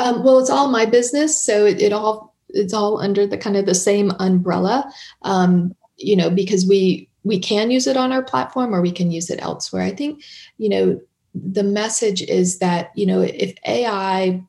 um, 0.00 0.24
well 0.24 0.38
it's 0.38 0.50
all 0.50 0.68
my 0.68 0.84
business 0.84 1.40
so 1.40 1.64
it, 1.64 1.80
it 1.80 1.92
all 1.92 2.34
it's 2.48 2.74
all 2.74 3.00
under 3.00 3.26
the 3.26 3.38
kind 3.38 3.56
of 3.56 3.66
the 3.66 3.74
same 3.74 4.10
umbrella 4.18 4.90
um, 5.22 5.74
you 5.96 6.16
know 6.16 6.30
because 6.30 6.66
we 6.66 7.08
we 7.24 7.38
can 7.38 7.70
use 7.70 7.86
it 7.86 7.96
on 7.96 8.12
our 8.12 8.22
platform 8.22 8.74
or 8.74 8.80
we 8.80 8.92
can 8.92 9.10
use 9.10 9.30
it 9.30 9.40
elsewhere. 9.42 9.82
I 9.82 9.90
think, 9.90 10.24
you 10.58 10.68
know, 10.68 11.00
the 11.34 11.62
message 11.62 12.22
is 12.22 12.58
that, 12.58 12.90
you 12.94 13.06
know, 13.06 13.20
if 13.20 13.54
AI 13.66 14.42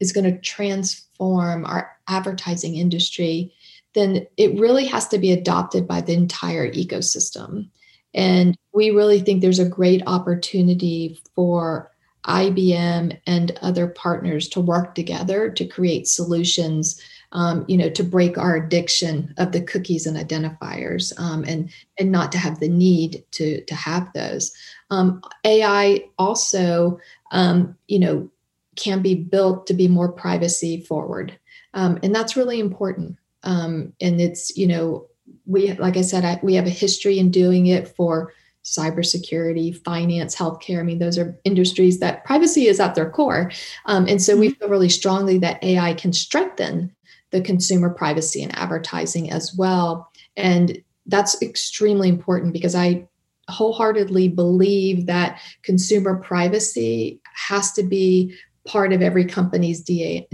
is 0.00 0.12
going 0.12 0.30
to 0.30 0.40
transform 0.40 1.64
our 1.64 1.90
advertising 2.06 2.76
industry, 2.76 3.52
then 3.94 4.26
it 4.36 4.58
really 4.58 4.86
has 4.86 5.08
to 5.08 5.18
be 5.18 5.32
adopted 5.32 5.88
by 5.88 6.00
the 6.00 6.12
entire 6.12 6.70
ecosystem. 6.70 7.70
And 8.14 8.56
we 8.72 8.90
really 8.90 9.20
think 9.20 9.40
there's 9.40 9.58
a 9.58 9.68
great 9.68 10.02
opportunity 10.06 11.20
for 11.34 11.90
IBM 12.26 13.18
and 13.26 13.58
other 13.62 13.86
partners 13.86 14.48
to 14.48 14.60
work 14.60 14.94
together 14.94 15.50
to 15.50 15.64
create 15.64 16.08
solutions 16.08 17.00
um, 17.32 17.64
you 17.68 17.76
know, 17.76 17.90
to 17.90 18.02
break 18.02 18.38
our 18.38 18.56
addiction 18.56 19.34
of 19.36 19.52
the 19.52 19.60
cookies 19.60 20.06
and 20.06 20.16
identifiers, 20.16 21.12
um, 21.20 21.44
and 21.44 21.70
and 21.98 22.10
not 22.10 22.32
to 22.32 22.38
have 22.38 22.58
the 22.60 22.68
need 22.68 23.24
to 23.32 23.62
to 23.64 23.74
have 23.74 24.10
those. 24.14 24.52
Um, 24.90 25.22
AI 25.44 26.04
also, 26.18 26.98
um, 27.30 27.76
you 27.86 27.98
know, 27.98 28.30
can 28.76 29.02
be 29.02 29.14
built 29.14 29.66
to 29.66 29.74
be 29.74 29.88
more 29.88 30.10
privacy 30.10 30.80
forward, 30.80 31.38
um, 31.74 31.98
and 32.02 32.14
that's 32.14 32.36
really 32.36 32.60
important. 32.60 33.16
Um, 33.42 33.92
and 34.00 34.20
it's 34.20 34.56
you 34.56 34.66
know, 34.66 35.06
we 35.48 35.72
like 35.74 35.96
I 35.96 36.02
said, 36.02 36.24
I, 36.24 36.38
we 36.42 36.54
have 36.54 36.66
a 36.66 36.70
history 36.70 37.18
in 37.18 37.30
doing 37.30 37.66
it 37.66 37.88
for 37.88 38.32
cybersecurity, 38.64 39.82
finance, 39.82 40.36
healthcare. 40.36 40.78
I 40.78 40.82
mean, 40.82 40.98
those 40.98 41.18
are 41.18 41.38
industries 41.44 42.00
that 42.00 42.24
privacy 42.24 42.66
is 42.66 42.78
at 42.78 42.94
their 42.94 43.10
core. 43.10 43.50
Um, 43.86 44.06
and 44.06 44.22
so 44.22 44.36
we 44.36 44.50
mm-hmm. 44.50 44.58
feel 44.58 44.68
really 44.68 44.88
strongly 44.90 45.38
that 45.38 45.62
AI 45.64 45.94
can 45.94 46.12
strengthen 46.12 46.94
the 47.30 47.40
consumer 47.40 47.90
privacy 47.90 48.42
and 48.42 48.56
advertising 48.56 49.30
as 49.30 49.54
well. 49.56 50.10
And 50.36 50.82
that's 51.06 51.40
extremely 51.42 52.08
important 52.08 52.52
because 52.52 52.74
I 52.74 53.08
wholeheartedly 53.48 54.28
believe 54.28 55.06
that 55.06 55.40
consumer 55.62 56.16
privacy 56.16 57.20
has 57.34 57.72
to 57.72 57.82
be 57.82 58.36
part 58.66 58.92
of 58.92 59.00
every 59.00 59.24
company's 59.24 59.82
DNA 59.82 60.26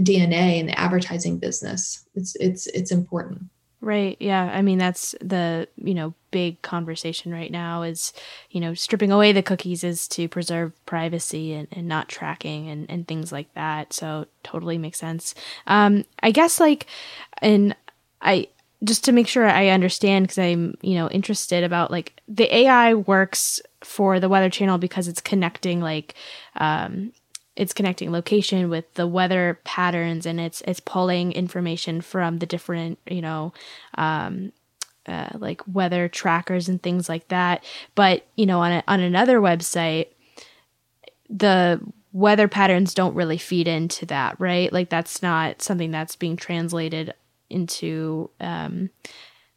in 0.59 0.65
the 0.67 0.77
advertising 0.77 1.39
business. 1.39 2.05
It's 2.15 2.35
it's 2.35 2.67
it's 2.67 2.91
important. 2.91 3.43
Right. 3.85 4.17
Yeah. 4.19 4.49
I 4.51 4.63
mean, 4.63 4.79
that's 4.79 5.13
the, 5.21 5.67
you 5.77 5.93
know, 5.93 6.15
big 6.31 6.59
conversation 6.63 7.31
right 7.31 7.51
now 7.51 7.83
is, 7.83 8.13
you 8.49 8.59
know, 8.59 8.73
stripping 8.73 9.11
away 9.11 9.31
the 9.31 9.43
cookies 9.43 9.83
is 9.83 10.07
to 10.07 10.27
preserve 10.27 10.73
privacy 10.87 11.53
and, 11.53 11.67
and 11.71 11.87
not 11.87 12.09
tracking 12.09 12.67
and, 12.67 12.89
and 12.89 13.07
things 13.07 13.31
like 13.31 13.53
that. 13.53 13.93
So 13.93 14.25
totally 14.41 14.79
makes 14.79 14.97
sense. 14.97 15.35
Um, 15.67 16.03
I 16.23 16.31
guess 16.31 16.59
like, 16.59 16.87
and 17.43 17.75
I, 18.23 18.47
just 18.83 19.03
to 19.05 19.11
make 19.11 19.27
sure 19.27 19.47
I 19.47 19.67
understand, 19.67 20.25
because 20.25 20.39
I'm, 20.39 20.73
you 20.81 20.95
know, 20.95 21.07
interested 21.09 21.63
about 21.63 21.91
like 21.91 22.19
the 22.27 22.53
AI 22.55 22.95
works 22.95 23.61
for 23.83 24.19
the 24.19 24.29
Weather 24.29 24.49
Channel 24.49 24.79
because 24.79 25.07
it's 25.07 25.21
connecting 25.21 25.79
like, 25.79 26.15
um, 26.55 27.11
it's 27.55 27.73
connecting 27.73 28.11
location 28.11 28.69
with 28.69 28.93
the 28.95 29.07
weather 29.07 29.59
patterns 29.63 30.25
and 30.25 30.39
it's 30.39 30.61
it's 30.61 30.79
pulling 30.79 31.31
information 31.31 32.01
from 32.01 32.39
the 32.39 32.45
different 32.45 32.99
you 33.09 33.21
know 33.21 33.53
um, 33.97 34.51
uh, 35.07 35.29
like 35.35 35.61
weather 35.71 36.07
trackers 36.07 36.67
and 36.67 36.81
things 36.81 37.07
like 37.07 37.27
that. 37.29 37.63
But 37.95 38.25
you 38.35 38.45
know 38.45 38.59
on 38.59 38.71
a, 38.71 38.83
on 38.87 38.99
another 38.99 39.39
website 39.39 40.07
the 41.29 41.81
weather 42.11 42.47
patterns 42.47 42.93
don't 42.93 43.15
really 43.15 43.37
feed 43.37 43.67
into 43.67 44.05
that 44.05 44.39
right? 44.39 44.71
Like 44.71 44.89
that's 44.89 45.21
not 45.21 45.61
something 45.61 45.91
that's 45.91 46.15
being 46.15 46.37
translated 46.37 47.13
into 47.49 48.29
um, 48.39 48.89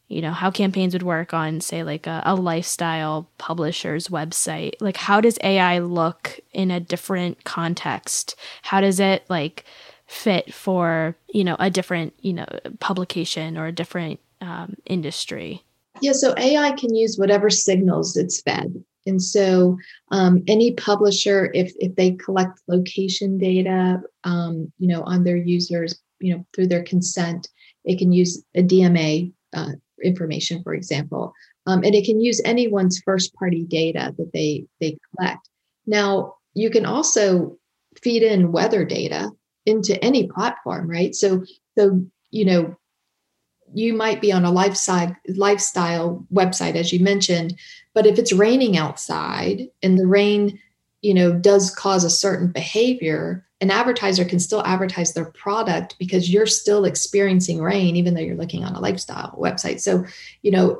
you 0.08 0.22
know 0.22 0.32
how 0.32 0.50
campaigns 0.50 0.94
would 0.94 1.02
work 1.02 1.32
on 1.34 1.60
say 1.60 1.84
like 1.84 2.06
a, 2.06 2.22
a, 2.24 2.34
lifestyle 2.34 3.28
publisher's 3.36 4.08
website. 4.08 4.72
Like 4.80 4.96
how 4.96 5.20
does 5.20 5.38
ai 5.42 5.78
look 5.78 6.40
in 6.52 6.70
a 6.70 6.80
different 6.80 7.44
context? 7.44 8.34
How 8.62 8.80
does 8.80 8.98
it 9.00 9.24
like 9.28 9.64
fit 10.06 10.52
for 10.52 11.14
you 11.28 11.44
know 11.44 11.56
a 11.58 11.70
different 11.70 12.14
you 12.20 12.32
know 12.32 12.46
publication 12.80 13.56
or 13.56 13.66
a 13.66 13.72
different 13.72 14.18
um, 14.40 14.76
industry? 14.86 15.62
Yeah 16.00 16.12
so 16.12 16.34
ai 16.38 16.72
can 16.72 16.94
use 16.94 17.16
whatever 17.16 17.50
signals 17.50 18.16
it's 18.16 18.40
fed. 18.40 18.82
And 19.06 19.22
so 19.22 19.78
um, 20.10 20.42
any 20.46 20.72
publisher 20.72 21.50
if 21.54 21.72
if 21.78 21.94
they 21.96 22.12
collect 22.12 22.60
location 22.66 23.38
data 23.38 24.00
um, 24.24 24.72
you 24.78 24.88
know 24.88 25.02
on 25.02 25.24
their 25.24 25.36
users 25.36 26.00
you 26.18 26.34
know 26.34 26.46
through 26.54 26.68
their 26.68 26.82
consent 26.82 27.48
it 27.84 27.98
can 27.98 28.10
use 28.12 28.42
a 28.54 28.62
dma 28.62 29.32
uh, 29.54 29.72
information, 30.02 30.62
for 30.62 30.74
example. 30.74 31.32
Um, 31.66 31.82
and 31.84 31.94
it 31.94 32.04
can 32.04 32.20
use 32.20 32.40
anyone's 32.44 33.00
first 33.00 33.34
party 33.34 33.64
data 33.64 34.14
that 34.16 34.32
they, 34.32 34.64
they 34.80 34.96
collect. 35.16 35.48
Now, 35.86 36.34
you 36.54 36.70
can 36.70 36.86
also 36.86 37.56
feed 38.02 38.22
in 38.22 38.52
weather 38.52 38.84
data 38.84 39.30
into 39.66 40.02
any 40.02 40.26
platform, 40.28 40.88
right? 40.88 41.14
So, 41.14 41.44
so 41.76 42.04
you 42.30 42.44
know, 42.44 42.76
you 43.74 43.92
might 43.92 44.20
be 44.20 44.32
on 44.32 44.44
a 44.44 44.50
lifestyle 44.50 45.14
lifestyle 45.28 46.26
website, 46.32 46.74
as 46.74 46.92
you 46.92 47.00
mentioned, 47.00 47.58
but 47.94 48.06
if 48.06 48.18
it's 48.18 48.32
raining 48.32 48.76
outside 48.76 49.68
and 49.82 49.98
the 49.98 50.06
rain, 50.06 50.58
you 51.02 51.14
know, 51.14 51.32
does 51.32 51.74
cause 51.74 52.04
a 52.04 52.10
certain 52.10 52.48
behavior, 52.48 53.46
an 53.60 53.70
advertiser 53.70 54.24
can 54.24 54.38
still 54.38 54.64
advertise 54.64 55.12
their 55.12 55.24
product 55.24 55.96
because 55.98 56.32
you're 56.32 56.46
still 56.46 56.84
experiencing 56.84 57.60
rain 57.60 57.96
even 57.96 58.14
though 58.14 58.20
you're 58.20 58.36
looking 58.36 58.64
on 58.64 58.74
a 58.74 58.80
lifestyle 58.80 59.36
website. 59.38 59.80
So 59.80 60.04
you 60.42 60.50
know 60.50 60.76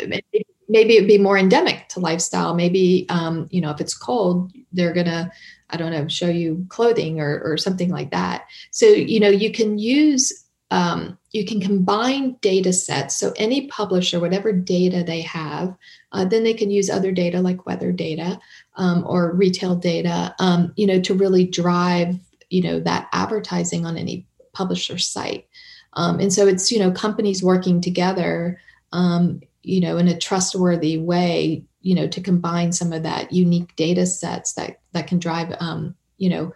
maybe 0.68 0.96
it'd 0.96 1.08
be 1.08 1.18
more 1.18 1.38
endemic 1.38 1.88
to 1.90 2.00
lifestyle. 2.00 2.54
Maybe 2.54 3.06
um, 3.08 3.48
you 3.50 3.60
know 3.60 3.70
if 3.70 3.80
it's 3.80 3.96
cold 3.96 4.52
they're 4.72 4.92
gonna 4.92 5.32
i 5.70 5.76
don't 5.76 5.92
know 5.92 6.06
show 6.08 6.28
you 6.28 6.66
clothing 6.68 7.20
or, 7.20 7.40
or 7.40 7.56
something 7.56 7.90
like 7.90 8.10
that. 8.10 8.46
So 8.70 8.86
you 8.86 9.20
know 9.20 9.28
you 9.28 9.52
can 9.52 9.78
use 9.78 10.44
um, 10.70 11.18
you 11.32 11.46
can 11.46 11.62
combine 11.62 12.36
data 12.42 12.74
sets. 12.74 13.16
So 13.16 13.32
any 13.36 13.66
publisher 13.68 14.20
whatever 14.20 14.52
data 14.52 15.02
they 15.02 15.22
have 15.22 15.74
uh, 16.12 16.24
then 16.24 16.44
they 16.44 16.54
can 16.54 16.70
use 16.70 16.88
other 16.90 17.10
data 17.10 17.40
like 17.40 17.66
weather 17.66 17.90
data 17.90 18.38
um, 18.76 19.04
or 19.06 19.32
retail 19.32 19.74
data 19.74 20.34
um, 20.38 20.72
you 20.76 20.86
know 20.86 21.00
to 21.00 21.14
really 21.14 21.44
drive 21.44 22.18
you 22.50 22.62
know 22.62 22.80
that 22.80 23.08
advertising 23.12 23.86
on 23.86 23.96
any 23.96 24.26
publisher 24.52 24.98
site. 24.98 25.46
Um, 25.94 26.20
and 26.20 26.32
so 26.32 26.46
it's 26.46 26.70
you 26.70 26.78
know 26.78 26.90
companies 26.90 27.42
working 27.42 27.80
together 27.80 28.60
um, 28.92 29.40
you 29.62 29.80
know 29.80 29.96
in 29.98 30.08
a 30.08 30.18
trustworthy 30.18 30.98
way 30.98 31.64
you 31.80 31.94
know 31.94 32.08
to 32.08 32.20
combine 32.20 32.72
some 32.72 32.92
of 32.92 33.02
that 33.02 33.32
unique 33.32 33.74
data 33.76 34.06
sets 34.06 34.54
that 34.54 34.80
that 34.92 35.06
can 35.06 35.18
drive 35.18 35.54
um, 35.60 35.94
you 36.18 36.28
know 36.28 36.52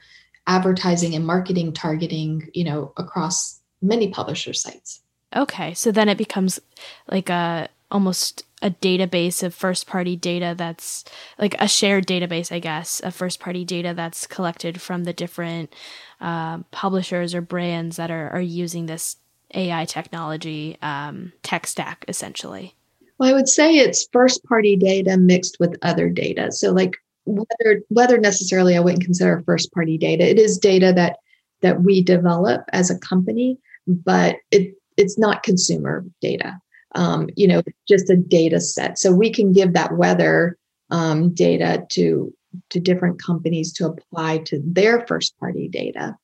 advertising 0.46 1.14
and 1.14 1.26
marketing 1.26 1.72
targeting 1.72 2.48
you 2.54 2.64
know 2.64 2.92
across 2.96 3.60
many 3.80 4.08
publisher 4.08 4.52
sites. 4.52 5.00
Okay 5.34 5.74
so 5.74 5.90
then 5.90 6.08
it 6.08 6.18
becomes 6.18 6.58
like 7.10 7.30
a 7.30 7.68
almost 7.90 8.44
a 8.62 8.70
database 8.70 9.42
of 9.42 9.54
first 9.54 9.86
party 9.86 10.16
data 10.16 10.54
that's 10.56 11.04
like 11.38 11.56
a 11.58 11.66
shared 11.66 12.06
database, 12.06 12.52
I 12.52 12.60
guess, 12.60 13.00
of 13.00 13.14
first 13.14 13.40
party 13.40 13.64
data 13.64 13.92
that's 13.94 14.26
collected 14.26 14.80
from 14.80 15.04
the 15.04 15.12
different 15.12 15.74
uh, 16.20 16.58
publishers 16.70 17.34
or 17.34 17.40
brands 17.40 17.96
that 17.96 18.10
are, 18.10 18.30
are 18.30 18.40
using 18.40 18.86
this 18.86 19.16
AI 19.54 19.84
technology 19.84 20.78
um, 20.80 21.32
tech 21.42 21.66
stack, 21.66 22.04
essentially. 22.06 22.74
Well, 23.18 23.28
I 23.28 23.32
would 23.34 23.48
say 23.48 23.76
it's 23.76 24.08
first 24.12 24.44
party 24.44 24.76
data 24.76 25.16
mixed 25.16 25.58
with 25.58 25.76
other 25.82 26.08
data. 26.08 26.52
So, 26.52 26.70
like 26.70 26.96
weather 27.26 27.82
weather 27.90 28.18
necessarily 28.18 28.76
I 28.76 28.80
wouldn't 28.80 29.04
consider 29.04 29.42
first 29.44 29.72
party 29.72 29.98
data, 29.98 30.28
it 30.28 30.38
is 30.38 30.56
data 30.56 30.92
that 30.94 31.18
that 31.60 31.82
we 31.82 32.02
develop 32.02 32.62
as 32.72 32.90
a 32.90 32.98
company, 32.98 33.58
but 33.86 34.36
it 34.50 34.74
it's 34.96 35.18
not 35.18 35.42
consumer 35.42 36.04
data 36.20 36.60
um, 36.94 37.28
you 37.36 37.46
know, 37.46 37.62
just 37.88 38.10
a 38.10 38.16
data 38.16 38.60
set. 38.60 38.98
So 38.98 39.12
we 39.12 39.30
can 39.30 39.52
give 39.52 39.72
that 39.72 39.96
weather 39.96 40.58
um, 40.90 41.32
data 41.34 41.86
to 41.90 42.32
to 42.68 42.80
different 42.80 43.22
companies 43.22 43.72
to 43.72 43.86
apply 43.86 44.38
to 44.38 44.60
their 44.64 45.06
first 45.06 45.38
party 45.38 45.68
data. 45.68 46.16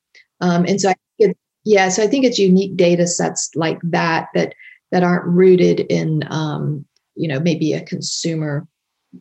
Um, 0.42 0.66
and 0.66 0.78
so 0.78 0.90
I 0.90 0.94
think 1.18 1.30
it, 1.30 1.38
yeah, 1.64 1.88
so 1.88 2.02
I 2.02 2.06
think 2.06 2.24
it's 2.24 2.38
unique 2.38 2.76
data 2.76 3.06
sets 3.06 3.50
like 3.54 3.78
that 3.82 4.28
that 4.34 4.54
that 4.90 5.02
aren't 5.02 5.24
rooted 5.24 5.80
in 5.80 6.24
um, 6.30 6.84
you 7.14 7.28
know 7.28 7.40
maybe 7.40 7.72
a 7.72 7.82
consumer 7.82 8.66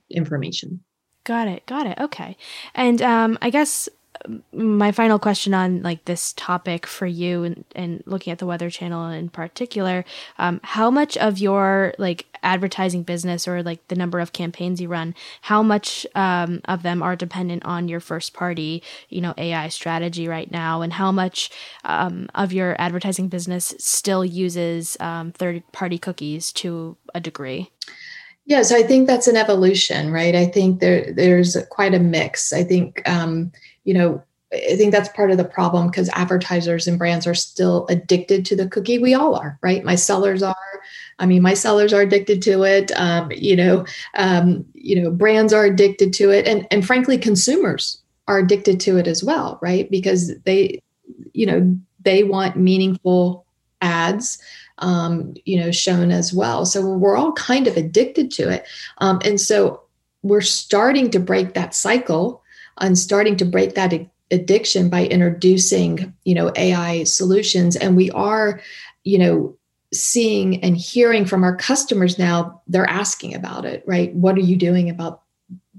information. 0.09 0.81
Got 1.23 1.47
it. 1.49 1.65
Got 1.65 1.87
it. 1.87 1.97
Okay. 1.99 2.37
And 2.73 3.01
um, 3.01 3.37
I 3.41 3.49
guess 3.49 3.89
my 4.51 4.91
final 4.91 5.19
question 5.19 5.53
on 5.53 5.81
like 5.81 6.05
this 6.05 6.33
topic 6.33 6.87
for 6.87 7.05
you 7.05 7.43
and, 7.43 7.65
and 7.75 8.03
looking 8.05 8.31
at 8.31 8.39
the 8.39 8.45
weather 8.45 8.69
channel 8.69 9.09
in 9.09 9.29
particular 9.29 10.03
um, 10.37 10.59
how 10.63 10.89
much 10.89 11.17
of 11.17 11.37
your 11.37 11.93
like 11.97 12.25
advertising 12.43 13.03
business 13.03 13.47
or 13.47 13.63
like 13.63 13.85
the 13.87 13.95
number 13.95 14.19
of 14.19 14.33
campaigns 14.33 14.81
you 14.81 14.87
run 14.87 15.13
how 15.41 15.61
much 15.61 16.05
um, 16.15 16.61
of 16.65 16.83
them 16.83 17.01
are 17.03 17.15
dependent 17.15 17.63
on 17.65 17.87
your 17.87 17.99
first 17.99 18.33
party 18.33 18.81
you 19.09 19.21
know 19.21 19.33
ai 19.37 19.67
strategy 19.67 20.27
right 20.27 20.51
now 20.51 20.81
and 20.81 20.93
how 20.93 21.11
much 21.11 21.49
um, 21.83 22.27
of 22.35 22.53
your 22.53 22.75
advertising 22.79 23.27
business 23.27 23.73
still 23.77 24.23
uses 24.23 24.97
um, 24.99 25.31
third 25.31 25.63
party 25.71 25.97
cookies 25.97 26.51
to 26.51 26.97
a 27.13 27.19
degree 27.19 27.69
yeah, 28.47 28.61
so 28.61 28.77
I 28.77 28.83
think 28.83 29.07
that's 29.07 29.27
an 29.27 29.35
evolution, 29.35 30.09
right? 30.09 30.33
I 30.33 30.45
think 30.45 30.79
there 30.79 31.11
there's 31.11 31.57
quite 31.69 31.93
a 31.93 31.99
mix. 31.99 32.53
I 32.53 32.63
think 32.63 33.07
um, 33.07 33.51
you 33.87 33.93
know, 33.93 34.21
I 34.51 34.75
think 34.75 34.91
that's 34.91 35.09
part 35.09 35.31
of 35.31 35.37
the 35.37 35.45
problem 35.45 35.87
because 35.87 36.09
advertisers 36.09 36.87
and 36.87 36.99
brands 36.99 37.25
are 37.25 37.33
still 37.33 37.85
addicted 37.89 38.45
to 38.45 38.55
the 38.55 38.67
cookie. 38.67 38.99
We 38.99 39.13
all 39.13 39.35
are, 39.35 39.57
right? 39.61 39.83
My 39.83 39.95
sellers 39.95 40.43
are. 40.43 40.55
I 41.19 41.25
mean, 41.25 41.41
my 41.41 41.53
sellers 41.53 41.93
are 41.93 42.01
addicted 42.01 42.41
to 42.43 42.63
it. 42.63 42.91
Um, 42.95 43.31
you 43.31 43.55
know, 43.55 43.85
um, 44.15 44.65
you 44.73 45.01
know, 45.01 45.09
brands 45.09 45.53
are 45.53 45.65
addicted 45.65 46.13
to 46.13 46.31
it, 46.31 46.47
and 46.47 46.67
and 46.69 46.85
frankly, 46.85 47.17
consumers 47.17 48.01
are 48.27 48.39
addicted 48.39 48.79
to 48.81 48.97
it 48.97 49.07
as 49.07 49.23
well, 49.23 49.57
right? 49.61 49.89
Because 49.89 50.37
they, 50.39 50.81
you 51.31 51.45
know, 51.45 51.77
they 52.01 52.25
want 52.25 52.57
meaningful 52.57 53.45
ads, 53.81 54.37
um, 54.79 55.33
you 55.45 55.59
know, 55.59 55.71
shown 55.71 56.11
as 56.11 56.33
well. 56.33 56.65
So 56.65 56.85
we're 56.85 57.15
all 57.15 57.31
kind 57.33 57.67
of 57.67 57.77
addicted 57.77 58.31
to 58.31 58.49
it, 58.49 58.65
um, 58.97 59.21
and 59.23 59.39
so 59.39 59.81
we're 60.23 60.41
starting 60.41 61.09
to 61.11 61.19
break 61.19 61.53
that 61.53 61.73
cycle 61.73 62.43
on 62.79 62.95
starting 62.95 63.35
to 63.37 63.45
break 63.45 63.75
that 63.75 63.93
addiction 64.31 64.89
by 64.89 65.05
introducing 65.05 66.13
you 66.25 66.35
know 66.35 66.51
ai 66.55 67.03
solutions. 67.03 67.75
And 67.75 67.95
we 67.95 68.11
are 68.11 68.61
you 69.03 69.17
know 69.17 69.57
seeing 69.93 70.63
and 70.63 70.75
hearing 70.75 71.25
from 71.25 71.43
our 71.43 71.55
customers 71.55 72.19
now 72.19 72.61
they're 72.67 72.89
asking 72.89 73.33
about 73.33 73.65
it 73.65 73.83
right? 73.87 74.13
What 74.13 74.35
are 74.35 74.41
you 74.41 74.57
doing 74.57 74.89
about 74.89 75.21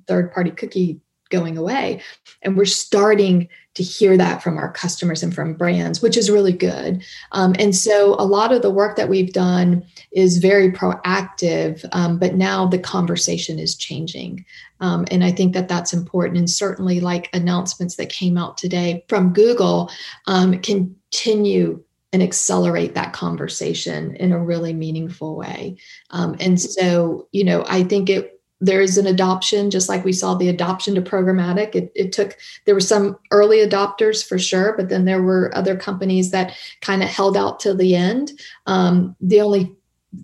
third 0.06 0.32
party 0.32 0.50
cookie 0.50 1.00
going 1.30 1.58
away? 1.58 2.00
And 2.42 2.56
we're 2.56 2.64
starting 2.64 3.48
to 3.78 3.82
hear 3.82 4.16
that 4.18 4.42
from 4.42 4.58
our 4.58 4.70
customers 4.70 5.22
and 5.22 5.34
from 5.34 5.54
brands 5.54 6.02
which 6.02 6.16
is 6.16 6.30
really 6.30 6.52
good 6.52 7.02
um, 7.32 7.54
and 7.58 7.74
so 7.74 8.14
a 8.18 8.26
lot 8.26 8.52
of 8.52 8.60
the 8.60 8.70
work 8.70 8.96
that 8.96 9.08
we've 9.08 9.32
done 9.32 9.82
is 10.12 10.36
very 10.36 10.70
proactive 10.70 11.88
um, 11.92 12.18
but 12.18 12.34
now 12.34 12.66
the 12.66 12.78
conversation 12.78 13.58
is 13.58 13.74
changing 13.74 14.44
um, 14.80 15.06
and 15.10 15.24
I 15.24 15.32
think 15.32 15.54
that 15.54 15.68
that's 15.68 15.92
important. 15.92 16.38
And 16.38 16.50
certainly, 16.50 17.00
like 17.00 17.28
announcements 17.32 17.96
that 17.96 18.10
came 18.10 18.38
out 18.38 18.56
today 18.56 19.04
from 19.08 19.32
Google, 19.32 19.90
um, 20.26 20.60
continue 20.60 21.82
and 22.12 22.22
accelerate 22.22 22.94
that 22.94 23.12
conversation 23.12 24.16
in 24.16 24.32
a 24.32 24.42
really 24.42 24.72
meaningful 24.72 25.36
way. 25.36 25.76
Um, 26.10 26.36
and 26.40 26.58
so, 26.58 27.28
you 27.32 27.44
know, 27.44 27.64
I 27.68 27.82
think 27.82 28.08
it 28.08 28.37
there 28.60 28.80
is 28.80 28.98
an 28.98 29.06
adoption, 29.06 29.70
just 29.70 29.88
like 29.88 30.04
we 30.04 30.12
saw 30.12 30.34
the 30.34 30.48
adoption 30.48 30.94
to 30.94 31.02
programmatic. 31.02 31.74
It, 31.74 31.92
it 31.94 32.12
took 32.12 32.36
there 32.64 32.74
were 32.74 32.80
some 32.80 33.18
early 33.30 33.58
adopters 33.58 34.26
for 34.26 34.38
sure, 34.38 34.74
but 34.76 34.88
then 34.88 35.04
there 35.04 35.22
were 35.22 35.56
other 35.56 35.76
companies 35.76 36.30
that 36.32 36.56
kind 36.80 37.02
of 37.02 37.08
held 37.08 37.36
out 37.36 37.60
till 37.60 37.76
the 37.76 37.94
end. 37.94 38.32
Um, 38.66 39.14
the 39.20 39.40
only 39.40 39.74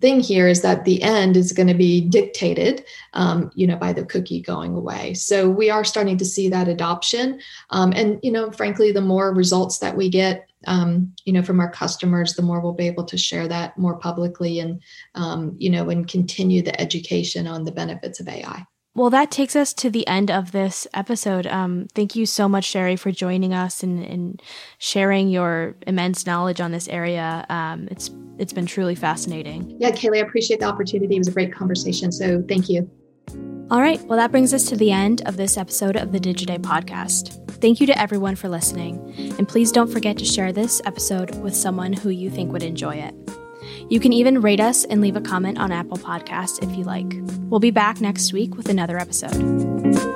thing 0.01 0.21
here 0.21 0.49
is 0.49 0.63
that 0.63 0.85
the 0.85 1.03
end 1.03 1.37
is 1.37 1.53
going 1.53 1.67
to 1.67 1.75
be 1.75 2.01
dictated 2.01 2.85
um, 3.13 3.51
you 3.55 3.67
know 3.67 3.77
by 3.77 3.93
the 3.93 4.05
cookie 4.05 4.41
going 4.41 4.75
away 4.75 5.13
so 5.13 5.49
we 5.49 5.69
are 5.69 5.85
starting 5.85 6.17
to 6.17 6.25
see 6.25 6.49
that 6.49 6.69
adoption 6.69 7.39
um, 7.69 7.93
and 7.95 8.19
you 8.23 8.33
know 8.33 8.51
frankly 8.51 8.93
the 8.93 9.01
more 9.03 9.35
results 9.35 9.79
that 9.79 9.95
we 9.95 10.09
get 10.09 10.49
um, 10.67 11.13
you 11.25 11.33
know 11.33 11.43
from 11.43 11.61
our 11.61 11.71
customers 11.71 12.35
the 12.35 12.43
more 12.43 12.61
we'll 12.61 12.73
be 12.73 12.87
able 12.87 13.05
to 13.05 13.19
share 13.19 13.49
that 13.49 13.77
more 13.79 13.99
publicly 13.99 14.61
and 14.61 14.83
um, 15.15 15.55
you 15.59 15.71
know 15.71 15.89
and 15.91 16.09
continue 16.09 16.63
the 16.63 16.79
education 16.81 17.47
on 17.47 17.65
the 17.65 17.73
benefits 17.73 18.21
of 18.21 18.29
ai 18.29 18.65
well, 18.97 19.11
that 19.11 19.33
takes 19.33 19.57
us 19.57 19.73
to 19.75 19.91
the 19.91 20.07
end 20.07 20.31
of 20.31 20.53
this 20.53 20.87
episode. 20.95 21.49
Um, 21.49 21.89
thank 21.95 22.15
you 22.15 22.27
so 22.27 22.49
much, 22.49 22.73
Sheri, 22.73 22.97
for 22.97 23.11
joining 23.11 23.53
us 23.53 23.83
and, 23.83 24.05
and 24.05 24.41
sharing 24.79 25.29
your 25.29 25.75
immense 25.85 26.27
knowledge 26.27 26.61
on 26.61 26.71
this 26.71 26.87
area. 26.87 27.45
Um, 27.49 27.89
it's 27.91 28.11
it's 28.39 28.53
been 28.53 28.67
truly 28.67 28.95
fascinating. 28.95 29.77
Yeah, 29.81 29.91
Kayleigh, 29.91 30.19
I 30.19 30.27
appreciate 30.27 30.61
the 30.61 30.67
opportunity. 30.67 31.17
It 31.17 31.19
was 31.19 31.29
a 31.29 31.33
great 31.33 31.53
conversation. 31.53 32.13
So 32.13 32.43
thank 32.49 32.69
you. 32.69 32.89
All 33.71 33.81
right. 33.81 34.01
Well, 34.03 34.19
that 34.19 34.31
brings 34.31 34.53
us 34.53 34.69
to 34.69 34.77
the 34.77 34.93
end 34.93 35.23
of 35.27 35.37
this 35.37 35.57
episode 35.57 35.97
of 35.97 36.13
the 36.13 36.21
Digiday 36.21 36.59
podcast. 36.59 37.41
Thank 37.61 37.81
you 37.81 37.87
to 37.87 37.99
everyone 37.99 38.37
for 38.37 38.49
listening. 38.49 38.99
And 39.39 39.49
please 39.49 39.73
don't 39.73 39.91
forget 39.91 40.19
to 40.19 40.25
share 40.25 40.53
this 40.53 40.83
episode 40.85 41.35
with 41.43 41.57
someone 41.57 41.93
who 41.95 42.11
you 42.11 42.31
think 42.31 42.53
would 42.53 42.63
enjoy 42.63 42.97
it. 42.97 43.15
You 43.89 44.01
can 44.01 44.13
even 44.13 44.41
rate 44.43 44.61
us 44.61 44.85
and 44.85 45.01
leave 45.01 45.17
a 45.17 45.21
comment 45.21 45.59
on 45.59 45.73
Apple 45.73 45.97
Podcasts 45.97 46.63
if 46.63 46.77
you 46.77 46.85
like. 46.85 47.11
We'll 47.49 47.61
be 47.61 47.71
back 47.71 48.01
next 48.01 48.33
week 48.33 48.55
with 48.57 48.69
another 48.69 48.99
episode. 48.99 50.14